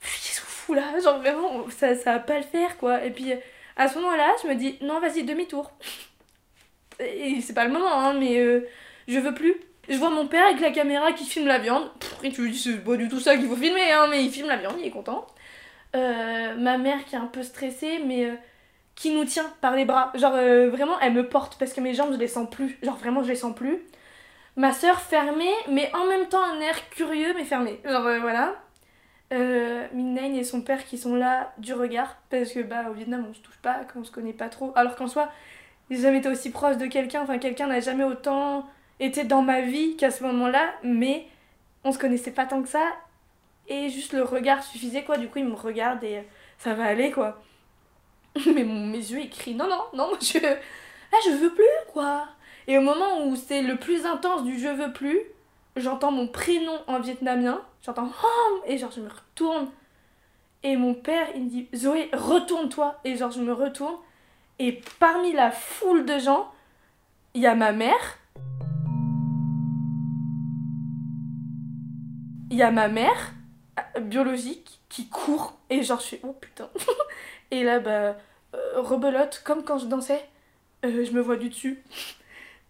qu'est-ce 0.00 0.40
qu'on 0.40 0.46
fout 0.46 0.76
là? 0.76 0.98
Genre 0.98 1.18
vraiment 1.18 1.68
ça, 1.70 1.94
ça 1.94 2.14
va 2.14 2.18
pas 2.18 2.38
le 2.38 2.44
faire 2.44 2.76
quoi. 2.78 3.04
Et 3.04 3.10
puis 3.10 3.32
à 3.76 3.88
ce 3.88 3.98
moment-là, 3.98 4.34
je 4.42 4.48
me 4.48 4.54
dis 4.54 4.78
non, 4.80 5.00
vas-y, 5.00 5.22
demi-tour. 5.22 5.70
Et 6.98 7.40
c'est 7.40 7.54
pas 7.54 7.64
le 7.64 7.72
moment, 7.72 7.92
hein, 7.92 8.14
mais 8.14 8.38
euh, 8.38 8.68
je 9.06 9.18
veux 9.18 9.34
plus. 9.34 9.54
Je 9.88 9.96
vois 9.96 10.10
mon 10.10 10.26
père 10.26 10.46
avec 10.46 10.60
la 10.60 10.70
caméra 10.70 11.12
qui 11.12 11.24
filme 11.24 11.46
la 11.46 11.58
viande. 11.58 11.90
Et 12.22 12.30
tu 12.30 12.42
lui 12.42 12.52
dis, 12.52 12.58
c'est 12.58 12.84
pas 12.84 12.96
du 12.96 13.08
tout 13.08 13.20
ça 13.20 13.36
qu'il 13.36 13.48
faut 13.48 13.56
filmer, 13.56 13.90
hein, 13.90 14.06
mais 14.10 14.24
il 14.24 14.30
filme 14.30 14.48
la 14.48 14.56
viande, 14.56 14.76
il 14.78 14.86
est 14.86 14.90
content. 14.90 15.26
Euh, 15.96 16.54
ma 16.56 16.78
mère 16.78 17.04
qui 17.04 17.16
est 17.16 17.18
un 17.18 17.26
peu 17.26 17.42
stressée, 17.42 18.00
mais 18.06 18.26
euh, 18.26 18.34
qui 19.00 19.14
nous 19.14 19.24
tient 19.24 19.50
par 19.62 19.74
les 19.76 19.86
bras. 19.86 20.12
Genre, 20.14 20.34
euh, 20.34 20.68
vraiment, 20.68 21.00
elle 21.00 21.14
me 21.14 21.26
porte 21.26 21.56
parce 21.58 21.72
que 21.72 21.80
mes 21.80 21.94
jambes, 21.94 22.12
je 22.12 22.18
les 22.18 22.28
sens 22.28 22.48
plus. 22.50 22.78
Genre, 22.82 22.96
vraiment, 22.98 23.22
je 23.22 23.28
les 23.28 23.34
sens 23.34 23.54
plus. 23.54 23.78
Ma 24.56 24.74
soeur 24.74 25.00
fermée, 25.00 25.54
mais 25.70 25.90
en 25.94 26.06
même 26.06 26.28
temps 26.28 26.44
un 26.44 26.60
air 26.60 26.90
curieux, 26.90 27.32
mais 27.34 27.44
fermé. 27.44 27.80
Genre, 27.82 28.06
euh, 28.06 28.20
voilà. 28.20 28.56
Euh, 29.32 29.86
et 30.34 30.44
son 30.44 30.60
père 30.60 30.84
qui 30.84 30.98
sont 30.98 31.14
là 31.14 31.54
du 31.56 31.72
regard 31.72 32.16
parce 32.30 32.52
que 32.52 32.60
bah 32.60 32.90
au 32.90 32.94
Vietnam 32.94 33.26
on 33.30 33.34
se 33.34 33.40
touche 33.40 33.58
pas 33.58 33.82
on 33.94 34.02
se 34.02 34.10
connaît 34.10 34.32
pas 34.32 34.48
trop 34.48 34.72
alors 34.74 34.96
qu'en 34.96 35.06
soi 35.06 35.30
j'ai 35.88 35.98
jamais 35.98 36.18
été 36.18 36.28
aussi 36.28 36.50
proche 36.50 36.78
de 36.78 36.86
quelqu'un 36.86 37.22
enfin 37.22 37.38
quelqu'un 37.38 37.68
n'a 37.68 37.78
jamais 37.78 38.02
autant 38.02 38.66
été 38.98 39.22
dans 39.22 39.42
ma 39.42 39.60
vie 39.60 39.96
qu'à 39.96 40.10
ce 40.10 40.24
moment-là 40.24 40.72
mais 40.82 41.26
on 41.84 41.92
se 41.92 41.98
connaissait 41.98 42.32
pas 42.32 42.46
tant 42.46 42.62
que 42.62 42.68
ça 42.68 42.84
et 43.68 43.88
juste 43.88 44.12
le 44.12 44.24
regard 44.24 44.64
suffisait 44.64 45.04
quoi 45.04 45.16
du 45.16 45.28
coup 45.28 45.38
il 45.38 45.46
me 45.46 45.54
regarde 45.54 46.02
et 46.02 46.24
ça 46.58 46.74
va 46.74 46.84
aller 46.84 47.12
quoi 47.12 47.40
mais 48.54 48.64
mon, 48.64 48.86
mes 48.86 48.98
yeux 48.98 49.22
ils 49.46 49.56
non 49.56 49.68
non 49.68 49.82
non 49.92 50.12
je 50.20 50.38
ah 51.12 51.16
je 51.24 51.30
veux 51.30 51.52
plus 51.52 51.64
quoi. 51.92 52.28
Et 52.66 52.78
au 52.78 52.82
moment 52.82 53.26
où 53.26 53.36
c'est 53.36 53.62
le 53.62 53.76
plus 53.76 54.06
intense 54.06 54.44
du 54.44 54.58
je 54.58 54.68
veux 54.68 54.92
plus 54.92 55.20
j'entends 55.76 56.12
mon 56.12 56.28
prénom 56.28 56.78
en 56.86 57.00
vietnamien, 57.00 57.60
j'entends 57.84 58.06
Hom 58.06 58.60
et 58.66 58.78
genre 58.78 58.92
je 58.94 59.00
me 59.00 59.08
retourne. 59.08 59.68
Et 60.62 60.76
mon 60.76 60.94
père 60.94 61.28
il 61.34 61.44
me 61.44 61.48
dit 61.48 61.68
Zoé 61.74 62.10
retourne-toi. 62.12 63.00
Et 63.04 63.16
genre 63.16 63.30
je 63.30 63.40
me 63.40 63.52
retourne. 63.52 63.96
Et 64.58 64.80
parmi 64.98 65.32
la 65.32 65.50
foule 65.50 66.04
de 66.04 66.18
gens 66.18 66.50
il 67.34 67.42
y 67.42 67.46
a 67.46 67.54
ma 67.54 67.72
mère. 67.72 68.18
Il 72.50 72.56
y 72.56 72.62
a 72.62 72.70
ma 72.70 72.88
mère 72.88 73.32
biologique 74.00 74.80
qui 74.88 75.08
court 75.08 75.54
et 75.70 75.82
genre 75.82 76.00
je 76.00 76.06
fais 76.06 76.20
oh 76.24 76.32
putain 76.32 76.68
et 77.50 77.62
là 77.64 77.80
bah 77.80 78.16
euh, 78.54 78.80
rebelote 78.80 79.42
comme 79.44 79.64
quand 79.64 79.78
je 79.78 79.86
dansais 79.86 80.24
euh, 80.84 81.04
je 81.04 81.12
me 81.12 81.20
vois 81.20 81.36
du 81.36 81.48
dessus 81.48 81.82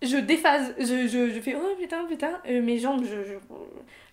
je 0.02 0.16
déphase, 0.16 0.74
je, 0.78 1.06
je, 1.08 1.30
je 1.30 1.40
fais 1.40 1.54
oh 1.54 1.76
putain 1.78 2.04
putain, 2.06 2.32
Euh, 2.48 2.62
mes 2.62 2.78
jambes, 2.78 3.04
je, 3.04 3.22
je- 3.24 3.34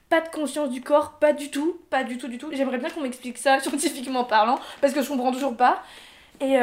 pas 0.09 0.21
de 0.21 0.29
conscience 0.29 0.69
du 0.69 0.81
corps, 0.81 1.13
pas 1.19 1.33
du 1.33 1.51
tout, 1.51 1.79
pas 1.89 2.03
du 2.03 2.17
tout 2.17 2.27
du 2.27 2.37
tout. 2.37 2.49
J'aimerais 2.53 2.77
bien 2.77 2.89
qu'on 2.89 3.01
m'explique 3.01 3.37
ça 3.37 3.59
scientifiquement 3.61 4.23
parlant, 4.25 4.59
parce 4.81 4.93
que 4.93 5.01
je 5.01 5.07
comprends 5.09 5.31
toujours 5.31 5.55
pas. 5.57 5.83
Et, 6.41 6.53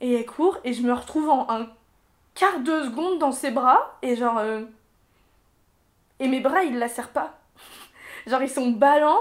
et 0.00 0.14
elle 0.14 0.26
court, 0.26 0.58
et 0.64 0.72
je 0.72 0.82
me 0.82 0.92
retrouve 0.92 1.28
en 1.30 1.48
un 1.50 1.68
quart 2.34 2.60
de 2.60 2.84
seconde 2.84 3.18
dans 3.18 3.32
ses 3.32 3.50
bras, 3.50 3.98
et 4.02 4.16
genre... 4.16 4.40
et 6.20 6.28
mes 6.28 6.40
bras, 6.40 6.62
ils 6.64 6.78
la 6.78 6.88
serrent 6.88 7.08
pas. 7.12 7.38
Genre, 8.26 8.42
ils 8.42 8.50
sont 8.50 8.70
ballants. 8.70 9.20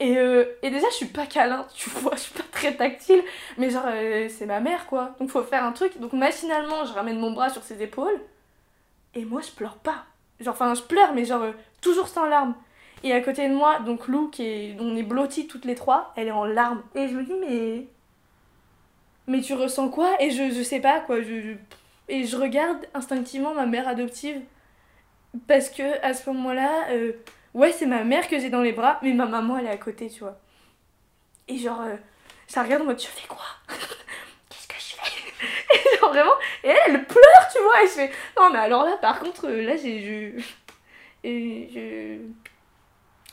Et, 0.00 0.16
euh, 0.18 0.44
et 0.62 0.70
déjà, 0.70 0.88
je 0.90 0.94
suis 0.96 1.06
pas 1.06 1.26
câlin, 1.26 1.66
tu 1.74 1.90
vois, 2.00 2.14
je 2.16 2.20
suis 2.22 2.34
pas 2.34 2.44
très 2.52 2.74
tactile. 2.74 3.22
Mais 3.58 3.70
genre, 3.70 3.84
euh, 3.86 4.28
c'est 4.30 4.46
ma 4.46 4.60
mère, 4.60 4.86
quoi. 4.86 5.14
Donc, 5.20 5.30
faut 5.30 5.42
faire 5.42 5.64
un 5.64 5.72
truc. 5.72 5.98
Donc, 6.00 6.12
machinalement, 6.14 6.84
je 6.86 6.92
ramène 6.92 7.18
mon 7.18 7.32
bras 7.32 7.50
sur 7.50 7.62
ses 7.62 7.82
épaules. 7.82 8.20
Et 9.14 9.24
moi, 9.24 9.40
je 9.42 9.50
pleure 9.50 9.76
pas. 9.76 10.04
Genre, 10.40 10.54
enfin, 10.54 10.74
je 10.74 10.82
pleure, 10.82 11.12
mais 11.14 11.24
genre, 11.24 11.42
euh, 11.42 11.52
toujours 11.82 12.08
sans 12.08 12.26
larmes. 12.26 12.54
Et 13.02 13.12
à 13.12 13.20
côté 13.20 13.48
de 13.48 13.54
moi, 13.54 13.80
donc 13.80 14.08
Lou, 14.08 14.28
qui 14.28 14.44
est, 14.44 14.76
on 14.80 14.96
est 14.96 15.02
blottis 15.02 15.46
toutes 15.46 15.64
les 15.64 15.74
trois, 15.74 16.12
elle 16.16 16.28
est 16.28 16.32
en 16.32 16.44
larmes. 16.44 16.82
Et 16.94 17.08
je 17.08 17.14
me 17.16 17.24
dis, 17.24 17.34
mais. 17.34 17.86
Mais 19.26 19.40
tu 19.40 19.54
ressens 19.54 19.88
quoi? 19.90 20.20
Et 20.20 20.30
je, 20.30 20.50
je 20.50 20.62
sais 20.62 20.80
pas, 20.80 21.00
quoi. 21.00 21.20
Je, 21.22 21.40
je- 21.40 21.54
Et 22.08 22.24
je 22.24 22.36
regarde 22.36 22.86
instinctivement 22.94 23.54
ma 23.54 23.66
mère 23.66 23.86
adoptive. 23.88 24.40
Parce 25.46 25.68
que 25.70 26.04
à 26.04 26.12
ce 26.14 26.28
moment-là, 26.30 26.88
euh, 26.90 27.12
ouais, 27.54 27.72
c'est 27.72 27.86
ma 27.86 28.04
mère 28.04 28.28
que 28.28 28.38
j'ai 28.38 28.50
dans 28.50 28.62
les 28.62 28.72
bras, 28.72 28.98
mais 29.02 29.12
ma 29.12 29.26
maman, 29.26 29.58
elle 29.58 29.66
est 29.66 29.70
à 29.70 29.76
côté, 29.78 30.08
tu 30.10 30.20
vois. 30.20 30.38
Et 31.48 31.58
genre, 31.58 31.80
euh, 31.82 31.96
ça 32.46 32.62
regarde 32.62 32.82
en 32.82 32.86
mode, 32.86 33.00
je 33.00 33.06
fais 33.06 33.26
quoi? 33.26 33.44
Qu'est-ce 34.48 34.68
que 34.68 34.74
je 34.78 34.94
fais? 34.96 35.32
Et 35.94 35.98
genre, 35.98 36.10
vraiment, 36.10 36.32
et 36.64 36.68
elle, 36.86 37.06
pleure, 37.06 37.48
tu 37.52 37.62
vois. 37.62 37.82
Et 37.82 37.86
je 37.86 37.92
fais, 37.92 38.10
non, 38.38 38.50
mais 38.52 38.58
alors 38.58 38.84
là, 38.84 38.96
par 38.98 39.20
contre, 39.20 39.46
euh, 39.48 39.62
là, 39.62 39.76
j'ai. 39.76 40.34
Je... 40.36 40.42
Et 41.28 41.70
je. 41.74 42.18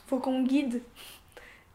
Faut 0.06 0.18
qu'on 0.18 0.42
guide. 0.42 0.82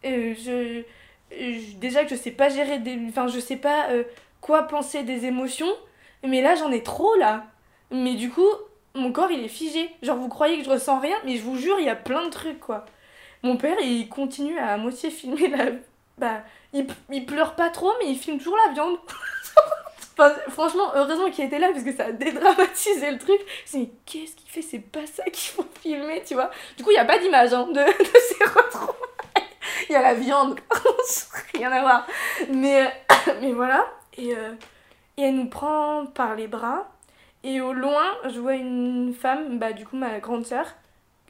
Euh, 0.05 0.33
je... 0.35 0.83
je- 1.31 1.75
Déjà 1.77 2.03
que 2.03 2.11
je 2.11 2.15
sais 2.15 2.31
pas 2.31 2.49
gérer 2.49 2.79
des. 2.79 2.99
Enfin, 3.09 3.27
je 3.27 3.39
sais 3.39 3.57
pas 3.57 3.89
euh, 3.91 4.03
quoi 4.41 4.63
penser 4.63 5.03
des 5.03 5.25
émotions. 5.25 5.71
Mais 6.23 6.41
là, 6.41 6.55
j'en 6.55 6.71
ai 6.71 6.83
trop, 6.83 7.15
là. 7.15 7.45
Mais 7.91 8.15
du 8.15 8.29
coup, 8.29 8.47
mon 8.95 9.11
corps, 9.11 9.31
il 9.31 9.43
est 9.43 9.49
figé. 9.49 9.89
Genre, 10.01 10.17
vous 10.17 10.29
croyez 10.29 10.57
que 10.57 10.65
je 10.65 10.69
ressens 10.69 10.99
rien, 10.99 11.17
mais 11.25 11.37
je 11.37 11.43
vous 11.43 11.57
jure, 11.57 11.79
il 11.79 11.85
y 11.85 11.89
a 11.89 11.95
plein 11.95 12.23
de 12.23 12.29
trucs, 12.29 12.59
quoi. 12.59 12.85
Mon 13.41 13.57
père, 13.57 13.77
il 13.81 14.07
continue 14.07 14.57
à 14.57 14.77
moitié 14.77 15.09
filmer 15.09 15.47
la. 15.49 15.65
Bah, 16.17 16.41
il, 16.73 16.87
il 17.09 17.25
pleure 17.25 17.55
pas 17.55 17.69
trop, 17.69 17.91
mais 17.99 18.09
il 18.09 18.17
filme 18.17 18.37
toujours 18.37 18.57
la 18.67 18.73
viande. 18.73 18.97
Franchement, 20.49 20.91
heureusement 20.93 21.31
qu'il 21.31 21.45
était 21.45 21.57
là 21.57 21.71
parce 21.71 21.83
que 21.83 21.91
ça 21.91 22.05
a 22.05 22.11
dédramatisé 22.11 23.09
le 23.11 23.17
truc. 23.17 23.39
Dis, 23.71 23.79
mais 23.79 23.89
qu'est-ce 24.05 24.35
qu'il 24.35 24.49
fait? 24.49 24.61
C'est 24.61 24.79
pas 24.79 25.05
ça 25.07 25.23
qu'il 25.23 25.53
faut 25.53 25.65
filmer, 25.81 26.23
tu 26.25 26.35
vois. 26.35 26.51
Du 26.77 26.83
coup, 26.83 26.91
il 26.91 26.93
n'y 26.93 26.99
a 26.99 27.05
pas 27.05 27.17
d'image 27.17 27.53
hein, 27.53 27.67
de, 27.67 27.73
de 27.73 28.19
ces 28.19 28.43
retrouvailles. 28.43 28.93
Il 29.89 29.93
y 29.93 29.95
a 29.95 30.01
la 30.01 30.13
viande, 30.13 30.59
rien 31.55 31.71
à 31.71 31.81
voir. 31.81 32.07
Mais, 32.49 32.91
mais 33.41 33.51
voilà. 33.51 33.87
Et, 34.17 34.35
euh, 34.35 34.53
et 35.17 35.23
elle 35.23 35.35
nous 35.35 35.49
prend 35.49 36.05
par 36.05 36.35
les 36.35 36.47
bras. 36.47 36.92
Et 37.43 37.59
au 37.61 37.73
loin, 37.73 38.05
je 38.29 38.39
vois 38.39 38.55
une 38.55 39.13
femme, 39.13 39.59
bah 39.59 39.73
du 39.73 39.85
coup 39.85 39.97
ma 39.97 40.19
grande 40.19 40.45
sœur, 40.45 40.65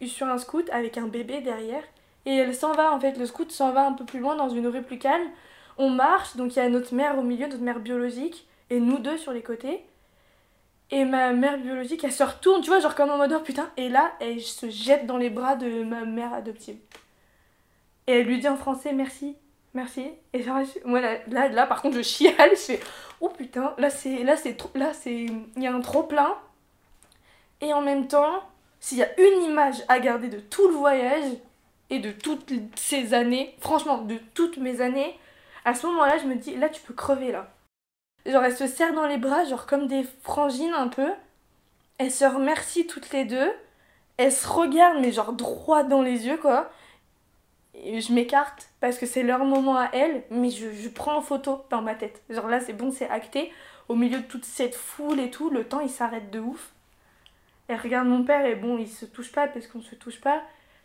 sur 0.06 0.28
un 0.28 0.38
scoot 0.38 0.69
avec 0.71 0.97
un 0.97 1.08
bébé 1.08 1.41
derrière. 1.41 1.84
Et 2.26 2.36
elle 2.36 2.56
s'en 2.56 2.73
va 2.73 2.93
en 2.93 2.99
fait, 2.99 3.17
le 3.17 3.26
scoot 3.26 3.52
s'en 3.52 3.71
va 3.71 3.86
un 3.86 3.93
peu 3.93 4.06
plus 4.06 4.19
loin 4.19 4.36
dans 4.36 4.49
une 4.49 4.67
rue 4.67 4.82
plus 4.82 4.99
calme. 4.99 5.28
On 5.78 5.89
marche, 5.89 6.36
donc 6.36 6.56
il 6.56 6.60
y 6.60 6.62
a 6.62 6.69
notre 6.69 6.93
mère 6.93 7.17
au 7.17 7.23
milieu, 7.23 7.47
notre 7.47 7.63
mère 7.63 7.80
biologique, 7.80 8.47
et 8.69 8.80
nous 8.80 8.99
deux 8.99 9.17
sur 9.17 9.34
les 9.34 9.41
côtés. 9.41 9.84
Et 10.91 11.06
ma 11.06 11.34
mère 11.34 11.58
biologique, 11.58 12.04
elle 12.04 12.12
se 12.12 12.23
retourne, 12.23 12.62
tu 12.62 12.69
vois, 12.69 12.80
genre 12.80 12.95
comme 12.95 13.10
en 13.10 13.17
mode 13.17 13.34
oh 13.36 13.41
putain. 13.41 13.71
Et 13.78 13.89
là, 13.89 14.12
elle 14.19 14.41
se 14.41 14.69
jette 14.69 15.08
dans 15.08 15.17
les 15.17 15.30
bras 15.30 15.56
de 15.56 15.84
ma 15.84 16.06
mère 16.06 16.34
adoptive. 16.34 16.78
Et 18.06 18.19
elle 18.19 18.28
lui 18.28 18.39
dit 18.39 18.47
en 18.47 18.58
français 18.58 18.93
merci, 18.93 19.36
merci. 19.73 20.12
Et 20.33 20.43
genre, 20.43 20.59
moi 20.86 21.01
là, 21.01 21.17
là, 21.27 21.47
là, 21.49 21.67
par 21.67 21.81
contre, 21.81 21.97
je 21.97 22.01
chiale, 22.01 22.51
je 22.51 22.55
fais 22.55 22.79
oh 23.21 23.29
putain, 23.29 23.73
là 23.77 23.89
c'est, 23.89 24.23
là 24.23 24.36
c'est, 24.36 24.57
là 24.75 24.93
c'est, 24.93 25.25
il 25.25 25.63
y 25.63 25.67
a 25.67 25.73
un 25.73 25.81
trop 25.81 26.03
plein. 26.03 26.36
Et 27.62 27.73
en 27.73 27.81
même 27.81 28.07
temps, 28.07 28.43
s'il 28.79 28.97
y 28.97 29.03
a 29.03 29.19
une 29.19 29.43
image 29.43 29.81
à 29.88 29.99
garder 29.99 30.27
de 30.27 30.39
tout 30.39 30.67
le 30.67 30.73
voyage 30.73 31.31
et 31.89 31.99
de 31.99 32.12
toutes 32.12 32.51
ces 32.75 33.13
années, 33.13 33.55
franchement, 33.59 33.99
de 33.99 34.17
toutes 34.33 34.57
mes 34.57 34.81
années, 34.81 35.17
à 35.63 35.73
ce 35.73 35.88
moment-là, 35.88 36.17
je 36.17 36.25
me 36.25 36.36
dis 36.36 36.55
là 36.55 36.67
tu 36.69 36.81
peux 36.81 36.93
crever 36.93 37.31
là. 37.31 37.49
Genre, 38.25 38.43
elles 38.43 38.55
se 38.55 38.67
serrent 38.67 38.93
dans 38.93 39.07
les 39.07 39.17
bras, 39.17 39.45
genre 39.45 39.65
comme 39.65 39.88
des 39.88 40.05
frangines 40.23 40.73
un 40.73 40.88
peu. 40.88 41.12
Elles 41.97 42.12
se 42.12 42.25
remercient 42.25 42.88
toutes 42.88 43.12
les 43.12 43.25
deux. 43.25 43.51
Elles 44.17 44.31
se 44.31 44.47
regardent, 44.47 45.01
mais 45.01 45.12
genre 45.12 45.33
droit 45.33 45.83
dans 45.83 46.01
les 46.01 46.27
yeux, 46.27 46.38
quoi. 46.38 46.69
Je 47.75 48.13
m'écarte 48.13 48.69
parce 48.79 48.97
que 48.97 49.05
c'est 49.05 49.23
leur 49.23 49.45
moment 49.45 49.77
à 49.77 49.89
elles, 49.93 50.23
mais 50.29 50.49
je, 50.49 50.71
je 50.71 50.89
prends 50.89 51.17
en 51.17 51.21
photo 51.21 51.63
dans 51.69 51.81
ma 51.81 51.95
tête. 51.95 52.21
Genre 52.29 52.47
là, 52.47 52.59
c'est 52.59 52.73
bon, 52.73 52.91
c'est 52.91 53.09
acté. 53.09 53.51
Au 53.89 53.95
milieu 53.95 54.19
de 54.19 54.25
toute 54.25 54.45
cette 54.45 54.75
foule 54.75 55.19
et 55.19 55.29
tout, 55.29 55.49
le 55.49 55.65
temps 55.65 55.81
il 55.81 55.89
s'arrête 55.89 56.31
de 56.31 56.39
ouf. 56.39 56.71
Elle 57.67 57.79
regarde 57.79 58.07
mon 58.07 58.23
père 58.23 58.45
et 58.45 58.55
bon, 58.55 58.77
il 58.77 58.88
se 58.88 59.05
touche 59.05 59.31
pas 59.31 59.47
parce 59.47 59.67
qu'on 59.67 59.81
se 59.81 59.95
touche 59.95 60.21
pas. 60.21 60.41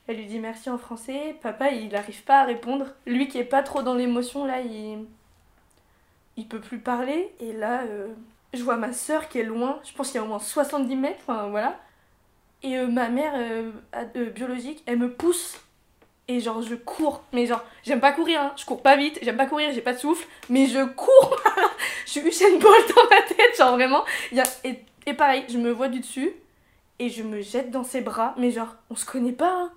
Elle 0.06 0.16
lui 0.16 0.26
dit 0.26 0.38
merci 0.38 0.70
en 0.70 0.78
français. 0.78 1.36
Papa, 1.42 1.70
il 1.70 1.88
n'arrive 1.90 2.22
pas 2.24 2.40
à 2.40 2.44
répondre. 2.44 2.86
Lui 3.06 3.28
qui 3.28 3.38
est 3.38 3.44
pas 3.44 3.62
trop 3.62 3.82
dans 3.82 3.94
l'émotion, 3.94 4.46
là, 4.46 4.60
il 4.60 5.04
il 6.38 6.46
peut 6.46 6.60
plus 6.60 6.78
parler. 6.78 7.30
Et 7.40 7.52
là, 7.52 7.82
euh, 7.82 8.08
je 8.54 8.62
vois 8.62 8.76
ma 8.76 8.92
soeur 8.94 9.28
qui 9.28 9.38
est 9.40 9.44
loin, 9.44 9.80
je 9.84 9.92
pense 9.92 10.10
qu'il 10.10 10.16
y 10.16 10.22
a 10.22 10.24
au 10.24 10.28
moins 10.28 10.38
70 10.38 10.96
mètres, 10.96 11.18
enfin 11.26 11.48
voilà. 11.48 11.78
Et 12.62 12.78
euh, 12.78 12.86
ma 12.86 13.08
mère 13.08 13.32
euh, 13.36 14.30
biologique, 14.30 14.82
elle 14.86 14.98
me 14.98 15.12
pousse. 15.12 15.60
Et 16.28 16.40
genre, 16.40 16.60
je 16.62 16.74
cours. 16.74 17.22
Mais 17.32 17.46
genre, 17.46 17.64
j'aime 17.84 18.00
pas 18.00 18.12
courir, 18.12 18.40
hein. 18.40 18.52
je 18.56 18.64
cours 18.66 18.82
pas 18.82 18.96
vite, 18.96 19.18
j'aime 19.22 19.36
pas 19.36 19.46
courir, 19.46 19.72
j'ai 19.72 19.80
pas 19.80 19.94
de 19.94 19.98
souffle, 19.98 20.26
mais 20.50 20.66
je 20.66 20.84
cours. 20.84 21.36
je 22.06 22.10
suis 22.10 22.20
Usain 22.20 22.58
Bolt 22.58 22.94
dans 22.94 23.04
ma 23.08 23.22
tête, 23.22 23.56
genre 23.56 23.72
vraiment. 23.72 24.04
Y 24.32 24.40
a... 24.40 24.44
et, 24.64 24.84
et 25.06 25.14
pareil, 25.14 25.44
je 25.48 25.56
me 25.58 25.70
vois 25.70 25.88
du 25.88 26.00
dessus 26.00 26.32
et 26.98 27.08
je 27.08 27.22
me 27.22 27.40
jette 27.40 27.70
dans 27.70 27.84
ses 27.84 28.02
bras. 28.02 28.34
Mais 28.36 28.50
genre, 28.50 28.74
on 28.90 28.94
se 28.96 29.06
connaît 29.06 29.32
pas. 29.32 29.52
hein. 29.52 29.72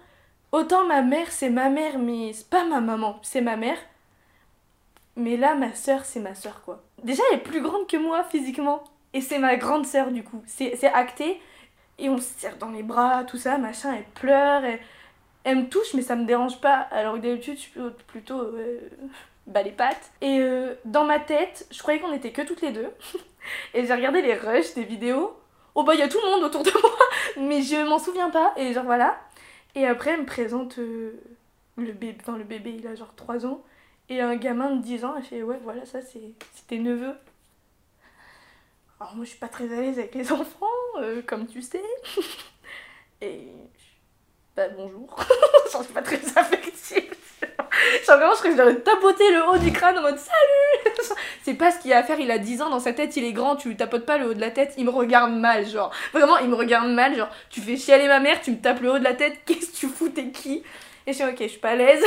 Autant 0.52 0.86
ma 0.86 1.02
mère, 1.02 1.32
c'est 1.32 1.50
ma 1.50 1.70
mère, 1.70 1.98
mais 1.98 2.34
c'est 2.34 2.50
pas 2.50 2.66
ma 2.66 2.82
maman, 2.82 3.20
c'est 3.24 3.40
ma 3.42 3.56
mère. 3.56 3.78
Mais 5.16 5.38
là, 5.38 5.56
ma 5.56 5.74
soeur, 5.74 6.06
c'est 6.06 6.20
ma 6.20 6.36
soeur, 6.36 6.62
quoi. 6.64 6.82
Déjà, 7.04 7.24
elle 7.32 7.40
est 7.40 7.42
plus 7.44 7.62
grande 7.62 7.88
que 7.88 7.98
moi 7.98 8.24
physiquement. 8.26 8.84
Et 9.14 9.22
c'est 9.22 9.40
ma 9.40 9.56
grande 9.58 9.86
soeur, 9.86 10.12
du 10.12 10.24
coup. 10.24 10.42
C'est 10.48 10.84
acté. 10.86 11.42
Et 12.00 12.10
on 12.10 12.18
se 12.18 12.24
serre 12.38 12.58
dans 12.58 12.70
les 12.72 12.84
bras, 12.84 13.24
tout 13.26 13.38
ça, 13.38 13.58
machin. 13.58 13.94
Elle 13.94 14.06
pleure. 14.14 14.64
Elle, 14.66 14.80
elle 15.43 15.58
me 15.58 15.69
touche, 15.69 15.93
mais 15.93 16.01
ça 16.01 16.15
me 16.15 16.25
dérange 16.25 16.60
pas. 16.62 16.75
Alors 16.91 17.15
que 17.15 17.19
d'habitude, 17.19 17.56
je 17.56 17.62
suis 17.62 17.71
plutôt, 17.71 17.91
plutôt 18.08 18.39
euh, 18.39 18.80
bas 19.47 19.63
les 19.63 19.71
pattes. 19.71 20.12
Et 20.21 20.39
euh, 20.39 20.75
dans 20.86 21.04
ma 21.06 21.19
tête, 21.19 21.67
je 21.71 21.80
croyais 21.80 21.99
qu'on 21.99 22.13
était 22.13 22.32
que 22.32 22.41
toutes 22.43 22.62
les 22.62 22.71
deux. 22.71 22.89
et 23.73 23.86
j'ai 23.86 23.93
regardé 23.93 24.21
les 24.21 24.36
rushs 24.36 24.73
des 24.75 24.84
vidéos. 24.84 25.36
Oh 25.73 25.84
bah, 25.84 25.95
il 25.95 25.99
y 25.99 26.04
a 26.04 26.10
tout 26.10 26.19
le 26.23 26.30
monde 26.30 26.43
autour 26.43 26.63
de 26.63 26.71
moi. 26.82 27.47
Mais 27.47 27.62
je 27.62 27.88
m'en 27.88 27.99
souviens 27.99 28.30
pas. 28.30 28.54
Et 28.58 28.73
genre, 28.73 28.86
voilà. 28.86 29.19
Et 29.75 29.88
après, 29.88 30.12
elle 30.12 30.21
me 30.21 30.25
présente 30.25 30.77
euh, 30.77 31.19
le 31.77 31.91
bébé. 31.91 32.17
Enfin, 32.21 32.38
le 32.38 32.43
bébé, 32.43 32.75
il 32.77 32.88
a 32.88 32.95
genre 32.95 33.13
3 33.15 33.45
ans. 33.45 33.63
Et 34.10 34.21
un 34.21 34.36
gamin 34.36 34.75
de 34.75 34.82
10 34.82 35.06
ans, 35.06 35.15
elle 35.17 35.23
fait 35.23 35.41
Ouais, 35.41 35.60
voilà, 35.63 35.86
ça 35.86 36.01
c'est 36.01 36.34
tes 36.67 36.80
neveux. 36.80 37.15
Alors, 38.99 39.15
moi, 39.15 39.25
je 39.25 39.32
suis 39.32 39.39
pas 39.39 39.47
très 39.47 39.73
à 39.73 39.82
l'aise 39.82 39.97
avec 39.97 40.13
les 40.13 40.32
enfants, 40.34 40.67
comme 41.25 41.47
tu 41.47 41.63
sais. 41.63 41.82
Et. 43.21 43.47
Bah, 44.56 44.68
bonjour. 44.76 45.16
Genre, 45.72 45.82
je 45.82 45.86
suis 45.86 45.94
pas 45.94 46.02
très 46.02 46.20
affective. 46.36 47.16
Genre, 48.06 48.18
vraiment, 48.18 48.34
je 48.34 48.40
crois 48.40 48.52
que 48.52 48.58
j'aurais 48.58 48.76
tapoté 48.82 49.32
le 49.32 49.48
haut 49.48 49.58
du 49.58 49.72
crâne 49.72 49.98
en 49.98 50.02
mode 50.02 50.18
Salut 50.18 51.16
C'est 51.44 51.54
pas 51.54 51.72
ce 51.72 51.80
qu'il 51.80 51.94
a 51.94 52.00
à 52.00 52.04
faire, 52.04 52.20
il 52.20 52.30
a 52.30 52.38
10 52.38 52.62
ans, 52.62 52.70
dans 52.70 52.82
sa 52.82 52.92
tête, 52.92 53.16
il 53.16 53.24
est 53.24 53.32
grand, 53.32 53.56
tu 53.56 53.70
lui 53.70 53.78
tapotes 53.78 54.06
pas 54.06 54.18
le 54.18 54.28
haut 54.28 54.34
de 54.34 54.42
la 54.42 54.52
tête, 54.52 54.74
il 54.78 54.84
me 54.84 54.90
regarde 54.90 55.32
mal, 55.32 55.66
genre. 55.66 55.92
Vraiment, 56.12 56.38
il 56.38 56.50
me 56.50 56.56
regarde 56.56 56.90
mal, 56.90 57.16
genre, 57.16 57.30
tu 57.50 57.62
fais 57.62 57.78
chialer 57.78 58.08
ma 58.08 58.20
mère, 58.20 58.42
tu 58.42 58.52
me 58.52 58.58
tapes 58.58 58.82
le 58.82 58.92
haut 58.92 59.00
de 59.00 59.04
la 59.06 59.14
tête, 59.14 59.40
qu'est-ce 59.46 59.72
que 59.72 59.78
tu 59.78 59.88
fous, 59.88 60.10
t'es 60.10 60.32
qui? 60.32 60.64
Et 61.08 61.14
je 61.14 61.18
suis 61.18 61.24
ok, 61.24 61.38
je 61.40 61.48
suis 61.48 61.60
pas 61.60 61.72
à 61.72 61.76
l'aise. 61.76 62.04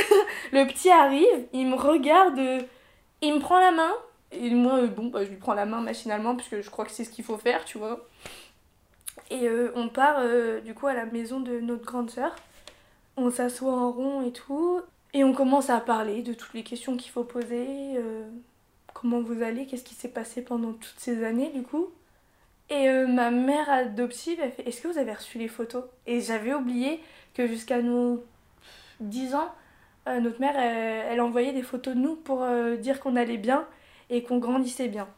Le 0.53 0.67
petit 0.67 0.91
arrive, 0.91 1.47
il 1.55 1.67
me 1.67 1.77
regarde, 1.77 2.39
euh, 2.39 2.61
il 3.23 3.35
me 3.35 3.41
prend 3.41 3.59
la 3.59 3.71
main. 3.71 3.93
Et 4.33 4.51
moi, 4.51 4.81
euh, 4.81 4.87
bon, 4.87 5.07
bah, 5.07 5.25
je 5.25 5.31
lui 5.31 5.37
prends 5.37 5.55
la 5.55 5.65
main 5.65 5.81
machinalement, 5.81 6.37
parce 6.37 6.49
que 6.49 6.61
je 6.61 6.69
crois 6.69 6.85
que 6.85 6.91
c'est 6.91 7.05
ce 7.05 7.11
qu'il 7.11 7.25
faut 7.25 7.39
faire, 7.39 7.65
tu 7.65 7.79
vois. 7.79 8.07
Et 9.31 9.49
euh, 9.49 9.73
on 9.75 9.89
part 9.89 10.17
euh, 10.19 10.61
du 10.61 10.75
coup 10.75 10.87
à 10.87 10.95
la 10.95 11.07
maison 11.07 11.41
de 11.41 11.61
notre 11.61 11.85
grande 11.85 12.11
sœur. 12.11 12.35
On 13.17 13.31
s'assoit 13.31 13.73
en 13.73 13.91
rond 13.93 14.23
et 14.27 14.33
tout. 14.33 14.81
Et 15.13 15.25
on 15.25 15.33
commence 15.33 15.71
à 15.71 15.81
parler 15.81 16.23
de 16.23 16.33
toutes 16.35 16.55
les 16.55 16.65
questions 16.65 16.97
qu'il 16.97 17.11
faut 17.13 17.25
poser. 17.25 17.97
euh, 17.97 18.25
comment 18.93 19.21
vous 19.23 19.43
allez 19.43 19.67
Qu'est-ce 19.67 19.85
qui 19.85 19.95
s'est 19.95 20.09
passé 20.09 20.43
pendant 20.43 20.73
toutes 20.73 20.99
ces 20.99 21.25
années 21.25 21.51
du 21.51 21.63
coup 21.63 21.89
Et 22.71 22.89
ma 23.07 23.31
mère 23.31 23.71
adoptive, 23.71 24.39
elle 24.43 24.53
fait 24.53 24.67
Est-ce 24.69 24.81
que 24.83 24.89
vous 24.89 24.99
avez 24.99 25.13
reçu 25.13 25.39
les 25.39 25.49
photos? 25.49 25.85
Et 26.07 26.21
j'avais 26.21 26.55
oublié 26.55 27.01
que 27.35 27.47
jusqu'à 27.47 27.83
nos 27.83 28.25
10 29.01 29.35
ans, 29.35 29.53
notre 30.07 30.41
mère, 30.41 30.57
elle, 30.57 31.13
elle 31.13 31.21
envoyait 31.21 31.53
des 31.53 31.63
photos 31.63 31.95
de 31.95 32.01
nous 32.01 32.17
pour 32.17 32.45
dire 32.79 33.01
qu'on 33.01 33.17
allait 33.17 33.39
bien 33.39 33.67
et 34.11 34.23
qu'on 34.23 34.39
grandissait 34.39 34.89
bien. 34.89 35.09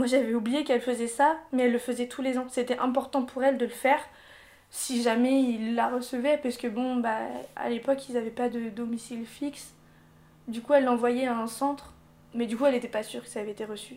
Moi 0.00 0.06
j'avais 0.06 0.32
oublié 0.32 0.64
qu'elle 0.64 0.80
faisait 0.80 1.08
ça, 1.08 1.36
mais 1.52 1.64
elle 1.64 1.72
le 1.72 1.78
faisait 1.78 2.08
tous 2.08 2.22
les 2.22 2.38
ans. 2.38 2.46
C'était 2.48 2.78
important 2.78 3.22
pour 3.22 3.44
elle 3.44 3.58
de 3.58 3.66
le 3.66 3.70
faire 3.70 4.00
si 4.70 5.02
jamais 5.02 5.42
il 5.42 5.74
la 5.74 5.90
recevait, 5.90 6.38
parce 6.42 6.56
que 6.56 6.68
bon, 6.68 6.96
bah, 6.96 7.18
à 7.54 7.68
l'époque 7.68 8.08
ils 8.08 8.14
n'avaient 8.14 8.30
pas 8.30 8.48
de 8.48 8.70
domicile 8.70 9.26
fixe. 9.26 9.74
Du 10.48 10.62
coup 10.62 10.72
elle 10.72 10.84
l'envoyait 10.84 11.26
à 11.26 11.36
un 11.36 11.46
centre, 11.46 11.92
mais 12.32 12.46
du 12.46 12.56
coup 12.56 12.64
elle 12.64 12.72
n'était 12.72 12.88
pas 12.88 13.02
sûre 13.02 13.22
que 13.22 13.28
ça 13.28 13.40
avait 13.40 13.50
été 13.50 13.66
reçu. 13.66 13.96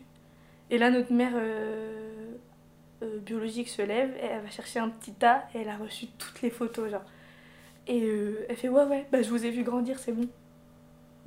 Et 0.70 0.78
là 0.78 0.92
notre 0.92 1.14
mère 1.14 1.32
euh, 1.36 2.34
euh, 3.02 3.20
biologique 3.20 3.70
se 3.70 3.82
lève, 3.82 4.14
et 4.22 4.26
elle 4.26 4.42
va 4.42 4.50
chercher 4.50 4.80
un 4.80 4.90
petit 4.90 5.14
tas 5.14 5.46
et 5.56 5.60
elle 5.60 5.70
a 5.70 5.78
reçu 5.78 6.08
toutes 6.18 6.42
les 6.42 6.50
photos, 6.50 6.92
genre. 6.92 7.06
Et 7.88 8.02
euh, 8.04 8.46
elle 8.50 8.58
fait 8.58 8.68
ouais 8.68 8.84
ouais, 8.84 9.06
bah 9.10 9.22
je 9.22 9.30
vous 9.30 9.46
ai 9.46 9.52
vu 9.52 9.64
grandir, 9.64 9.98
c'est 10.00 10.12
bon. 10.12 10.28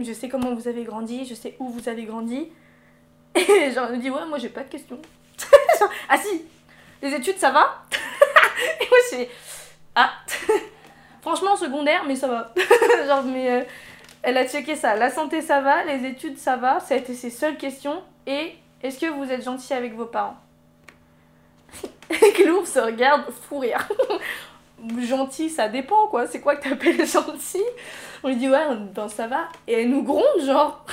Je 0.00 0.12
sais 0.12 0.28
comment 0.28 0.54
vous 0.54 0.68
avez 0.68 0.84
grandi, 0.84 1.24
je 1.24 1.32
sais 1.32 1.56
où 1.60 1.70
vous 1.70 1.88
avez 1.88 2.04
grandi. 2.04 2.50
Et 3.36 3.70
genre 3.74 3.86
elle 3.88 3.96
me 3.96 4.00
dit 4.00 4.10
ouais 4.10 4.24
moi 4.26 4.38
j'ai 4.38 4.48
pas 4.48 4.62
de 4.62 4.68
questions. 4.68 5.00
ah 6.08 6.16
si, 6.16 6.42
les 7.02 7.14
études 7.14 7.38
ça 7.38 7.50
va? 7.50 7.82
Et 8.80 8.88
moi 8.88 8.98
je 9.12 9.24
ah 9.94 10.12
franchement 11.20 11.56
secondaire 11.56 12.04
mais 12.06 12.16
ça 12.16 12.28
va. 12.28 12.54
genre 13.06 13.22
mais 13.24 13.50
euh, 13.50 13.64
elle 14.22 14.36
a 14.38 14.46
checké 14.46 14.74
ça, 14.74 14.96
la 14.96 15.10
santé 15.10 15.42
ça 15.42 15.60
va, 15.60 15.84
les 15.84 16.06
études 16.08 16.38
ça 16.38 16.56
va, 16.56 16.80
ça 16.80 16.94
a 16.94 16.96
été 16.96 17.14
ses 17.14 17.30
seules 17.30 17.56
questions. 17.56 18.02
Et 18.26 18.54
est-ce 18.82 18.98
que 18.98 19.06
vous 19.06 19.30
êtes 19.30 19.44
gentil 19.44 19.72
avec 19.74 19.94
vos 19.94 20.06
parents? 20.06 20.36
Et 22.10 22.32
Clou 22.32 22.64
se 22.64 22.78
regarde 22.78 23.24
fou 23.48 23.58
rire. 23.58 23.86
gentil, 25.00 25.50
ça 25.50 25.68
dépend 25.68 26.06
quoi. 26.08 26.26
C'est 26.26 26.40
quoi 26.40 26.56
que 26.56 26.68
t'appelles 26.68 27.06
gentil? 27.06 27.64
On 28.22 28.28
lui 28.28 28.36
dit 28.36 28.48
ouais, 28.48 28.64
ben 28.94 29.08
ça 29.08 29.26
va. 29.26 29.48
Et 29.66 29.82
elle 29.82 29.90
nous 29.90 30.02
gronde, 30.02 30.44
genre. 30.44 30.84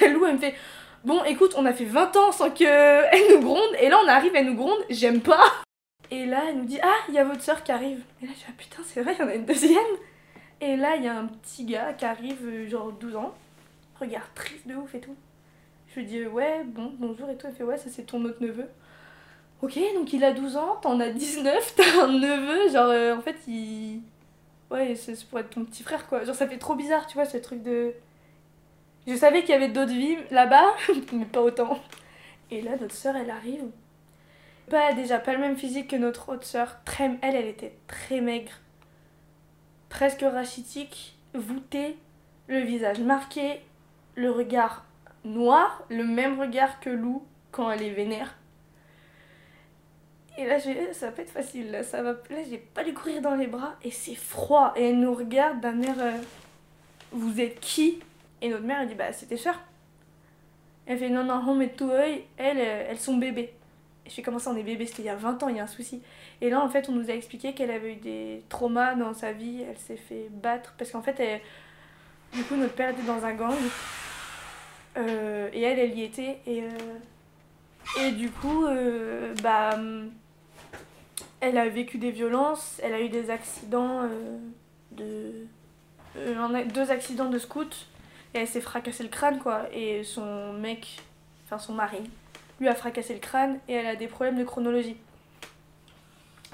Lou, 0.00 0.26
elle 0.26 0.34
me 0.34 0.38
fait 0.38 0.54
Bon, 1.04 1.24
écoute, 1.24 1.54
on 1.56 1.64
a 1.64 1.72
fait 1.72 1.86
20 1.86 2.16
ans 2.16 2.32
sans 2.32 2.50
que 2.50 2.64
elle 2.64 3.36
nous 3.36 3.42
gronde. 3.42 3.74
Et 3.80 3.88
là, 3.88 3.98
on 4.04 4.08
arrive, 4.08 4.32
elle 4.34 4.46
nous 4.46 4.56
gronde, 4.56 4.78
j'aime 4.90 5.20
pas. 5.20 5.44
Et 6.10 6.26
là, 6.26 6.42
elle 6.48 6.58
nous 6.58 6.64
dit 6.64 6.78
Ah, 6.82 6.96
il 7.08 7.14
y 7.14 7.18
a 7.18 7.24
votre 7.24 7.42
soeur 7.42 7.62
qui 7.62 7.72
arrive. 7.72 8.02
Et 8.22 8.26
là, 8.26 8.32
je 8.34 8.38
dis 8.38 8.44
Ah 8.48 8.52
putain, 8.56 8.82
c'est 8.84 9.02
vrai, 9.02 9.14
il 9.18 9.20
y 9.20 9.22
en 9.22 9.28
a 9.28 9.34
une 9.34 9.46
deuxième. 9.46 9.78
Et 10.60 10.76
là, 10.76 10.96
il 10.96 11.04
y 11.04 11.08
a 11.08 11.16
un 11.16 11.26
petit 11.26 11.64
gars 11.64 11.94
qui 11.94 12.04
arrive, 12.04 12.44
euh, 12.44 12.68
genre 12.68 12.92
12 12.92 13.16
ans. 13.16 13.34
Regarde, 13.98 14.26
triste 14.34 14.66
de 14.66 14.74
ouf 14.74 14.94
et 14.94 15.00
tout. 15.00 15.14
Je 15.88 16.00
lui 16.00 16.06
dis 16.06 16.26
Ouais, 16.26 16.62
bon, 16.64 16.92
bonjour 16.98 17.30
et 17.30 17.36
tout. 17.36 17.46
Elle 17.46 17.54
fait 17.54 17.64
Ouais, 17.64 17.78
ça 17.78 17.88
c'est 17.90 18.04
ton 18.04 18.22
autre 18.24 18.42
neveu. 18.42 18.66
Ok, 19.62 19.78
donc 19.94 20.12
il 20.12 20.24
a 20.24 20.32
12 20.32 20.56
ans, 20.56 20.76
t'en 20.80 21.00
as 21.00 21.10
19, 21.10 21.74
t'as 21.76 22.04
un 22.04 22.08
neveu, 22.08 22.70
genre 22.70 22.88
euh, 22.88 23.14
en 23.16 23.20
fait 23.20 23.36
il. 23.46 24.00
Ouais, 24.70 24.94
c'est 24.94 25.22
pour 25.26 25.38
être 25.38 25.50
ton 25.50 25.64
petit 25.64 25.82
frère 25.82 26.06
quoi. 26.08 26.24
Genre 26.24 26.34
ça 26.34 26.46
fait 26.46 26.58
trop 26.58 26.74
bizarre, 26.74 27.06
tu 27.06 27.14
vois, 27.14 27.24
ce 27.24 27.36
truc 27.38 27.62
de. 27.62 27.92
Je 29.06 29.14
savais 29.14 29.40
qu'il 29.40 29.50
y 29.50 29.54
avait 29.54 29.68
d'autres 29.68 29.92
vies 29.92 30.16
là-bas, 30.30 30.74
mais 31.12 31.24
pas 31.24 31.40
autant. 31.40 31.78
Et 32.50 32.62
là, 32.62 32.72
notre 32.80 32.94
sœur, 32.94 33.16
elle 33.16 33.30
arrive. 33.30 33.64
Pas 34.68 34.92
déjà 34.92 35.18
pas 35.18 35.32
le 35.32 35.38
même 35.38 35.56
physique 35.56 35.88
que 35.88 35.96
notre 35.96 36.28
autre 36.28 36.44
sœur. 36.44 36.78
Très, 36.84 37.10
elle, 37.22 37.34
elle 37.34 37.46
était 37.46 37.74
très 37.88 38.20
maigre, 38.20 38.52
presque 39.88 40.22
rachitique, 40.22 41.16
voûtée, 41.34 41.96
le 42.46 42.60
visage 42.60 43.00
marqué, 43.00 43.60
le 44.14 44.30
regard 44.30 44.84
noir, 45.24 45.82
le 45.88 46.04
même 46.04 46.40
regard 46.40 46.80
que 46.80 46.90
Lou 46.90 47.24
quand 47.52 47.70
elle 47.70 47.82
est 47.82 47.90
vénère. 47.90 48.36
Et 50.38 50.46
là, 50.46 50.58
ça 50.58 51.06
va 51.06 51.12
pas 51.12 51.22
être 51.22 51.30
facile. 51.30 51.70
Là, 51.70 51.82
ça 51.82 52.02
va, 52.02 52.12
là, 52.12 52.38
j'ai 52.48 52.58
pas 52.58 52.82
lui 52.82 52.94
courir 52.94 53.20
dans 53.20 53.34
les 53.34 53.46
bras 53.46 53.74
et 53.82 53.90
c'est 53.90 54.14
froid. 54.14 54.72
Et 54.76 54.90
elle 54.90 55.00
nous 55.00 55.14
regarde 55.14 55.60
d'un 55.60 55.82
air. 55.82 55.96
Euh, 55.98 56.12
vous 57.12 57.40
êtes 57.40 57.60
qui? 57.60 58.00
Et 58.42 58.48
notre 58.48 58.64
mère, 58.64 58.80
elle 58.80 58.88
dit 58.88 58.94
Bah, 58.94 59.12
c'est 59.12 59.26
tes 59.26 59.36
soeurs. 59.36 59.60
Elle 60.86 60.98
fait 60.98 61.08
Non, 61.08 61.24
non, 61.24 61.42
on 61.46 61.54
met 61.54 61.68
tout 61.68 61.90
œil. 61.90 62.24
Elles, 62.36 62.58
euh, 62.58 62.86
elles 62.88 62.98
sont 62.98 63.16
bébés. 63.16 63.52
Et 64.06 64.10
je 64.10 64.14
fais 64.14 64.22
Comment 64.22 64.38
ça, 64.38 64.50
on 64.50 64.56
est 64.56 64.62
bébés? 64.62 64.86
C'était 64.86 65.02
il 65.02 65.06
y 65.06 65.10
a 65.10 65.16
20 65.16 65.42
ans, 65.42 65.48
il 65.48 65.56
y 65.56 65.60
a 65.60 65.64
un 65.64 65.68
souci. 65.68 66.02
Et 66.40 66.50
là, 66.50 66.60
en 66.60 66.68
fait, 66.68 66.88
on 66.88 66.92
nous 66.92 67.10
a 67.10 67.14
expliqué 67.14 67.54
qu'elle 67.54 67.70
avait 67.70 67.94
eu 67.94 67.96
des 67.96 68.42
traumas 68.48 68.94
dans 68.94 69.14
sa 69.14 69.32
vie. 69.32 69.62
Elle 69.68 69.78
s'est 69.78 69.96
fait 69.96 70.28
battre. 70.30 70.74
Parce 70.78 70.90
qu'en 70.90 71.02
fait, 71.02 71.42
du 72.32 72.42
coup, 72.44 72.56
notre 72.56 72.74
père 72.74 72.90
était 72.90 73.02
dans 73.02 73.24
un 73.24 73.34
gang. 73.34 73.54
Euh, 74.96 75.48
et 75.52 75.62
elle, 75.62 75.78
elle 75.78 75.98
y 75.98 76.02
était. 76.02 76.38
Et, 76.46 76.64
et 78.00 78.10
du 78.12 78.30
coup, 78.30 78.66
bah 79.42 79.78
elle 81.40 81.56
a 81.56 81.68
vécu 81.68 81.98
des 81.98 82.10
violences, 82.10 82.80
elle 82.82 82.94
a 82.94 83.00
eu 83.00 83.08
des 83.08 83.30
accidents 83.30 84.02
euh, 84.02 84.38
de. 84.92 85.46
Euh, 86.16 86.64
deux 86.66 86.90
accidents 86.90 87.30
de 87.30 87.38
scout 87.38 87.86
et 88.34 88.38
elle 88.38 88.48
s'est 88.48 88.60
fracassé 88.60 89.02
le 89.02 89.08
crâne 89.08 89.38
quoi. 89.38 89.64
Et 89.72 90.04
son 90.04 90.52
mec, 90.52 91.00
enfin 91.44 91.58
son 91.58 91.72
mari, 91.72 91.98
lui 92.60 92.68
a 92.68 92.74
fracassé 92.74 93.14
le 93.14 93.20
crâne 93.20 93.58
et 93.68 93.74
elle 93.74 93.86
a 93.86 93.96
des 93.96 94.06
problèmes 94.06 94.38
de 94.38 94.44
chronologie. 94.44 94.96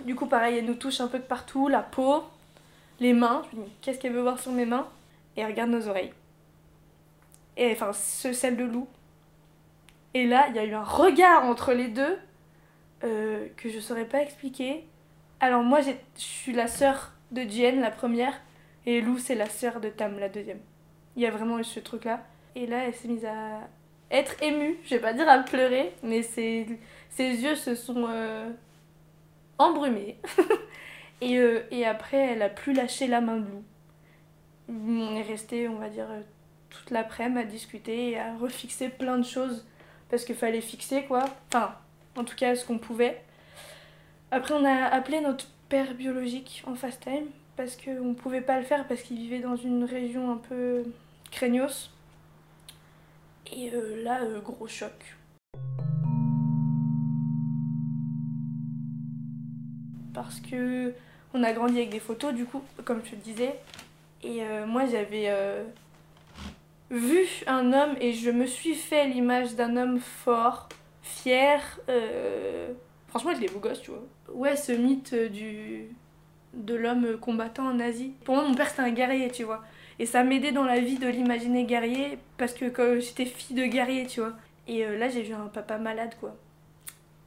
Du 0.04 0.14
coup, 0.14 0.26
pareil, 0.26 0.58
elle 0.58 0.66
nous 0.66 0.74
touche 0.74 1.00
un 1.00 1.08
peu 1.08 1.18
de 1.18 1.24
partout, 1.24 1.68
la 1.68 1.82
peau, 1.82 2.24
les 3.00 3.12
mains. 3.12 3.42
Je 3.52 3.58
me 3.58 3.64
dis, 3.64 3.72
qu'est-ce 3.80 3.98
qu'elle 3.98 4.12
veut 4.12 4.22
voir 4.22 4.38
sur 4.38 4.52
mes 4.52 4.66
mains? 4.66 4.86
Et 5.36 5.40
elle 5.40 5.46
regarde 5.46 5.70
nos 5.70 5.88
oreilles. 5.88 6.12
Et 7.56 7.72
enfin, 7.72 7.92
ce, 7.92 8.32
celle 8.32 8.56
de 8.56 8.64
loup. 8.64 8.86
Et 10.14 10.26
là, 10.26 10.46
il 10.48 10.56
y 10.56 10.58
a 10.58 10.64
eu 10.64 10.74
un 10.74 10.84
regard 10.84 11.44
entre 11.44 11.72
les 11.72 11.88
deux 11.88 12.18
euh, 13.04 13.48
que 13.56 13.70
je 13.70 13.80
saurais 13.80 14.04
pas 14.04 14.22
expliquer. 14.22 14.84
Alors 15.40 15.62
moi, 15.62 15.80
je 15.80 15.90
suis 16.14 16.52
la 16.52 16.68
sœur 16.68 17.12
de 17.32 17.42
Jen, 17.42 17.80
la 17.80 17.90
première, 17.90 18.34
et 18.86 19.00
Lou, 19.00 19.18
c'est 19.18 19.34
la 19.34 19.48
sœur 19.48 19.80
de 19.80 19.88
Tam, 19.88 20.18
la 20.18 20.28
deuxième. 20.28 20.60
Il 21.16 21.22
y 21.22 21.26
a 21.26 21.30
vraiment 21.30 21.58
eu 21.58 21.64
ce 21.64 21.80
truc-là. 21.80 22.22
Et 22.54 22.66
là, 22.66 22.84
elle 22.86 22.94
s'est 22.94 23.08
mise 23.08 23.24
à 23.24 23.68
être 24.10 24.40
émue, 24.42 24.78
je 24.84 24.90
vais 24.90 25.00
pas 25.00 25.12
dire 25.12 25.28
à 25.28 25.38
pleurer, 25.38 25.92
mais 26.02 26.22
ses, 26.22 26.66
ses 27.10 27.42
yeux 27.42 27.56
se 27.56 27.74
sont 27.74 28.06
euh, 28.08 28.50
embrumés. 29.58 30.16
et, 31.20 31.38
euh, 31.38 31.62
et 31.70 31.84
après, 31.84 32.18
elle 32.18 32.42
a 32.42 32.48
plus 32.48 32.72
lâché 32.72 33.06
la 33.06 33.20
main 33.20 33.36
de 33.36 33.46
Lou. 33.46 33.64
On 34.68 35.16
est 35.16 35.22
resté, 35.22 35.68
on 35.68 35.76
va 35.76 35.88
dire, 35.88 36.06
toute 36.70 36.90
l'après-midi 36.90 37.40
à 37.40 37.44
discuter 37.44 38.10
et 38.10 38.18
à 38.18 38.36
refixer 38.36 38.88
plein 38.88 39.18
de 39.18 39.24
choses. 39.24 39.66
Parce 40.08 40.24
qu'il 40.24 40.36
fallait 40.36 40.60
fixer, 40.60 41.04
quoi. 41.04 41.24
Enfin, 41.52 41.74
en 42.16 42.24
tout 42.24 42.36
cas 42.36 42.54
ce 42.54 42.64
qu'on 42.64 42.78
pouvait. 42.78 43.22
Après, 44.30 44.54
on 44.54 44.64
a 44.64 44.86
appelé 44.86 45.20
notre 45.20 45.46
père 45.68 45.94
biologique 45.94 46.62
en 46.66 46.74
fast 46.74 47.02
time 47.02 47.26
parce 47.56 47.76
qu'on 47.76 48.14
pouvait 48.14 48.40
pas 48.40 48.58
le 48.58 48.64
faire 48.64 48.86
parce 48.86 49.02
qu'il 49.02 49.16
vivait 49.16 49.40
dans 49.40 49.56
une 49.56 49.84
région 49.84 50.30
un 50.30 50.36
peu 50.36 50.84
craignos. 51.36 51.90
Et 53.52 53.70
euh, 53.72 54.02
là, 54.02 54.22
euh, 54.22 54.40
gros 54.40 54.66
choc. 54.66 55.16
Parce 60.14 60.40
que 60.40 60.94
on 61.34 61.42
a 61.42 61.52
grandi 61.52 61.76
avec 61.76 61.90
des 61.90 62.00
photos, 62.00 62.34
du 62.34 62.46
coup, 62.46 62.62
comme 62.84 63.02
je 63.04 63.10
te 63.10 63.16
disais. 63.16 63.54
Et 64.22 64.42
euh, 64.42 64.66
moi, 64.66 64.86
j'avais 64.86 65.30
vu 66.90 67.26
un 67.46 67.72
homme 67.74 67.96
et 68.00 68.14
je 68.14 68.30
me 68.30 68.46
suis 68.46 68.74
fait 68.74 69.06
l'image 69.06 69.54
d'un 69.54 69.76
homme 69.76 70.00
fort, 70.00 70.70
fier. 71.02 71.60
Franchement, 73.08 73.32
il 73.32 73.44
est 73.44 73.52
beau 73.52 73.60
gosse, 73.60 73.82
tu 73.82 73.90
vois. 73.90 74.02
Ouais, 74.32 74.56
ce 74.56 74.72
mythe 74.72 75.14
du 75.14 75.90
de 76.54 76.74
l'homme 76.74 77.18
combattant 77.18 77.66
en 77.66 77.78
Asie. 77.78 78.14
Pour 78.24 78.36
moi, 78.36 78.48
mon 78.48 78.54
père, 78.54 78.70
c'était 78.70 78.80
un 78.80 78.90
guerrier, 78.90 79.30
tu 79.30 79.44
vois. 79.44 79.62
Et 79.98 80.06
ça 80.06 80.24
m'aidait 80.24 80.52
dans 80.52 80.64
la 80.64 80.80
vie 80.80 80.98
de 80.98 81.08
l'imaginer 81.08 81.64
guerrier 81.64 82.18
parce 82.36 82.52
que 82.52 83.00
j'étais 83.00 83.24
fille 83.24 83.56
de 83.56 83.64
guerrier, 83.64 84.06
tu 84.06 84.20
vois. 84.20 84.34
Et 84.68 84.84
euh, 84.84 84.98
là, 84.98 85.08
j'ai 85.08 85.22
vu 85.22 85.32
un 85.32 85.46
papa 85.46 85.78
malade, 85.78 86.14
quoi. 86.20 86.36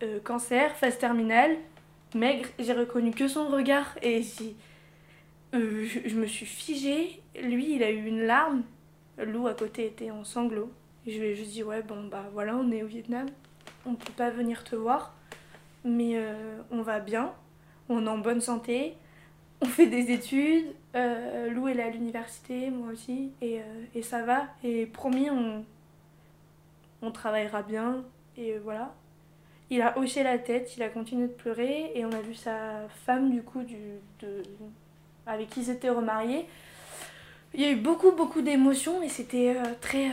Euh, 0.04 0.20
cancer, 0.24 0.76
phase 0.76 0.98
terminale, 0.98 1.58
maigre. 2.16 2.48
J'ai 2.60 2.74
reconnu 2.74 3.12
que 3.12 3.28
son 3.28 3.48
regard 3.48 3.98
et 4.02 4.22
je, 4.22 6.00
je, 6.06 6.16
me 6.16 6.28
suis 6.28 6.46
figée. 6.46 7.22
Lui, 7.42 7.76
il 7.76 7.84
a 7.84 7.92
eu 7.92 8.06
une 8.06 8.22
larme. 8.22 8.64
Lou 9.18 9.48
à 9.48 9.54
côté 9.54 9.88
était 9.88 10.12
en 10.12 10.24
sanglots. 10.24 10.72
Et 11.06 11.12
je 11.12 11.20
lui 11.20 11.28
ai 11.28 11.36
juste 11.36 11.52
dit, 11.52 11.64
ouais, 11.64 11.82
bon, 11.82 12.08
bah 12.08 12.26
voilà, 12.34 12.56
on 12.56 12.72
est 12.72 12.84
au 12.84 12.88
Vietnam 12.88 13.28
on 13.86 13.96
peut 13.96 14.14
pas 14.16 14.30
venir 14.30 14.64
te 14.64 14.76
voir, 14.76 15.14
mais 15.84 16.14
euh, 16.16 16.62
on 16.72 16.82
va 16.82 17.00
bien, 17.00 17.34
on 17.88 18.06
est 18.06 18.10
en 18.10 18.18
bonne 18.18 18.42
santé, 18.42 18.96
on 19.62 19.66
fait 19.66 19.88
des 19.88 20.12
études, 20.12 20.68
euh, 20.96 21.50
Lou 21.50 21.68
est 21.68 21.82
à 21.82 21.90
l'université, 21.90 22.70
moi 22.70 22.92
aussi, 22.92 23.32
et, 23.42 23.60
euh, 23.60 24.02
ça 24.02 24.24
va, 24.24 24.48
et 24.64 24.86
promis, 24.86 25.30
on, 25.30 27.12
travaillera 27.12 27.64
bien, 27.64 28.04
et 28.38 28.58
voilà. 28.60 28.94
Il 29.70 29.82
a 29.82 29.98
hoché 29.98 30.24
la 30.24 30.38
tête, 30.38 30.76
il 30.78 30.84
a 30.84 30.90
continué 30.90 31.28
de 31.28 31.34
pleurer, 31.34 31.92
et 31.96 32.06
on 32.06 32.12
a 32.12 32.22
vu 32.22 32.34
sa 32.34 32.88
femme, 33.06 33.32
du 33.32 33.42
coup, 33.42 33.62
avec 35.26 35.50
qui 35.50 35.62
ils 35.62 35.70
étaient 35.70 35.90
remariés. 35.90 36.46
Il 37.54 37.62
y 37.62 37.66
a 37.66 37.72
eu 37.72 37.76
beaucoup, 37.76 38.12
beaucoup 38.12 38.42
d'émotions, 38.42 39.02
et 39.02 39.10
c'était 39.10 39.58
très 39.82 40.12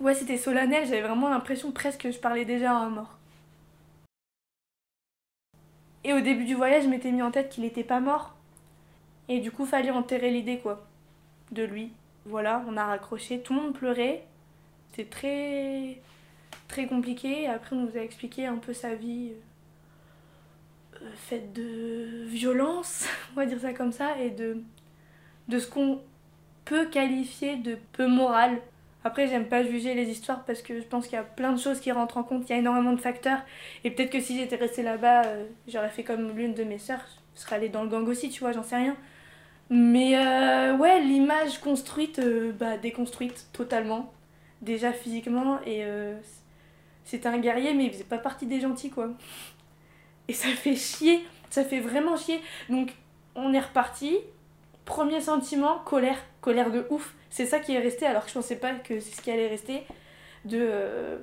Ouais, 0.00 0.14
c'était 0.14 0.36
solennel, 0.36 0.86
j'avais 0.86 1.02
vraiment 1.02 1.28
l'impression 1.28 1.70
presque 1.70 2.02
que 2.02 2.10
je 2.10 2.18
parlais 2.18 2.44
déjà 2.44 2.72
à 2.72 2.74
un 2.74 2.90
mort. 2.90 3.16
Et 6.04 6.12
au 6.12 6.20
début 6.20 6.44
du 6.44 6.54
voyage, 6.54 6.84
je 6.84 6.88
m'étais 6.88 7.10
mis 7.10 7.22
en 7.22 7.30
tête 7.30 7.48
qu'il 7.48 7.64
était 7.64 7.84
pas 7.84 8.00
mort. 8.00 8.34
Et 9.28 9.40
du 9.40 9.50
coup, 9.50 9.64
fallait 9.64 9.90
enterrer 9.90 10.30
l'idée, 10.30 10.58
quoi, 10.58 10.86
de 11.50 11.62
lui. 11.62 11.92
Voilà, 12.26 12.62
on 12.68 12.76
a 12.76 12.84
raccroché, 12.84 13.40
tout 13.40 13.54
le 13.54 13.60
monde 13.60 13.74
pleurait. 13.74 14.26
C'était 14.90 15.08
très 15.08 16.00
très 16.68 16.86
compliqué. 16.86 17.46
Après, 17.46 17.74
on 17.76 17.80
nous 17.80 17.96
a 17.96 18.00
expliqué 18.00 18.46
un 18.46 18.56
peu 18.56 18.72
sa 18.72 18.94
vie 18.94 19.32
euh, 21.02 21.10
faite 21.14 21.52
de 21.52 22.24
violence, 22.26 23.06
on 23.32 23.36
va 23.36 23.46
dire 23.46 23.60
ça 23.60 23.72
comme 23.72 23.92
ça, 23.92 24.18
et 24.18 24.30
de, 24.30 24.62
de 25.48 25.58
ce 25.58 25.66
qu'on 25.68 26.00
peut 26.64 26.86
qualifier 26.86 27.56
de 27.56 27.78
peu 27.92 28.06
moral. 28.06 28.60
Après, 29.04 29.28
j'aime 29.28 29.46
pas 29.48 29.62
juger 29.62 29.94
les 29.94 30.08
histoires 30.08 30.44
parce 30.44 30.62
que 30.62 30.80
je 30.80 30.86
pense 30.86 31.04
qu'il 31.06 31.14
y 31.14 31.20
a 31.20 31.24
plein 31.24 31.52
de 31.52 31.60
choses 31.60 31.78
qui 31.78 31.92
rentrent 31.92 32.16
en 32.16 32.22
compte, 32.22 32.48
il 32.48 32.52
y 32.52 32.54
a 32.54 32.58
énormément 32.58 32.92
de 32.94 33.00
facteurs. 33.00 33.40
Et 33.84 33.90
peut-être 33.90 34.10
que 34.10 34.20
si 34.20 34.38
j'étais 34.38 34.56
restée 34.56 34.82
là-bas, 34.82 35.26
euh, 35.26 35.44
j'aurais 35.68 35.90
fait 35.90 36.04
comme 36.04 36.34
l'une 36.36 36.54
de 36.54 36.64
mes 36.64 36.78
sœurs, 36.78 37.04
je 37.34 37.40
serais 37.40 37.56
allée 37.56 37.68
dans 37.68 37.82
le 37.82 37.90
gang 37.90 38.06
aussi, 38.08 38.30
tu 38.30 38.40
vois, 38.40 38.52
j'en 38.52 38.62
sais 38.62 38.76
rien. 38.76 38.96
Mais 39.70 40.16
euh, 40.16 40.76
ouais, 40.76 41.00
l'image 41.02 41.58
construite, 41.58 42.18
euh, 42.18 42.52
bah 42.52 42.78
déconstruite 42.78 43.48
totalement. 43.52 44.12
Déjà 44.62 44.92
physiquement, 44.92 45.58
et 45.66 45.84
c'était 47.04 47.28
un 47.28 47.38
guerrier, 47.38 47.74
mais 47.74 47.84
il 47.84 47.92
faisait 47.92 48.04
pas 48.04 48.16
partie 48.16 48.46
des 48.46 48.60
gentils, 48.60 48.88
quoi. 48.88 49.10
Et 50.28 50.32
ça 50.32 50.48
fait 50.48 50.76
chier, 50.76 51.22
ça 51.50 51.64
fait 51.64 51.80
vraiment 51.80 52.16
chier. 52.16 52.40
Donc 52.70 52.94
on 53.34 53.52
est 53.52 53.60
reparti. 53.60 54.16
Premier 54.84 55.20
sentiment, 55.20 55.78
colère, 55.78 56.18
colère 56.40 56.70
de 56.70 56.86
ouf. 56.90 57.14
C'est 57.30 57.46
ça 57.46 57.58
qui 57.58 57.74
est 57.74 57.78
resté, 57.78 58.06
alors 58.06 58.24
que 58.24 58.28
je 58.28 58.34
pensais 58.34 58.56
pas 58.56 58.74
que 58.74 59.00
c'est 59.00 59.16
ce 59.16 59.22
qui 59.22 59.30
allait 59.30 59.48
rester. 59.48 59.86
De. 60.44 60.58
euh, 60.60 61.18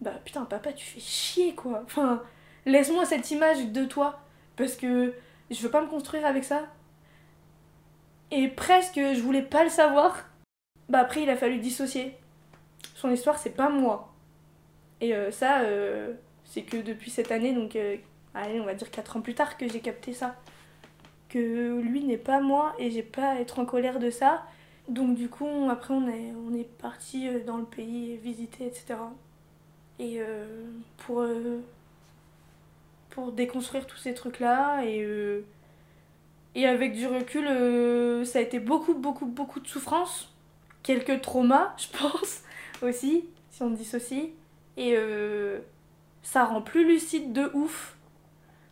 bah 0.00 0.12
putain, 0.24 0.44
papa, 0.44 0.72
tu 0.72 0.84
fais 0.84 1.00
chier, 1.00 1.54
quoi. 1.54 1.82
Enfin, 1.84 2.22
laisse-moi 2.66 3.04
cette 3.04 3.30
image 3.30 3.66
de 3.66 3.84
toi. 3.84 4.20
Parce 4.56 4.76
que 4.76 5.12
je 5.50 5.60
veux 5.60 5.70
pas 5.70 5.82
me 5.82 5.88
construire 5.88 6.24
avec 6.24 6.44
ça. 6.44 6.62
Et 8.30 8.48
presque, 8.48 8.96
je 8.96 9.20
voulais 9.20 9.42
pas 9.42 9.64
le 9.64 9.70
savoir. 9.70 10.28
Bah 10.88 11.00
après, 11.00 11.22
il 11.22 11.30
a 11.30 11.36
fallu 11.36 11.58
dissocier. 11.58 12.16
Son 12.94 13.10
histoire, 13.10 13.38
c'est 13.38 13.50
pas 13.50 13.68
moi. 13.68 14.14
Et 15.00 15.14
euh, 15.14 15.30
ça, 15.32 15.60
euh, 15.62 16.14
c'est 16.44 16.62
que 16.62 16.76
depuis 16.76 17.10
cette 17.10 17.32
année, 17.32 17.52
donc 17.52 17.76
allez, 18.34 18.60
on 18.60 18.64
va 18.64 18.74
dire 18.74 18.90
4 18.90 19.16
ans 19.16 19.20
plus 19.20 19.34
tard, 19.34 19.56
que 19.56 19.68
j'ai 19.68 19.80
capté 19.80 20.12
ça. 20.12 20.36
Lui 21.38 22.04
n'est 22.04 22.16
pas 22.16 22.40
moi 22.40 22.74
et 22.78 22.90
j'ai 22.90 23.02
pas 23.02 23.30
à 23.30 23.40
être 23.40 23.58
en 23.58 23.64
colère 23.64 23.98
de 23.98 24.10
ça. 24.10 24.44
Donc 24.88 25.14
du 25.14 25.28
coup, 25.28 25.48
après, 25.70 25.94
on 25.94 26.08
est, 26.08 26.32
on 26.46 26.54
est 26.54 26.68
parti 26.78 27.28
euh, 27.28 27.42
dans 27.44 27.56
le 27.56 27.64
pays 27.64 28.16
visiter, 28.16 28.66
etc. 28.66 28.96
Et 29.98 30.20
euh, 30.20 30.64
pour, 30.98 31.20
euh, 31.20 31.60
pour 33.10 33.32
déconstruire 33.32 33.86
tous 33.86 33.96
ces 33.96 34.14
trucs-là 34.14 34.84
et... 34.84 35.06
et 36.54 36.66
avec 36.66 36.94
du 36.94 37.06
recul, 37.06 37.46
ça 38.26 38.38
a 38.38 38.42
été 38.42 38.58
beaucoup, 38.58 38.94
beaucoup, 38.94 39.26
beaucoup 39.26 39.60
de 39.60 39.68
souffrance. 39.68 40.32
Quelques 40.82 41.22
traumas, 41.22 41.74
je 41.78 41.86
pense, 41.96 42.42
aussi, 42.82 43.24
si 43.50 43.62
on 43.62 43.70
dissocie. 43.70 44.30
Et 44.76 44.96
ça 46.22 46.44
rend 46.44 46.60
plus 46.60 46.84
lucide 46.84 47.32
de 47.32 47.50
ouf 47.54 47.96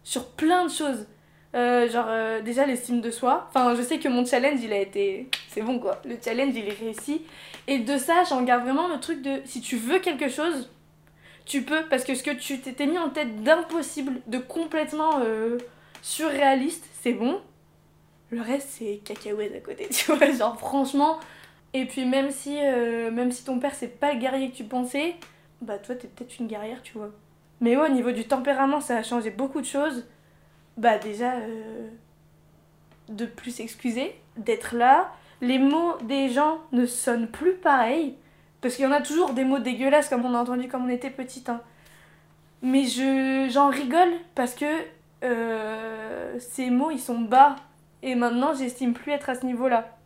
sur 0.03 0.31
plein 0.31 0.64
de 0.66 0.70
choses. 0.70 1.07
Euh, 1.55 1.88
genre, 1.91 2.07
euh, 2.09 2.41
déjà 2.41 2.67
l'estime 2.67 3.01
de 3.01 3.11
soi. 3.11 3.47
Enfin, 3.49 3.75
je 3.75 3.83
sais 3.83 3.99
que 3.99 4.09
mon 4.09 4.25
challenge, 4.25 4.61
il 4.62 4.73
a 4.73 4.79
été. 4.79 5.29
C'est 5.49 5.62
bon 5.62 5.79
quoi. 5.79 6.01
Le 6.05 6.17
challenge, 6.23 6.55
il 6.55 6.67
est 6.67 6.79
réussi. 6.79 7.23
Et 7.67 7.79
de 7.79 7.99
ça, 7.99 8.25
j'en 8.29 8.43
garde 8.43 8.65
vraiment 8.65 8.88
le 8.88 8.99
truc 8.99 9.23
de 9.23 9.41
si 9.45 9.61
tu 9.61 9.77
veux 9.77 9.99
quelque 9.99 10.29
chose, 10.29 10.71
tu 11.45 11.62
peux. 11.62 11.85
Parce 11.91 12.05
que 12.05 12.15
ce 12.15 12.23
que 12.23 12.31
tu 12.31 12.61
t'étais 12.61 12.87
mis 12.87 12.99
en 12.99 13.11
tête 13.11 13.43
d'impossible, 13.43 14.21
de 14.27 14.38
complètement 14.38 15.21
euh, 15.21 15.59
surréaliste, 16.01 16.87
c'est 17.03 17.12
bon. 17.12 17.41
Le 18.31 18.41
reste, 18.41 18.69
c'est 18.71 19.01
cacahuète 19.05 19.55
à 19.55 19.61
côté, 19.61 19.88
tu 19.93 20.12
vois. 20.12 20.31
Genre, 20.31 20.59
franchement. 20.59 21.19
Et 21.75 21.87
puis, 21.87 22.05
même 22.05 22.31
si, 22.31 22.55
même 22.55 23.33
si 23.33 23.45
ton 23.45 23.59
père, 23.59 23.75
c'est 23.75 23.99
pas 23.99 24.12
le 24.12 24.21
guerrier 24.21 24.51
que 24.51 24.57
tu 24.57 24.65
pensais, 24.65 25.15
bah, 25.62 25.79
toi, 25.79 25.95
t'es 25.95 26.07
peut-être 26.07 26.38
une 26.38 26.47
guerrière, 26.47 26.83
tu 26.83 26.99
vois. 26.99 27.11
Mais 27.62 27.77
ouais, 27.77 27.88
au 27.88 27.93
niveau 27.93 28.11
du 28.11 28.25
tempérament, 28.25 28.81
ça 28.81 28.99
a 28.99 29.03
changé 29.03 29.31
beaucoup 29.31 29.61
de 29.61 29.67
choses. 29.67 30.05
Bah, 30.77 30.99
déjà, 30.99 31.35
euh, 31.35 31.89
de 33.09 33.27
plus 33.27 33.51
s'excuser, 33.51 34.15
d'être 34.37 34.75
là. 34.75 35.13
Les 35.41 35.59
mots 35.59 35.97
des 36.03 36.29
gens 36.29 36.59
ne 36.73 36.87
sonnent 36.87 37.29
plus 37.29 37.55
pareil. 37.55 38.17
Parce 38.61 38.77
qu'il 38.77 38.85
y 38.85 38.89
en 38.89 38.93
a 38.93 39.01
toujours 39.01 39.33
des 39.33 39.45
mots 39.45 39.59
dégueulasses, 39.59 40.09
comme 40.09 40.25
on 40.25 40.35
a 40.35 40.39
entendu 40.39 40.69
quand 40.69 40.81
on 40.81 40.89
était 40.89 41.11
petite. 41.11 41.49
hein. 41.49 41.61
Mais 42.63 42.85
je, 42.85 43.49
j'en 43.51 43.69
rigole 43.69 44.13
parce 44.37 44.55
que 44.55 44.67
euh, 45.25 46.39
ces 46.39 46.71
mots, 46.71 46.93
ils 46.93 47.01
sont 47.01 47.19
bas. 47.19 47.57
Et 48.05 48.15
maintenant, 48.15 48.55
j'estime 48.55 48.95
plus 48.95 49.13
être 49.13 49.31
à 49.31 49.35
ce 49.35 49.45
niveau-là. 49.47 49.97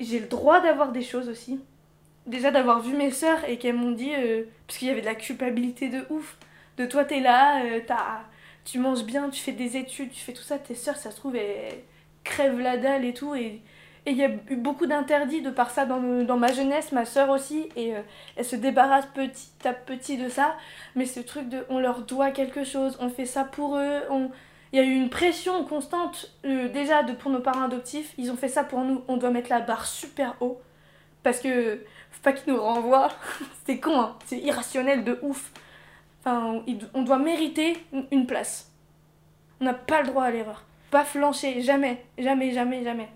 J'ai 0.00 0.20
le 0.20 0.26
droit 0.26 0.60
d'avoir 0.60 0.92
des 0.92 1.02
choses 1.02 1.28
aussi. 1.28 1.60
Déjà 2.26 2.50
d'avoir 2.50 2.80
vu 2.80 2.94
mes 2.94 3.10
sœurs 3.10 3.42
et 3.48 3.58
qu'elles 3.58 3.74
m'ont 3.74 3.92
dit, 3.92 4.12
euh, 4.14 4.44
parce 4.66 4.78
qu'il 4.78 4.88
y 4.88 4.90
avait 4.90 5.00
de 5.00 5.06
la 5.06 5.14
culpabilité 5.14 5.88
de 5.88 6.04
ouf, 6.10 6.36
de 6.76 6.84
toi 6.84 7.04
t'es 7.04 7.20
là, 7.20 7.62
euh, 7.64 7.80
t'as, 7.86 8.20
tu 8.70 8.78
manges 8.78 9.04
bien, 9.04 9.30
tu 9.30 9.40
fais 9.40 9.52
des 9.52 9.76
études, 9.76 10.10
tu 10.10 10.20
fais 10.20 10.32
tout 10.32 10.42
ça, 10.42 10.58
tes 10.58 10.74
sœurs 10.74 10.96
ça 10.96 11.10
se 11.10 11.16
trouve 11.16 11.36
elles 11.36 11.82
crèvent 12.24 12.60
la 12.60 12.76
dalle 12.76 13.04
et 13.04 13.14
tout. 13.14 13.34
Et 13.34 13.62
il 14.06 14.16
y 14.16 14.24
a 14.24 14.30
eu 14.48 14.56
beaucoup 14.56 14.86
d'interdits 14.86 15.42
de 15.42 15.50
par 15.50 15.70
ça 15.70 15.86
dans, 15.86 16.00
dans 16.24 16.36
ma 16.36 16.52
jeunesse, 16.52 16.92
ma 16.92 17.04
sœur 17.04 17.30
aussi, 17.30 17.68
et 17.76 17.94
euh, 17.94 18.00
elle 18.36 18.44
se 18.44 18.56
débarrasse 18.56 19.06
petit 19.14 19.50
à 19.64 19.72
petit 19.72 20.16
de 20.16 20.28
ça. 20.28 20.56
Mais 20.96 21.06
ce 21.06 21.20
truc 21.20 21.48
de 21.48 21.64
on 21.68 21.78
leur 21.78 22.02
doit 22.02 22.30
quelque 22.30 22.64
chose, 22.64 22.96
on 23.00 23.08
fait 23.08 23.26
ça 23.26 23.44
pour 23.44 23.76
eux, 23.76 24.02
on, 24.10 24.30
il 24.72 24.78
y 24.78 24.82
a 24.82 24.84
eu 24.84 24.94
une 24.94 25.08
pression 25.08 25.64
constante, 25.64 26.30
euh, 26.44 26.68
déjà 26.68 27.02
de, 27.02 27.12
pour 27.12 27.30
nos 27.30 27.40
parents 27.40 27.62
adoptifs. 27.62 28.12
Ils 28.18 28.30
ont 28.30 28.36
fait 28.36 28.48
ça 28.48 28.64
pour 28.64 28.80
nous. 28.80 29.02
On 29.08 29.16
doit 29.16 29.30
mettre 29.30 29.50
la 29.50 29.60
barre 29.60 29.86
super 29.86 30.34
haut. 30.40 30.60
Parce 31.22 31.40
que, 31.40 31.84
faut 32.10 32.22
pas 32.22 32.32
qu'ils 32.32 32.52
nous 32.52 32.60
renvoient. 32.60 33.08
c'est 33.66 33.78
con, 33.78 33.98
hein. 33.98 34.16
C'est 34.26 34.38
irrationnel 34.38 35.04
de 35.04 35.18
ouf. 35.22 35.52
Enfin, 36.20 36.62
on 36.94 37.02
doit 37.02 37.18
mériter 37.18 37.76
une- 38.12 38.26
place. 38.26 38.70
On 39.60 39.64
n'a 39.64 39.74
pas 39.74 40.02
le 40.02 40.08
droit 40.08 40.24
à 40.24 40.30
l'erreur. 40.30 40.64
Pas 40.90 41.04
flancher, 41.04 41.60
jamais. 41.62 42.04
Jamais, 42.18 42.52
jamais, 42.52 42.82
jamais. 42.84 43.08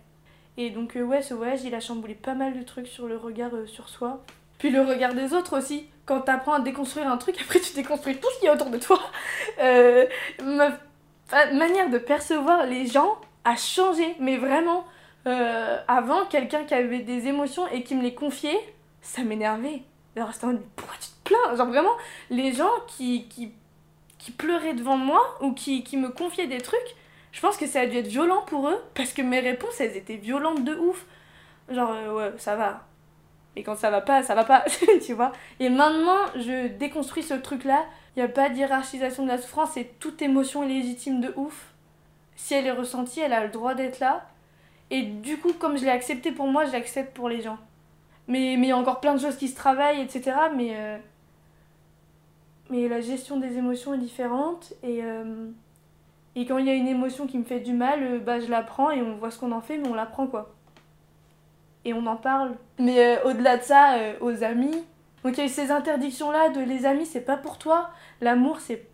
Et 0.57 0.71
donc, 0.71 0.97
euh, 0.97 1.03
ouais, 1.03 1.23
ce 1.23 1.35
voyage, 1.35 1.62
il 1.65 1.75
a 1.75 1.81
chamboulé 1.81 2.15
pas 2.15 2.35
mal 2.35 2.59
de 2.59 2.62
trucs 2.62 2.87
sur 2.87 3.07
le 3.07 3.17
regard 3.17 3.55
euh, 3.55 3.67
sur 3.67 3.88
soi. 3.88 4.23
Puis 4.59 4.71
le 4.71 4.83
regard 4.83 5.15
des 5.15 5.33
autres 5.33 5.59
aussi. 5.59 5.87
Quand 6.05 6.21
t'apprends 6.23 6.55
à 6.55 6.61
déconstruire 6.61 7.09
un 7.09 7.17
truc, 7.17 7.37
après 7.45 7.61
tu 7.61 7.75
déconstruis 7.75 8.17
tout 8.17 8.29
ce 8.35 8.38
qu'il 8.41 8.47
y 8.47 8.49
a 8.49 8.55
autour 8.55 8.71
de 8.71 8.79
toi. 8.79 8.99
Euh, 9.61 10.07
ma 10.43 10.71
fa- 11.27 11.53
manière 11.53 11.88
de 11.91 11.99
percevoir 11.99 12.67
les 12.67 12.87
gens 12.87 13.17
a 13.45 13.57
changé, 13.57 14.15
mais 14.21 14.37
vraiment. 14.37 14.85
Avant, 15.25 16.27
quelqu'un 16.27 16.65
qui 16.65 16.75
avait 16.75 16.99
des 16.99 17.29
émotions 17.29 17.67
et 17.69 17.85
qui 17.85 17.95
me 17.95 18.03
les 18.03 18.12
confiait, 18.15 18.59
ça 19.03 19.23
m'énervait. 19.23 19.83
Alors 20.16 20.33
c'était 20.33 20.44
en 20.44 20.48
mode, 20.48 20.62
pourquoi 20.77 20.96
tu 21.01 21.09
te 21.09 21.29
plains? 21.29 21.57
Genre 21.57 21.68
vraiment, 21.68 21.96
les 22.31 22.53
gens 22.53 22.70
qui, 22.87 23.29
qui, 23.29 23.53
qui 24.18 24.31
pleuraient 24.31 24.75
devant 24.75 24.96
moi 24.96 25.38
ou 25.40 25.53
qui, 25.53 25.83
qui 25.83 25.96
me 25.96 26.11
confiaient 26.11 26.46
des 26.46 26.61
trucs, 26.61 26.96
je 27.33 27.40
pense 27.40 27.57
que 27.57 27.66
ça 27.66 27.81
a 27.81 27.87
dû 27.87 27.96
être 27.96 28.09
violent 28.09 28.42
pour 28.46 28.68
eux 28.68 28.79
parce 28.94 29.12
que 29.12 29.22
mes 29.22 29.40
réponses, 29.40 29.81
elles 29.81 29.96
étaient 29.96 30.16
violentes 30.16 30.64
de 30.64 30.75
ouf. 30.75 31.07
Genre, 31.70 31.90
euh, 31.90 32.14
ouais, 32.14 32.33
ça 32.38 32.57
va. 32.57 32.87
Et 33.57 33.62
quand 33.62 33.77
ça 33.77 33.90
va 33.90 34.01
pas, 34.01 34.22
ça 34.22 34.35
va 34.35 34.44
pas, 34.44 34.64
tu 35.05 35.14
vois. 35.14 35.33
Et 35.61 35.68
maintenant, 35.68 36.18
je 36.37 36.68
déconstruis 36.68 37.22
ce 37.22 37.35
truc-là. 37.35 37.85
Il 38.14 38.18
n'y 38.18 38.25
a 38.25 38.29
pas 38.29 38.51
d'hierarchisation 38.51 39.25
de 39.25 39.29
la 39.29 39.38
souffrance 39.38 39.77
et 39.79 39.90
toute 39.98 40.20
émotion 40.20 40.62
est 40.62 40.68
légitime 40.68 41.20
de 41.20 41.33
ouf. 41.37 41.72
Si 42.37 42.55
elle 42.55 42.66
est 42.66 42.72
ressentie, 42.72 43.20
elle 43.20 43.33
a 43.33 43.44
le 43.44 43.51
droit 43.51 43.75
d'être 43.75 44.01
là. 44.01 44.27
Et 44.90 45.03
du 45.03 45.38
coup, 45.38 45.53
comme 45.55 45.79
je 45.79 45.85
l'ai 45.85 45.90
accepté 45.90 46.33
pour 46.33 46.46
moi, 46.46 46.66
je 46.66 46.72
l'accepte 46.72 47.14
pour 47.14 47.29
les 47.29 47.40
gens. 47.40 47.59
Mais 48.28 48.54
il 48.54 48.64
y 48.64 48.70
a 48.70 48.76
encore 48.76 49.00
plein 49.00 49.14
de 49.14 49.20
choses 49.20 49.37
qui 49.37 49.48
se 49.48 49.56
travaillent, 49.56 50.00
etc. 50.00 50.32
Mais, 50.56 50.76
euh, 50.76 50.98
mais 52.70 52.88
la 52.88 53.00
gestion 53.00 53.38
des 53.38 53.58
émotions 53.58 53.94
est 53.94 53.98
différente. 53.98 54.72
Et, 54.82 55.02
euh, 55.02 55.48
et 56.37 56.46
quand 56.46 56.58
il 56.58 56.66
y 56.66 56.70
a 56.70 56.74
une 56.74 56.88
émotion 56.88 57.26
qui 57.26 57.38
me 57.38 57.44
fait 57.44 57.61
du 57.61 57.72
mal, 57.72 58.02
euh, 58.02 58.18
bah, 58.18 58.40
je 58.40 58.48
la 58.48 58.62
prends 58.62 58.90
et 58.90 59.02
on 59.02 59.16
voit 59.16 59.30
ce 59.30 59.38
qu'on 59.38 59.52
en 59.52 59.61
fait, 59.61 59.78
mais 59.78 59.88
on 59.88 59.94
la 59.94 60.06
prend 60.06 60.26
quoi. 60.26 60.54
Et 61.85 61.92
on 61.92 62.06
en 62.06 62.16
parle. 62.16 62.54
Mais 62.78 63.20
au-delà 63.24 63.56
de 63.56 63.62
ça, 63.62 63.96
aux 64.20 64.44
amis. 64.44 64.85
Donc 65.24 65.37
il 65.37 65.38
y 65.38 65.40
a 65.42 65.46
eu 65.46 65.48
ces 65.48 65.72
interdictions-là 65.72 66.50
de 66.50 66.61
les 66.61 66.87
amis, 66.87 67.06
c'est 67.06 67.20
pas 67.20 67.37
pour 67.37 67.58
toi. 67.58 67.90
L'amour, 68.20 68.61
c'est 68.61 68.87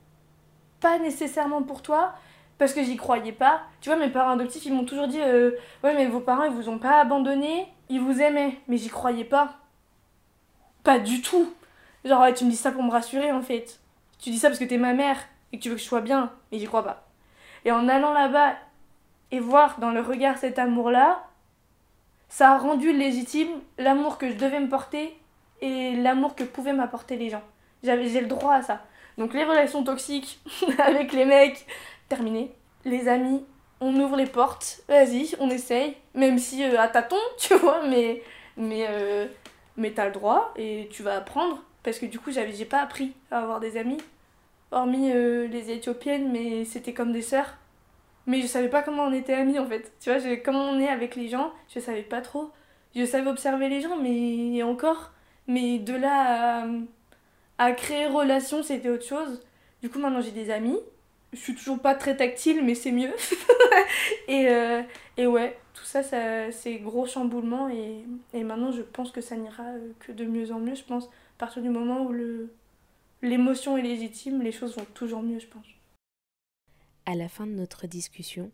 pas 0.80 0.98
nécessairement 0.98 1.62
pour 1.62 1.82
toi. 1.82 2.14
Parce 2.58 2.72
que 2.72 2.82
j'y 2.82 2.96
croyais 2.96 3.32
pas. 3.32 3.62
Tu 3.80 3.88
vois, 3.88 3.98
mes 3.98 4.08
parents 4.08 4.32
adoptifs, 4.32 4.66
ils 4.66 4.72
m'ont 4.72 4.84
toujours 4.84 5.06
dit 5.06 5.20
euh, 5.20 5.52
Ouais, 5.84 5.94
mais 5.94 6.06
vos 6.06 6.20
parents, 6.20 6.44
ils 6.44 6.52
vous 6.52 6.68
ont 6.68 6.78
pas 6.78 7.00
abandonné. 7.00 7.68
Ils 7.88 8.00
vous 8.00 8.20
aimaient. 8.20 8.58
Mais 8.66 8.76
j'y 8.76 8.88
croyais 8.88 9.24
pas. 9.24 9.54
Pas 10.82 10.98
du 10.98 11.22
tout. 11.22 11.52
Genre, 12.04 12.26
tu 12.34 12.44
me 12.44 12.50
dis 12.50 12.56
ça 12.56 12.72
pour 12.72 12.82
me 12.82 12.90
rassurer, 12.90 13.30
en 13.32 13.42
fait. 13.42 13.78
Tu 14.18 14.30
dis 14.30 14.38
ça 14.38 14.48
parce 14.48 14.58
que 14.58 14.64
t'es 14.64 14.78
ma 14.78 14.92
mère 14.92 15.18
et 15.52 15.58
que 15.58 15.62
tu 15.62 15.68
veux 15.68 15.76
que 15.76 15.80
je 15.80 15.86
sois 15.86 16.00
bien. 16.00 16.32
Mais 16.50 16.58
j'y 16.58 16.66
crois 16.66 16.84
pas. 16.84 17.04
Et 17.64 17.70
en 17.70 17.88
allant 17.88 18.12
là-bas 18.12 18.56
et 19.30 19.40
voir 19.40 19.78
dans 19.78 19.90
le 19.90 20.00
regard 20.00 20.38
cet 20.38 20.58
amour-là, 20.58 21.24
ça 22.28 22.52
a 22.52 22.58
rendu 22.58 22.92
légitime 22.92 23.48
l'amour 23.78 24.18
que 24.18 24.28
je 24.28 24.34
devais 24.34 24.60
me 24.60 24.68
porter 24.68 25.16
et 25.60 25.96
l'amour 25.96 26.34
que 26.34 26.44
pouvaient 26.44 26.72
m'apporter 26.72 27.16
les 27.16 27.30
gens. 27.30 27.42
J'ai 27.82 28.20
le 28.20 28.26
droit 28.26 28.54
à 28.54 28.62
ça. 28.62 28.82
Donc 29.16 29.34
les 29.34 29.44
relations 29.44 29.82
toxiques 29.82 30.40
avec 30.78 31.12
les 31.12 31.24
mecs, 31.24 31.66
terminé. 32.08 32.52
Les 32.84 33.08
amis, 33.08 33.44
on 33.80 33.94
ouvre 34.00 34.16
les 34.16 34.26
portes, 34.26 34.82
vas-y, 34.88 35.34
on 35.40 35.50
essaye, 35.50 35.96
même 36.14 36.38
si 36.38 36.64
euh, 36.64 36.80
à 36.80 36.88
tâtons, 36.88 37.16
tu 37.38 37.54
vois, 37.54 37.86
mais 37.86 38.22
mais 38.56 38.86
euh, 38.88 39.26
mais 39.76 39.92
t'as 39.92 40.06
le 40.06 40.12
droit 40.12 40.52
et 40.56 40.88
tu 40.90 41.02
vas 41.02 41.16
apprendre 41.16 41.62
parce 41.84 41.98
que 41.98 42.06
du 42.06 42.18
coup 42.18 42.32
j'avais 42.32 42.52
j'ai 42.52 42.64
pas 42.64 42.80
appris 42.80 43.14
à 43.30 43.38
avoir 43.38 43.60
des 43.60 43.76
amis, 43.76 43.98
hormis 44.72 45.12
euh, 45.12 45.46
les 45.48 45.70
éthiopiennes, 45.70 46.30
mais 46.32 46.64
c'était 46.64 46.92
comme 46.94 47.12
des 47.12 47.22
sœurs. 47.22 47.56
Mais 48.26 48.42
je 48.42 48.46
savais 48.46 48.68
pas 48.68 48.82
comment 48.82 49.04
on 49.04 49.12
était 49.12 49.34
amis 49.34 49.58
en 49.58 49.66
fait. 49.66 49.92
Tu 50.00 50.12
vois, 50.12 50.36
comment 50.44 50.70
on 50.70 50.78
est 50.80 50.88
avec 50.88 51.16
les 51.16 51.28
gens, 51.28 51.52
je 51.74 51.80
savais 51.80 52.02
pas 52.02 52.20
trop. 52.20 52.50
Je 52.94 53.04
savais 53.06 53.30
observer 53.30 53.68
les 53.68 53.80
gens, 53.80 53.96
mais 53.96 54.62
encore. 54.62 55.12
Mais 55.46 55.78
de 55.78 55.94
là 55.94 56.62
à, 56.62 56.66
à 57.58 57.72
créer 57.72 58.06
relation, 58.06 58.62
c'était 58.62 58.90
autre 58.90 59.06
chose. 59.06 59.40
Du 59.82 59.88
coup, 59.88 59.98
maintenant 59.98 60.20
j'ai 60.20 60.32
des 60.32 60.50
amis. 60.50 60.78
Je 61.32 61.38
suis 61.38 61.54
toujours 61.54 61.80
pas 61.80 61.94
très 61.94 62.16
tactile, 62.16 62.64
mais 62.64 62.74
c'est 62.74 62.92
mieux. 62.92 63.12
et, 64.28 64.48
euh, 64.48 64.82
et 65.16 65.26
ouais, 65.26 65.58
tout 65.74 65.84
ça, 65.84 66.02
ça 66.02 66.50
c'est 66.50 66.76
gros 66.76 67.06
chamboulement 67.06 67.68
et, 67.68 68.04
et, 68.32 68.44
maintenant 68.44 68.72
je 68.72 68.82
pense 68.82 69.10
que 69.10 69.20
ça 69.20 69.36
n'ira 69.36 69.64
que 70.00 70.12
de 70.12 70.24
mieux 70.24 70.52
en 70.52 70.58
mieux. 70.58 70.74
Je 70.74 70.84
pense, 70.84 71.04
à 71.06 71.38
partir 71.38 71.62
du 71.62 71.68
moment 71.68 72.02
où 72.02 72.12
le, 72.12 72.50
l'émotion 73.22 73.76
est 73.76 73.82
légitime, 73.82 74.42
les 74.42 74.52
choses 74.52 74.76
vont 74.76 74.86
toujours 74.94 75.22
mieux, 75.22 75.38
je 75.38 75.46
pense. 75.46 75.66
À 77.06 77.14
la 77.14 77.28
fin 77.28 77.46
de 77.46 77.52
notre 77.52 77.86
discussion, 77.86 78.50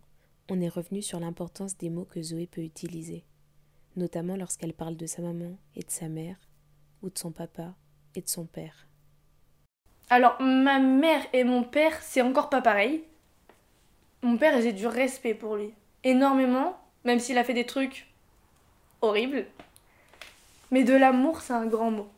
on 0.48 0.60
est 0.60 0.68
revenu 0.68 1.02
sur 1.02 1.20
l'importance 1.20 1.76
des 1.76 1.90
mots 1.90 2.04
que 2.04 2.22
Zoé 2.22 2.46
peut 2.46 2.62
utiliser, 2.62 3.24
notamment 3.96 4.36
lorsqu'elle 4.36 4.74
parle 4.74 4.96
de 4.96 5.06
sa 5.06 5.22
maman 5.22 5.56
et 5.74 5.82
de 5.82 5.90
sa 5.90 6.08
mère, 6.08 6.36
ou 7.02 7.10
de 7.10 7.18
son 7.18 7.32
papa 7.32 7.74
et 8.14 8.20
de 8.20 8.28
son 8.28 8.46
père. 8.46 8.86
Alors, 10.10 10.40
ma 10.40 10.78
mère 10.78 11.22
et 11.32 11.44
mon 11.44 11.62
père, 11.62 11.96
c'est 12.02 12.22
encore 12.22 12.50
pas 12.50 12.60
pareil. 12.60 13.02
Mon 14.22 14.36
père, 14.36 14.60
j'ai 14.60 14.72
du 14.72 14.86
respect 14.86 15.34
pour 15.34 15.56
lui. 15.56 15.72
Énormément, 16.02 16.78
même 17.04 17.18
s'il 17.18 17.38
a 17.38 17.44
fait 17.44 17.54
des 17.54 17.66
trucs 17.66 18.06
horribles. 19.00 19.46
Mais 20.70 20.84
de 20.84 20.94
l'amour, 20.94 21.40
c'est 21.40 21.52
un 21.52 21.66
grand 21.66 21.90
mot 21.90 22.08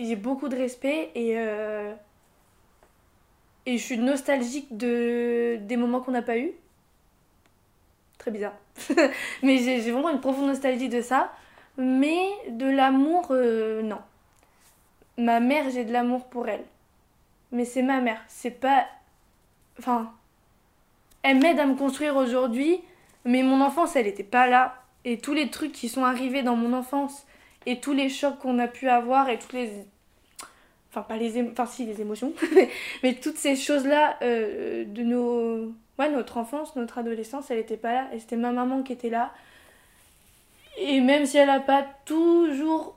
j'ai 0.00 0.16
beaucoup 0.16 0.48
de 0.48 0.56
respect 0.56 1.10
et, 1.14 1.34
euh, 1.36 1.92
et 3.66 3.76
je 3.76 3.82
suis 3.82 3.98
nostalgique 3.98 4.76
de, 4.76 5.58
des 5.60 5.76
moments 5.76 6.00
qu'on 6.00 6.12
n'a 6.12 6.22
pas 6.22 6.38
eu. 6.38 6.52
Très 8.18 8.30
bizarre. 8.30 8.54
mais 9.42 9.58
j'ai 9.58 9.90
vraiment 9.90 10.10
une 10.10 10.20
profonde 10.20 10.46
nostalgie 10.46 10.88
de 10.88 11.00
ça. 11.00 11.32
Mais 11.76 12.28
de 12.48 12.66
l'amour, 12.66 13.28
euh, 13.30 13.82
non. 13.82 14.00
Ma 15.16 15.40
mère, 15.40 15.70
j'ai 15.70 15.84
de 15.84 15.92
l'amour 15.92 16.26
pour 16.26 16.48
elle. 16.48 16.64
Mais 17.52 17.64
c'est 17.64 17.82
ma 17.82 18.00
mère. 18.00 18.20
C'est 18.28 18.50
pas. 18.50 18.86
Enfin. 19.78 20.12
Elle 21.22 21.38
m'aide 21.38 21.60
à 21.60 21.66
me 21.66 21.74
construire 21.74 22.16
aujourd'hui. 22.16 22.80
Mais 23.24 23.42
mon 23.42 23.60
enfance, 23.60 23.96
elle 23.96 24.06
n'était 24.06 24.24
pas 24.24 24.46
là. 24.46 24.74
Et 25.04 25.18
tous 25.18 25.34
les 25.34 25.50
trucs 25.50 25.72
qui 25.72 25.88
sont 25.88 26.04
arrivés 26.04 26.42
dans 26.42 26.56
mon 26.56 26.72
enfance 26.72 27.26
et 27.66 27.80
tous 27.80 27.92
les 27.92 28.08
chocs 28.08 28.38
qu'on 28.38 28.58
a 28.58 28.68
pu 28.68 28.88
avoir 28.88 29.28
et 29.28 29.38
toutes 29.38 29.52
les 29.52 29.70
enfin 30.90 31.02
pas 31.02 31.16
les 31.16 31.40
enfin 31.50 31.66
si 31.66 31.86
les 31.86 32.00
émotions 32.00 32.32
mais 33.02 33.14
toutes 33.14 33.36
ces 33.36 33.54
choses 33.54 33.86
là 33.86 34.16
euh, 34.22 34.84
de 34.84 35.02
nos 35.02 35.72
ouais 35.98 36.10
notre 36.10 36.36
enfance 36.36 36.74
notre 36.76 36.98
adolescence 36.98 37.50
elle 37.50 37.58
était 37.58 37.76
pas 37.76 37.92
là 37.92 38.08
et 38.12 38.18
c'était 38.18 38.36
ma 38.36 38.50
maman 38.50 38.82
qui 38.82 38.92
était 38.92 39.10
là 39.10 39.32
et 40.78 41.00
même 41.00 41.26
si 41.26 41.36
elle 41.36 41.50
a 41.50 41.60
pas 41.60 41.86
toujours 42.06 42.96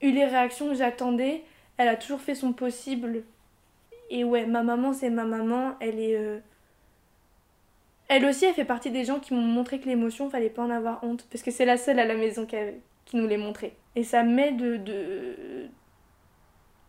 eu 0.00 0.10
les 0.10 0.24
réactions 0.24 0.68
que 0.68 0.74
j'attendais 0.74 1.44
elle 1.76 1.88
a 1.88 1.96
toujours 1.96 2.20
fait 2.20 2.34
son 2.34 2.52
possible 2.52 3.22
et 4.10 4.24
ouais 4.24 4.46
ma 4.46 4.62
maman 4.62 4.92
c'est 4.92 5.10
ma 5.10 5.24
maman 5.24 5.74
elle 5.80 6.00
est 6.00 6.16
euh, 6.16 6.38
elle 8.08 8.24
aussi 8.24 8.46
elle 8.46 8.54
fait 8.54 8.64
partie 8.64 8.90
des 8.90 9.04
gens 9.04 9.20
qui 9.20 9.34
m'ont 9.34 9.40
montré 9.40 9.80
que 9.80 9.88
l'émotion 9.88 10.30
fallait 10.30 10.50
pas 10.50 10.62
en 10.62 10.70
avoir 10.70 11.02
honte 11.04 11.26
parce 11.30 11.42
que 11.42 11.50
c'est 11.50 11.64
la 11.66 11.76
seule 11.76 11.98
à 11.98 12.04
la 12.04 12.16
maison 12.16 12.46
qui, 12.46 12.56
nous 13.14 13.26
l'ait 13.26 13.38
montré 13.38 13.74
et 13.96 14.04
ça 14.04 14.22
m'aide 14.22 14.56
de, 14.56 14.76
de 14.76 15.68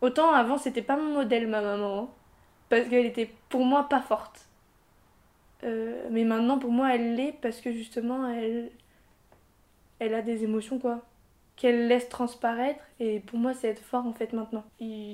Autant 0.01 0.32
avant, 0.32 0.57
c'était 0.57 0.82
pas 0.82 0.95
mon 0.95 1.13
modèle, 1.13 1.47
ma 1.47 1.61
maman. 1.61 2.03
Hein, 2.03 2.09
parce 2.70 2.88
qu'elle 2.88 3.05
était 3.05 3.30
pour 3.49 3.65
moi 3.65 3.89
pas 3.89 4.01
forte. 4.01 4.47
Euh, 5.63 6.07
mais 6.11 6.24
maintenant, 6.24 6.57
pour 6.57 6.72
moi, 6.72 6.95
elle 6.95 7.15
l'est 7.15 7.34
parce 7.41 7.59
que 7.59 7.72
justement, 7.72 8.30
elle, 8.30 8.72
elle 9.99 10.13
a 10.13 10.22
des 10.22 10.43
émotions, 10.43 10.80
quoi. 10.80 11.01
Qu'elle 11.60 11.88
laisse 11.88 12.07
transparaître. 12.07 12.80
Et 12.99 13.20
pour 13.20 13.38
moi, 13.38 13.53
c'est 13.53 13.68
être 13.68 13.84
fort, 13.84 14.07
en 14.07 14.14
fait, 14.14 14.34
maintenant. 14.34 14.64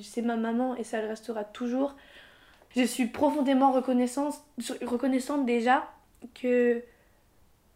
C'est 0.03 0.21
ma 0.21 0.37
maman 0.37 0.75
et 0.75 0.83
ça 0.85 1.01
le 1.01 1.07
restera 1.07 1.43
toujours. 1.43 1.95
Je 2.75 2.83
suis 2.83 3.07
profondément 3.07 3.71
reconnaissante, 3.71 4.35
reconnaissante 4.81 5.45
déjà 5.45 5.89
que 6.33 6.83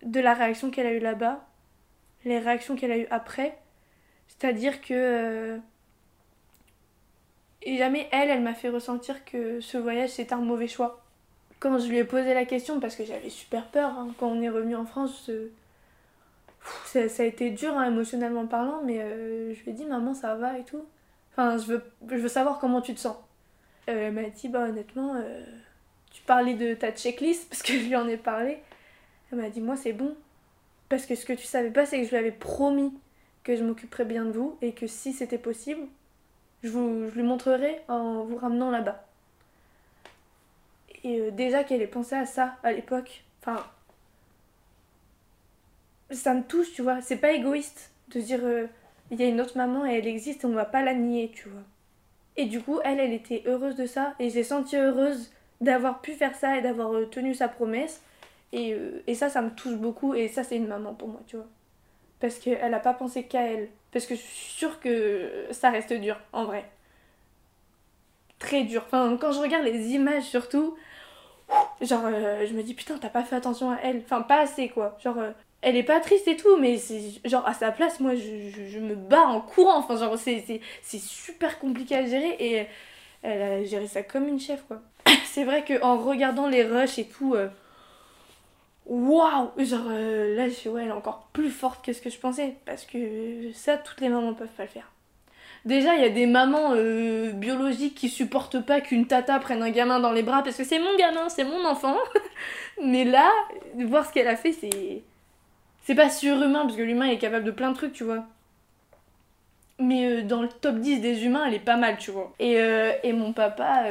de 0.03 0.20
la 0.20 0.36
réaction 0.36 0.70
qu'elle 0.70 0.86
a 0.86 0.93
eue 0.93 0.99
là-bas, 0.99 1.45
les 2.26 2.39
réactions 2.39 2.76
qu'elle 2.76 2.91
a 2.91 2.97
eues 2.97 3.07
après. 3.09 3.57
C'est-à-dire 4.28 4.82
que. 4.82 4.93
Euh, 4.93 5.57
et 7.61 7.78
jamais 7.78 8.07
elle, 8.11 8.30
elle 8.30 8.41
m'a 8.41 8.53
fait 8.53 8.70
ressentir 8.70 9.26
que 9.26 9.59
ce 9.59 9.78
voyage 9.78 10.11
c'était 10.11 10.34
un 10.34 10.41
mauvais 10.41 10.67
choix. 10.67 11.03
Quand 11.59 11.78
je 11.78 11.89
lui 11.89 11.97
ai 11.97 12.05
posé 12.05 12.34
la 12.34 12.45
question, 12.45 12.80
parce 12.80 12.95
que 12.95 13.03
j'avais 13.03 13.30
super 13.30 13.65
peur 13.65 13.89
hein, 13.89 14.09
quand 14.17 14.28
on 14.28 14.41
est 14.41 14.49
revenu 14.49 14.76
en 14.76 14.86
France, 14.86 15.30
ça, 16.86 16.99
a 17.01 17.26
été 17.26 17.51
dur 17.51 17.78
hein, 17.78 17.86
émotionnellement 17.86 18.45
parlant, 18.47 18.82
mais 18.84 19.01
euh, 19.01 19.53
je 19.53 19.64
lui 19.64 19.72
ai 19.72 19.74
dit 19.74 19.86
maman 19.86 20.14
ça 20.14 20.36
va 20.36 20.57
et 20.57 20.64
tout. 20.64 20.86
Enfin, 21.32 21.57
je 21.57 21.74
veux, 21.74 21.84
je 22.10 22.16
veux 22.16 22.28
savoir 22.28 22.60
comment 22.60 22.82
tu 22.82 22.93
te 22.93 22.99
sens. 22.99 23.18
Euh, 23.89 24.07
elle 24.07 24.14
m'a 24.14 24.24
dit 24.24 24.49
bah 24.49 24.68
honnêtement, 24.68 25.16
euh, 25.16 25.43
tu 26.12 26.22
parlais 26.24 26.55
de 26.55 26.74
ta 26.74 26.91
checklist 26.91 27.49
parce 27.49 27.64
que 27.64 27.74
je 27.74 27.86
lui 27.86 27.95
en 27.95 28.07
ai 28.07 28.18
parlé. 28.18 28.60
Elle 29.32 29.39
m'a 29.39 29.49
dit 29.49 29.62
moi 29.62 29.76
c'est 29.76 29.93
bon. 29.93 30.16
Parce 30.89 31.05
que 31.05 31.16
ce 31.16 31.26
que 31.26 31.34
tu 31.34 31.45
savais 31.45 31.70
pas, 31.70 31.86
c'est 31.86 31.99
que 31.99 32.05
je 32.05 32.10
lui 32.10 32.18
avais 32.18 32.32
promis 32.32 32.93
que 33.43 33.55
je 33.55 33.64
m'occuperais 33.64 34.05
bien 34.05 34.26
de 34.26 34.32
vous 34.32 34.57
et 34.62 34.74
que 34.74 34.88
si 34.88 35.14
c'était 35.14 35.38
possible, 35.38 35.82
je 36.64 36.70
vous 36.70 37.10
je 37.10 37.16
lui 37.16 37.24
montrerai 37.24 37.80
en 37.88 38.24
vous 38.24 38.38
ramenant 38.38 38.72
là-bas. 38.72 39.05
Et 41.03 41.32
déjà 41.32 41.64
qu'elle 41.64 41.82
ait 41.82 41.88
pensé 41.88 42.16
à 42.16 42.26
ça 42.26 42.57
à 42.64 42.74
l'époque, 42.74 43.24
enfin, 43.41 43.64
ça 46.12 46.34
me 46.34 46.43
touche, 46.43 46.74
tu 46.74 46.82
vois. 46.82 47.01
C'est 47.01 47.18
pas 47.18 47.32
égoïste 47.32 47.91
de 48.10 48.20
dire 48.20 48.39
euh, 48.43 48.68
il 49.12 49.20
y 49.20 49.24
a 49.24 49.28
une 49.28 49.41
autre 49.41 49.57
maman 49.57 49.86
et 49.86 49.95
elle 49.95 50.07
existe 50.07 50.43
et 50.43 50.47
on 50.47 50.53
va 50.53 50.66
pas 50.66 50.84
la 50.84 50.93
nier, 50.93 51.32
tu 51.34 51.49
vois. 51.49 51.62
Et 52.38 52.45
du 52.45 52.62
coup, 52.62 52.80
elle, 52.84 52.99
elle 52.99 53.14
était 53.14 53.43
heureuse 53.45 53.76
de 53.76 53.86
ça 53.86 54.16
et 54.20 54.30
j'ai 54.30 54.43
senti 54.43 54.78
heureuse 54.78 55.32
d'avoir 55.62 56.01
pu 56.01 56.14
faire 56.14 56.36
ça 56.36 56.57
et 56.57 56.62
d'avoir 56.62 56.93
euh, 56.93 57.05
tenu 57.05 57.34
sa 57.36 57.47
promesse. 57.47 58.01
Et, 58.51 58.76
et 59.05 59.14
ça, 59.14 59.30
ça 59.30 59.43
me 59.43 59.51
touche 59.51 59.76
beaucoup 59.76 60.16
et 60.16 60.28
ça, 60.28 60.43
c'est 60.43 60.55
une 60.55 60.68
maman 60.68 60.95
pour 60.95 61.10
moi, 61.10 61.22
tu 61.28 61.36
vois. 61.36 61.45
Parce 62.20 62.39
qu'elle 62.39 62.74
a 62.74 62.80
pas 62.80 62.93
pensé 62.93 63.24
qu'à 63.24 63.43
elle. 63.43 63.70
Parce 63.91 64.05
que 64.05 64.16
je 64.16 64.22
suis 64.22 64.51
sûre 64.51 64.80
que 64.80 65.45
ça 65.51 65.70
reste 65.70 65.93
dur, 65.93 66.20
en 66.34 66.45
vrai. 66.45 66.66
Très 68.38 68.64
dur. 68.64 68.84
Enfin, 68.86 69.18
quand 69.20 69.32
je 69.32 69.39
regarde 69.39 69.66
les 69.66 69.89
images 69.89 70.24
surtout, 70.24 70.76
genre, 71.82 72.05
euh, 72.05 72.45
je 72.45 72.53
me 72.53 72.64
dis 72.64 72.74
putain, 72.74 72.97
t'as 72.97 73.10
pas 73.10 73.24
fait 73.24 73.36
attention 73.36 73.72
à 73.72 73.78
elle. 73.84 74.01
Enfin, 74.05 74.22
pas 74.22 74.41
assez 74.41 74.70
quoi. 74.70 74.97
Genre, 75.03 75.18
euh, 75.18 75.32
elle 75.62 75.76
est 75.76 75.84
pas 75.84 75.99
triste 75.99 76.28
et 76.28 76.38
tout, 76.38 76.57
mais 76.57 76.78
c'est 76.78 77.01
genre 77.26 77.45
à 77.47 77.53
sa 77.53 77.72
place, 77.72 77.99
moi 77.99 78.14
je, 78.16 78.80
me 78.80 78.95
bats 78.95 79.28
en 79.28 79.41
courant. 79.41 79.78
Enfin, 79.78 79.97
genre, 79.97 80.18
c'est 80.18 80.62
super 80.99 81.60
compliqué 81.60 81.95
à 81.95 82.05
gérer 82.05 82.36
et 82.39 82.68
elle 83.22 83.41
a 83.41 83.64
géré 83.64 83.88
ça 83.88 84.01
comme 84.01 84.28
une 84.28 84.39
chef 84.39 84.64
quoi. 84.68 84.82
c'est 85.26 85.43
vrai 85.43 85.66
qu'en 85.66 85.97
regardant 85.97 86.47
les 86.47 86.64
rushs 86.64 86.99
et 86.99 87.05
tout. 87.05 87.36
Euh, 87.36 87.49
waouh 88.86 89.51
Genre 89.57 89.88
euh, 89.89 90.36
là, 90.36 90.47
je 90.49 90.70
ouais, 90.70 90.84
elle 90.84 90.89
est 90.89 90.91
encore 90.91 91.30
plus 91.34 91.51
forte 91.51 91.86
que 91.86 91.93
ce 91.93 92.01
que 92.01 92.10
je 92.10 92.18
pensais. 92.18 92.55
Parce 92.66 92.86
que 92.86 93.51
ça, 93.53 93.78
toutes 93.78 94.01
les 94.01 94.10
mamans 94.10 94.34
peuvent 94.34 94.47
pas 94.47 94.64
le 94.64 94.70
faire. 94.70 94.91
Déjà, 95.66 95.95
il 95.95 96.01
y 96.01 96.05
a 96.05 96.10
des 96.10 96.26
mamans 96.26 96.72
euh, 96.74 97.32
biologiques 97.32 97.95
qui 97.95 98.07
supportent 98.07 98.66
pas 98.66 98.80
qu'une 98.80 99.07
tata 99.07 99.39
prenne 99.39 99.62
un 99.62 99.72
gamin 99.72 99.99
dans 99.99 100.14
les 100.14 100.24
bras 100.24 100.41
parce 100.41 100.55
que 100.55 100.64
c'est 100.64 100.80
mon 100.80 100.95
gamin, 100.97 101.28
c'est 101.28 101.43
mon 101.43 101.66
enfant. 101.66 101.97
Mais 102.84 103.03
là, 103.03 103.30
voir 103.76 104.05
ce 104.05 104.14
qu'elle 104.14 104.28
a 104.28 104.38
fait, 104.38 104.53
c'est. 104.53 105.03
C'est 105.90 105.96
pas 105.96 106.12
surhumain 106.12 106.66
parce 106.66 106.76
que 106.76 106.84
l'humain 106.84 107.08
est 107.08 107.18
capable 107.18 107.46
de 107.46 107.50
plein 107.50 107.72
de 107.72 107.76
trucs, 107.76 107.94
tu 107.94 108.04
vois. 108.04 108.24
Mais 109.80 110.06
euh, 110.06 110.22
dans 110.22 110.44
le 110.44 110.48
top 110.48 110.76
10 110.76 111.02
des 111.02 111.26
humains, 111.26 111.46
elle 111.48 111.56
est 111.56 111.60
pas 111.60 111.78
mal, 111.78 111.98
tu 111.98 112.12
vois. 112.12 112.32
Et, 112.38 112.60
et 113.02 113.12
mon 113.12 113.34
papa. 113.34 113.86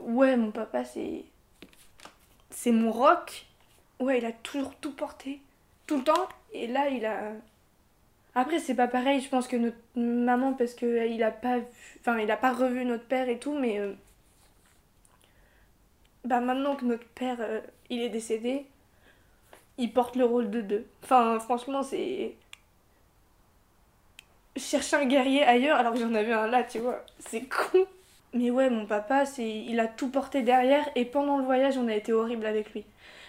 ouais, 0.00 0.36
mon 0.36 0.50
papa, 0.50 0.84
c'est. 0.84 1.22
C'est 2.50 2.72
mon 2.72 2.90
rock 2.90 3.46
ouais, 4.00 4.18
il 4.18 4.24
a 4.24 4.32
toujours 4.32 4.74
tout 4.80 4.92
porté, 4.92 5.40
tout 5.86 5.98
le 5.98 6.04
temps. 6.04 6.28
Et 6.52 6.66
là, 6.66 6.88
il 6.88 7.04
a. 7.06 7.32
Après, 8.34 8.58
c'est 8.58 8.74
pas 8.74 8.88
pareil, 8.88 9.20
je 9.20 9.28
pense 9.28 9.46
que 9.48 9.56
notre 9.56 9.76
maman, 9.94 10.54
parce 10.54 10.74
qu'il 10.74 11.22
a 11.22 11.30
pas 11.30 11.58
vu. 11.58 11.66
Enfin, 12.00 12.18
il 12.18 12.30
a 12.30 12.36
pas 12.36 12.52
revu 12.52 12.84
notre 12.84 13.04
père 13.04 13.28
et 13.28 13.38
tout, 13.38 13.56
mais. 13.56 13.78
Euh, 13.78 13.92
bah, 16.24 16.40
maintenant 16.40 16.74
que 16.74 16.84
notre 16.84 17.06
père, 17.06 17.36
euh, 17.40 17.60
il 17.90 18.02
est 18.02 18.08
décédé, 18.08 18.66
il 19.78 19.92
porte 19.92 20.16
le 20.16 20.24
rôle 20.24 20.50
de 20.50 20.60
deux. 20.60 20.86
Enfin, 21.02 21.38
franchement, 21.38 21.82
c'est. 21.82 22.34
Chercher 24.56 24.96
un 24.96 25.04
guerrier 25.04 25.42
ailleurs 25.42 25.76
alors 25.76 25.92
que 25.92 26.00
j'en 26.00 26.14
avais 26.14 26.32
un 26.32 26.46
là, 26.46 26.64
tu 26.64 26.78
vois. 26.78 27.04
C'est 27.18 27.42
con. 27.42 27.86
Mais 28.32 28.50
ouais, 28.50 28.70
mon 28.70 28.86
papa, 28.86 29.26
c'est 29.26 29.48
il 29.48 29.80
a 29.80 29.86
tout 29.86 30.10
porté 30.10 30.42
derrière 30.42 30.88
et 30.94 31.04
pendant 31.04 31.38
le 31.38 31.44
voyage, 31.44 31.76
on 31.78 31.88
a 31.88 31.94
été 31.94 32.12
horrible 32.12 32.46
avec 32.46 32.72
lui. 32.72 32.84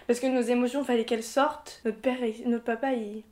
Parce 0.07 0.19
que 0.19 0.27
nos 0.27 0.41
émotions, 0.41 0.83
fallait 0.83 1.05
qu'elles 1.05 1.23
sortent. 1.23 1.81
Notre 1.85 1.99
père 1.99 2.23
et 2.23 2.35
notre 2.45 2.63
papa, 2.63 2.93
il, 2.93 3.23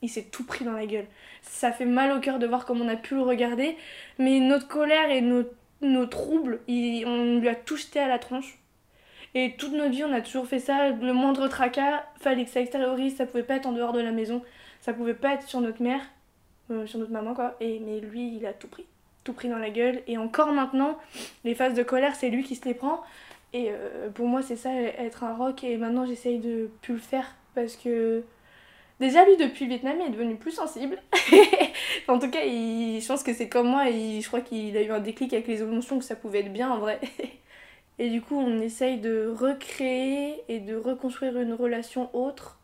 il 0.00 0.08
s'est 0.08 0.24
tout 0.24 0.44
pris 0.44 0.64
dans 0.64 0.72
la 0.72 0.86
gueule. 0.86 1.06
Ça 1.42 1.72
fait 1.72 1.86
mal 1.86 2.12
au 2.16 2.20
cœur 2.20 2.38
de 2.38 2.46
voir 2.46 2.64
comment 2.64 2.84
on 2.84 2.88
a 2.88 2.96
pu 2.96 3.14
le 3.14 3.22
regarder. 3.22 3.76
Mais 4.18 4.40
notre 4.40 4.66
colère 4.66 5.10
et 5.10 5.20
nos, 5.20 5.44
nos 5.82 6.06
troubles, 6.06 6.60
on 6.68 7.38
lui 7.38 7.48
a 7.48 7.54
tout 7.54 7.76
jeté 7.76 8.00
à 8.00 8.08
la 8.08 8.18
tronche. 8.18 8.58
Et 9.34 9.54
toute 9.56 9.72
notre 9.72 9.90
vie, 9.90 10.04
on 10.04 10.12
a 10.12 10.20
toujours 10.20 10.46
fait 10.46 10.58
ça. 10.58 10.90
Le 10.90 11.12
moindre 11.12 11.48
tracas, 11.48 12.04
fallait 12.20 12.44
que 12.44 12.50
ça 12.50 12.60
extériorise. 12.60 13.16
Ça 13.16 13.26
pouvait 13.26 13.42
pas 13.42 13.56
être 13.56 13.66
en 13.66 13.72
dehors 13.72 13.92
de 13.92 14.00
la 14.00 14.12
maison. 14.12 14.42
Ça 14.80 14.92
pouvait 14.92 15.14
pas 15.14 15.34
être 15.34 15.48
sur 15.48 15.60
notre 15.60 15.82
mère, 15.82 16.00
euh, 16.70 16.86
sur 16.86 16.98
notre 16.98 17.12
maman, 17.12 17.34
quoi. 17.34 17.56
Et, 17.60 17.80
mais 17.80 18.00
lui, 18.00 18.36
il 18.36 18.46
a 18.46 18.52
tout 18.52 18.68
pris. 18.68 18.84
Tout 19.24 19.32
pris 19.32 19.48
dans 19.48 19.58
la 19.58 19.70
gueule. 19.70 20.02
Et 20.06 20.18
encore 20.18 20.52
maintenant, 20.52 20.98
les 21.44 21.54
phases 21.54 21.74
de 21.74 21.82
colère, 21.82 22.14
c'est 22.14 22.30
lui 22.30 22.42
qui 22.42 22.56
se 22.56 22.64
les 22.64 22.74
prend. 22.74 23.02
Et 23.52 23.70
euh, 23.70 24.10
pour 24.10 24.26
moi, 24.26 24.42
c'est 24.42 24.56
ça, 24.56 24.72
être 24.72 25.24
un 25.24 25.34
rock. 25.34 25.64
Et 25.64 25.76
maintenant, 25.76 26.04
j'essaye 26.06 26.38
de 26.38 26.70
plus 26.82 26.94
le 26.94 27.00
faire 27.00 27.34
parce 27.54 27.76
que 27.76 28.24
Déjà, 29.02 29.24
lui, 29.24 29.36
depuis 29.36 29.66
Vietnam, 29.66 29.96
il 30.00 30.06
est 30.06 30.10
devenu 30.10 30.36
plus 30.36 30.52
sensible. 30.52 30.96
en 32.08 32.20
tout 32.20 32.30
cas, 32.30 32.44
il... 32.44 33.00
je 33.00 33.08
pense 33.08 33.24
que 33.24 33.34
c'est 33.34 33.48
comme 33.48 33.68
moi, 33.68 33.90
et 33.90 34.20
je 34.20 34.26
crois 34.28 34.42
qu'il 34.42 34.76
a 34.76 34.82
eu 34.82 34.92
un 34.92 35.00
déclic 35.00 35.32
avec 35.32 35.48
les 35.48 35.60
émotions, 35.60 35.98
que 35.98 36.04
ça 36.04 36.14
pouvait 36.14 36.38
être 36.38 36.52
bien 36.52 36.70
en 36.70 36.78
vrai. 36.78 37.00
et 38.02 38.10
du 38.10 38.20
coup, 38.20 38.34
on 38.34 38.60
essaye 38.60 38.98
de 38.98 39.28
recréer 39.28 40.42
et 40.48 40.58
de 40.58 40.74
reconstruire 40.74 41.38
une 41.38 41.52
relation 41.52 42.10
autre, 42.16 42.58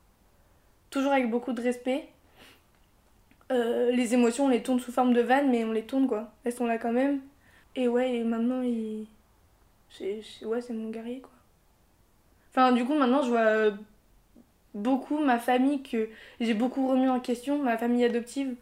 toujours 0.90 1.12
avec 1.12 1.30
beaucoup 1.30 1.52
de 1.52 1.62
respect. 1.62 2.08
Euh, 3.52 3.92
les 3.92 4.14
émotions, 4.14 4.46
on 4.46 4.48
les 4.48 4.64
tourne 4.64 4.80
sous 4.80 4.90
forme 4.90 5.12
de 5.12 5.20
vanne, 5.20 5.48
mais 5.48 5.62
on 5.62 5.70
les 5.70 5.84
tourne 5.84 6.08
quoi. 6.08 6.32
Elles 6.42 6.52
sont 6.52 6.66
là 6.66 6.76
quand 6.76 6.90
même. 6.90 7.20
Et 7.76 7.86
ouais, 7.86 8.16
et 8.16 8.24
maintenant, 8.24 8.62
il. 8.62 9.06
C'est, 9.90 10.24
ouais, 10.44 10.58
mon 10.70 10.90
guerrier 10.90 11.20
quoi. 11.20 11.30
Enfin, 12.50 12.72
du 12.72 12.84
coup, 12.84 12.94
maintenant, 12.94 13.22
je 13.22 13.28
vois 13.28 13.76
beaucoup 14.74 15.20
ma 15.20 15.38
famille 15.38 15.84
que 15.84 16.08
j'ai 16.40 16.54
beaucoup 16.54 16.88
remis 16.88 17.08
en 17.08 17.20
question, 17.20 17.62
ma 17.62 17.78
famille 17.78 18.04
adoptive. 18.04 18.56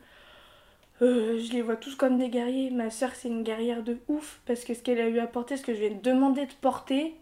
Euh, 1.03 1.39
je 1.39 1.53
les 1.53 1.63
vois 1.63 1.77
tous 1.77 1.95
comme 1.95 2.19
des 2.19 2.29
guerriers. 2.29 2.71
Ma 2.71 2.91
soeur, 2.91 3.15
c'est 3.15 3.29
une 3.29 3.43
guerrière 3.43 3.83
de 3.83 3.99
ouf 4.09 4.41
parce 4.47 4.65
que 4.65 4.75
ce 4.75 4.83
qu'elle 4.83 5.01
a 5.01 5.09
eu 5.09 5.19
à 5.19 5.27
porter, 5.27 5.57
ce 5.57 5.63
que 5.63 5.75
je 5.75 5.79
lui 5.79 5.87
ai 5.87 5.91
demandé 5.95 6.47
de 6.47 6.53
porter, 6.55 7.15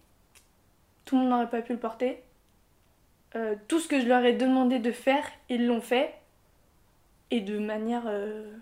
tout 1.05 1.17
le 1.17 1.23
monde 1.23 1.31
n'aurait 1.31 1.51
pas 1.51 1.63
pu 1.63 1.73
le 1.73 1.79
porter. 1.79 2.23
Euh, 3.37 3.57
tout 3.69 3.81
ce 3.81 3.89
que 3.89 4.01
je 4.01 4.07
leur 4.07 4.25
ai 4.25 4.33
demandé 4.33 4.79
de 4.79 4.93
faire, 4.93 5.25
ils 5.49 5.67
l'ont 5.67 5.81
fait. 5.81 6.15
Et 7.31 7.41
de 7.41 7.59
manière 7.59 8.05
euh, 8.07 8.53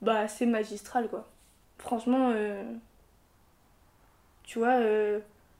bah, 0.00 0.20
assez 0.20 0.46
magistrale, 0.46 1.08
quoi. 1.08 1.28
Franchement, 1.78 2.32
tu 4.42 4.58
vois, 4.58 4.80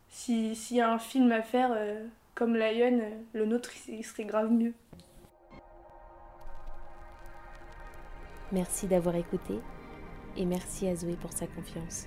s'il 0.08 0.54
y 0.72 0.80
a 0.80 0.90
un 0.90 0.98
film 0.98 1.30
à 1.30 1.42
faire 1.42 1.76
comme 2.34 2.56
Lion, 2.56 3.00
le 3.34 3.46
nôtre, 3.46 3.70
il 3.88 4.04
serait 4.04 4.24
grave 4.24 4.50
mieux. 4.50 4.74
Merci 8.50 8.86
d'avoir 8.86 9.14
écouté 9.14 9.60
et 10.36 10.46
merci 10.46 10.88
à 10.88 10.96
Zoé 10.96 11.16
pour 11.16 11.32
sa 11.32 11.46
confiance. 11.46 12.06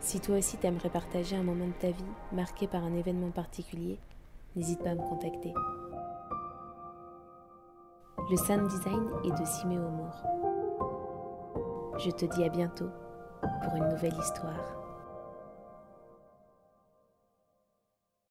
Si 0.00 0.18
toi 0.18 0.38
aussi 0.38 0.56
t'aimerais 0.56 0.90
partager 0.90 1.36
un 1.36 1.44
moment 1.44 1.68
de 1.68 1.72
ta 1.72 1.92
vie 1.92 2.04
marqué 2.32 2.66
par 2.66 2.82
un 2.82 2.92
événement 2.94 3.30
particulier, 3.30 4.00
n'hésite 4.56 4.82
pas 4.82 4.90
à 4.90 4.94
me 4.96 5.08
contacter. 5.08 5.54
Le 8.28 8.36
sound 8.36 8.66
design 8.66 9.08
est 9.24 9.40
de 9.40 9.46
Siméo 9.46 9.88
Moore. 9.88 10.24
Je 11.98 12.10
te 12.10 12.24
dis 12.24 12.42
à 12.42 12.48
bientôt 12.48 12.90
pour 13.62 13.76
une 13.76 13.88
nouvelle 13.88 14.18
histoire. 14.18 14.81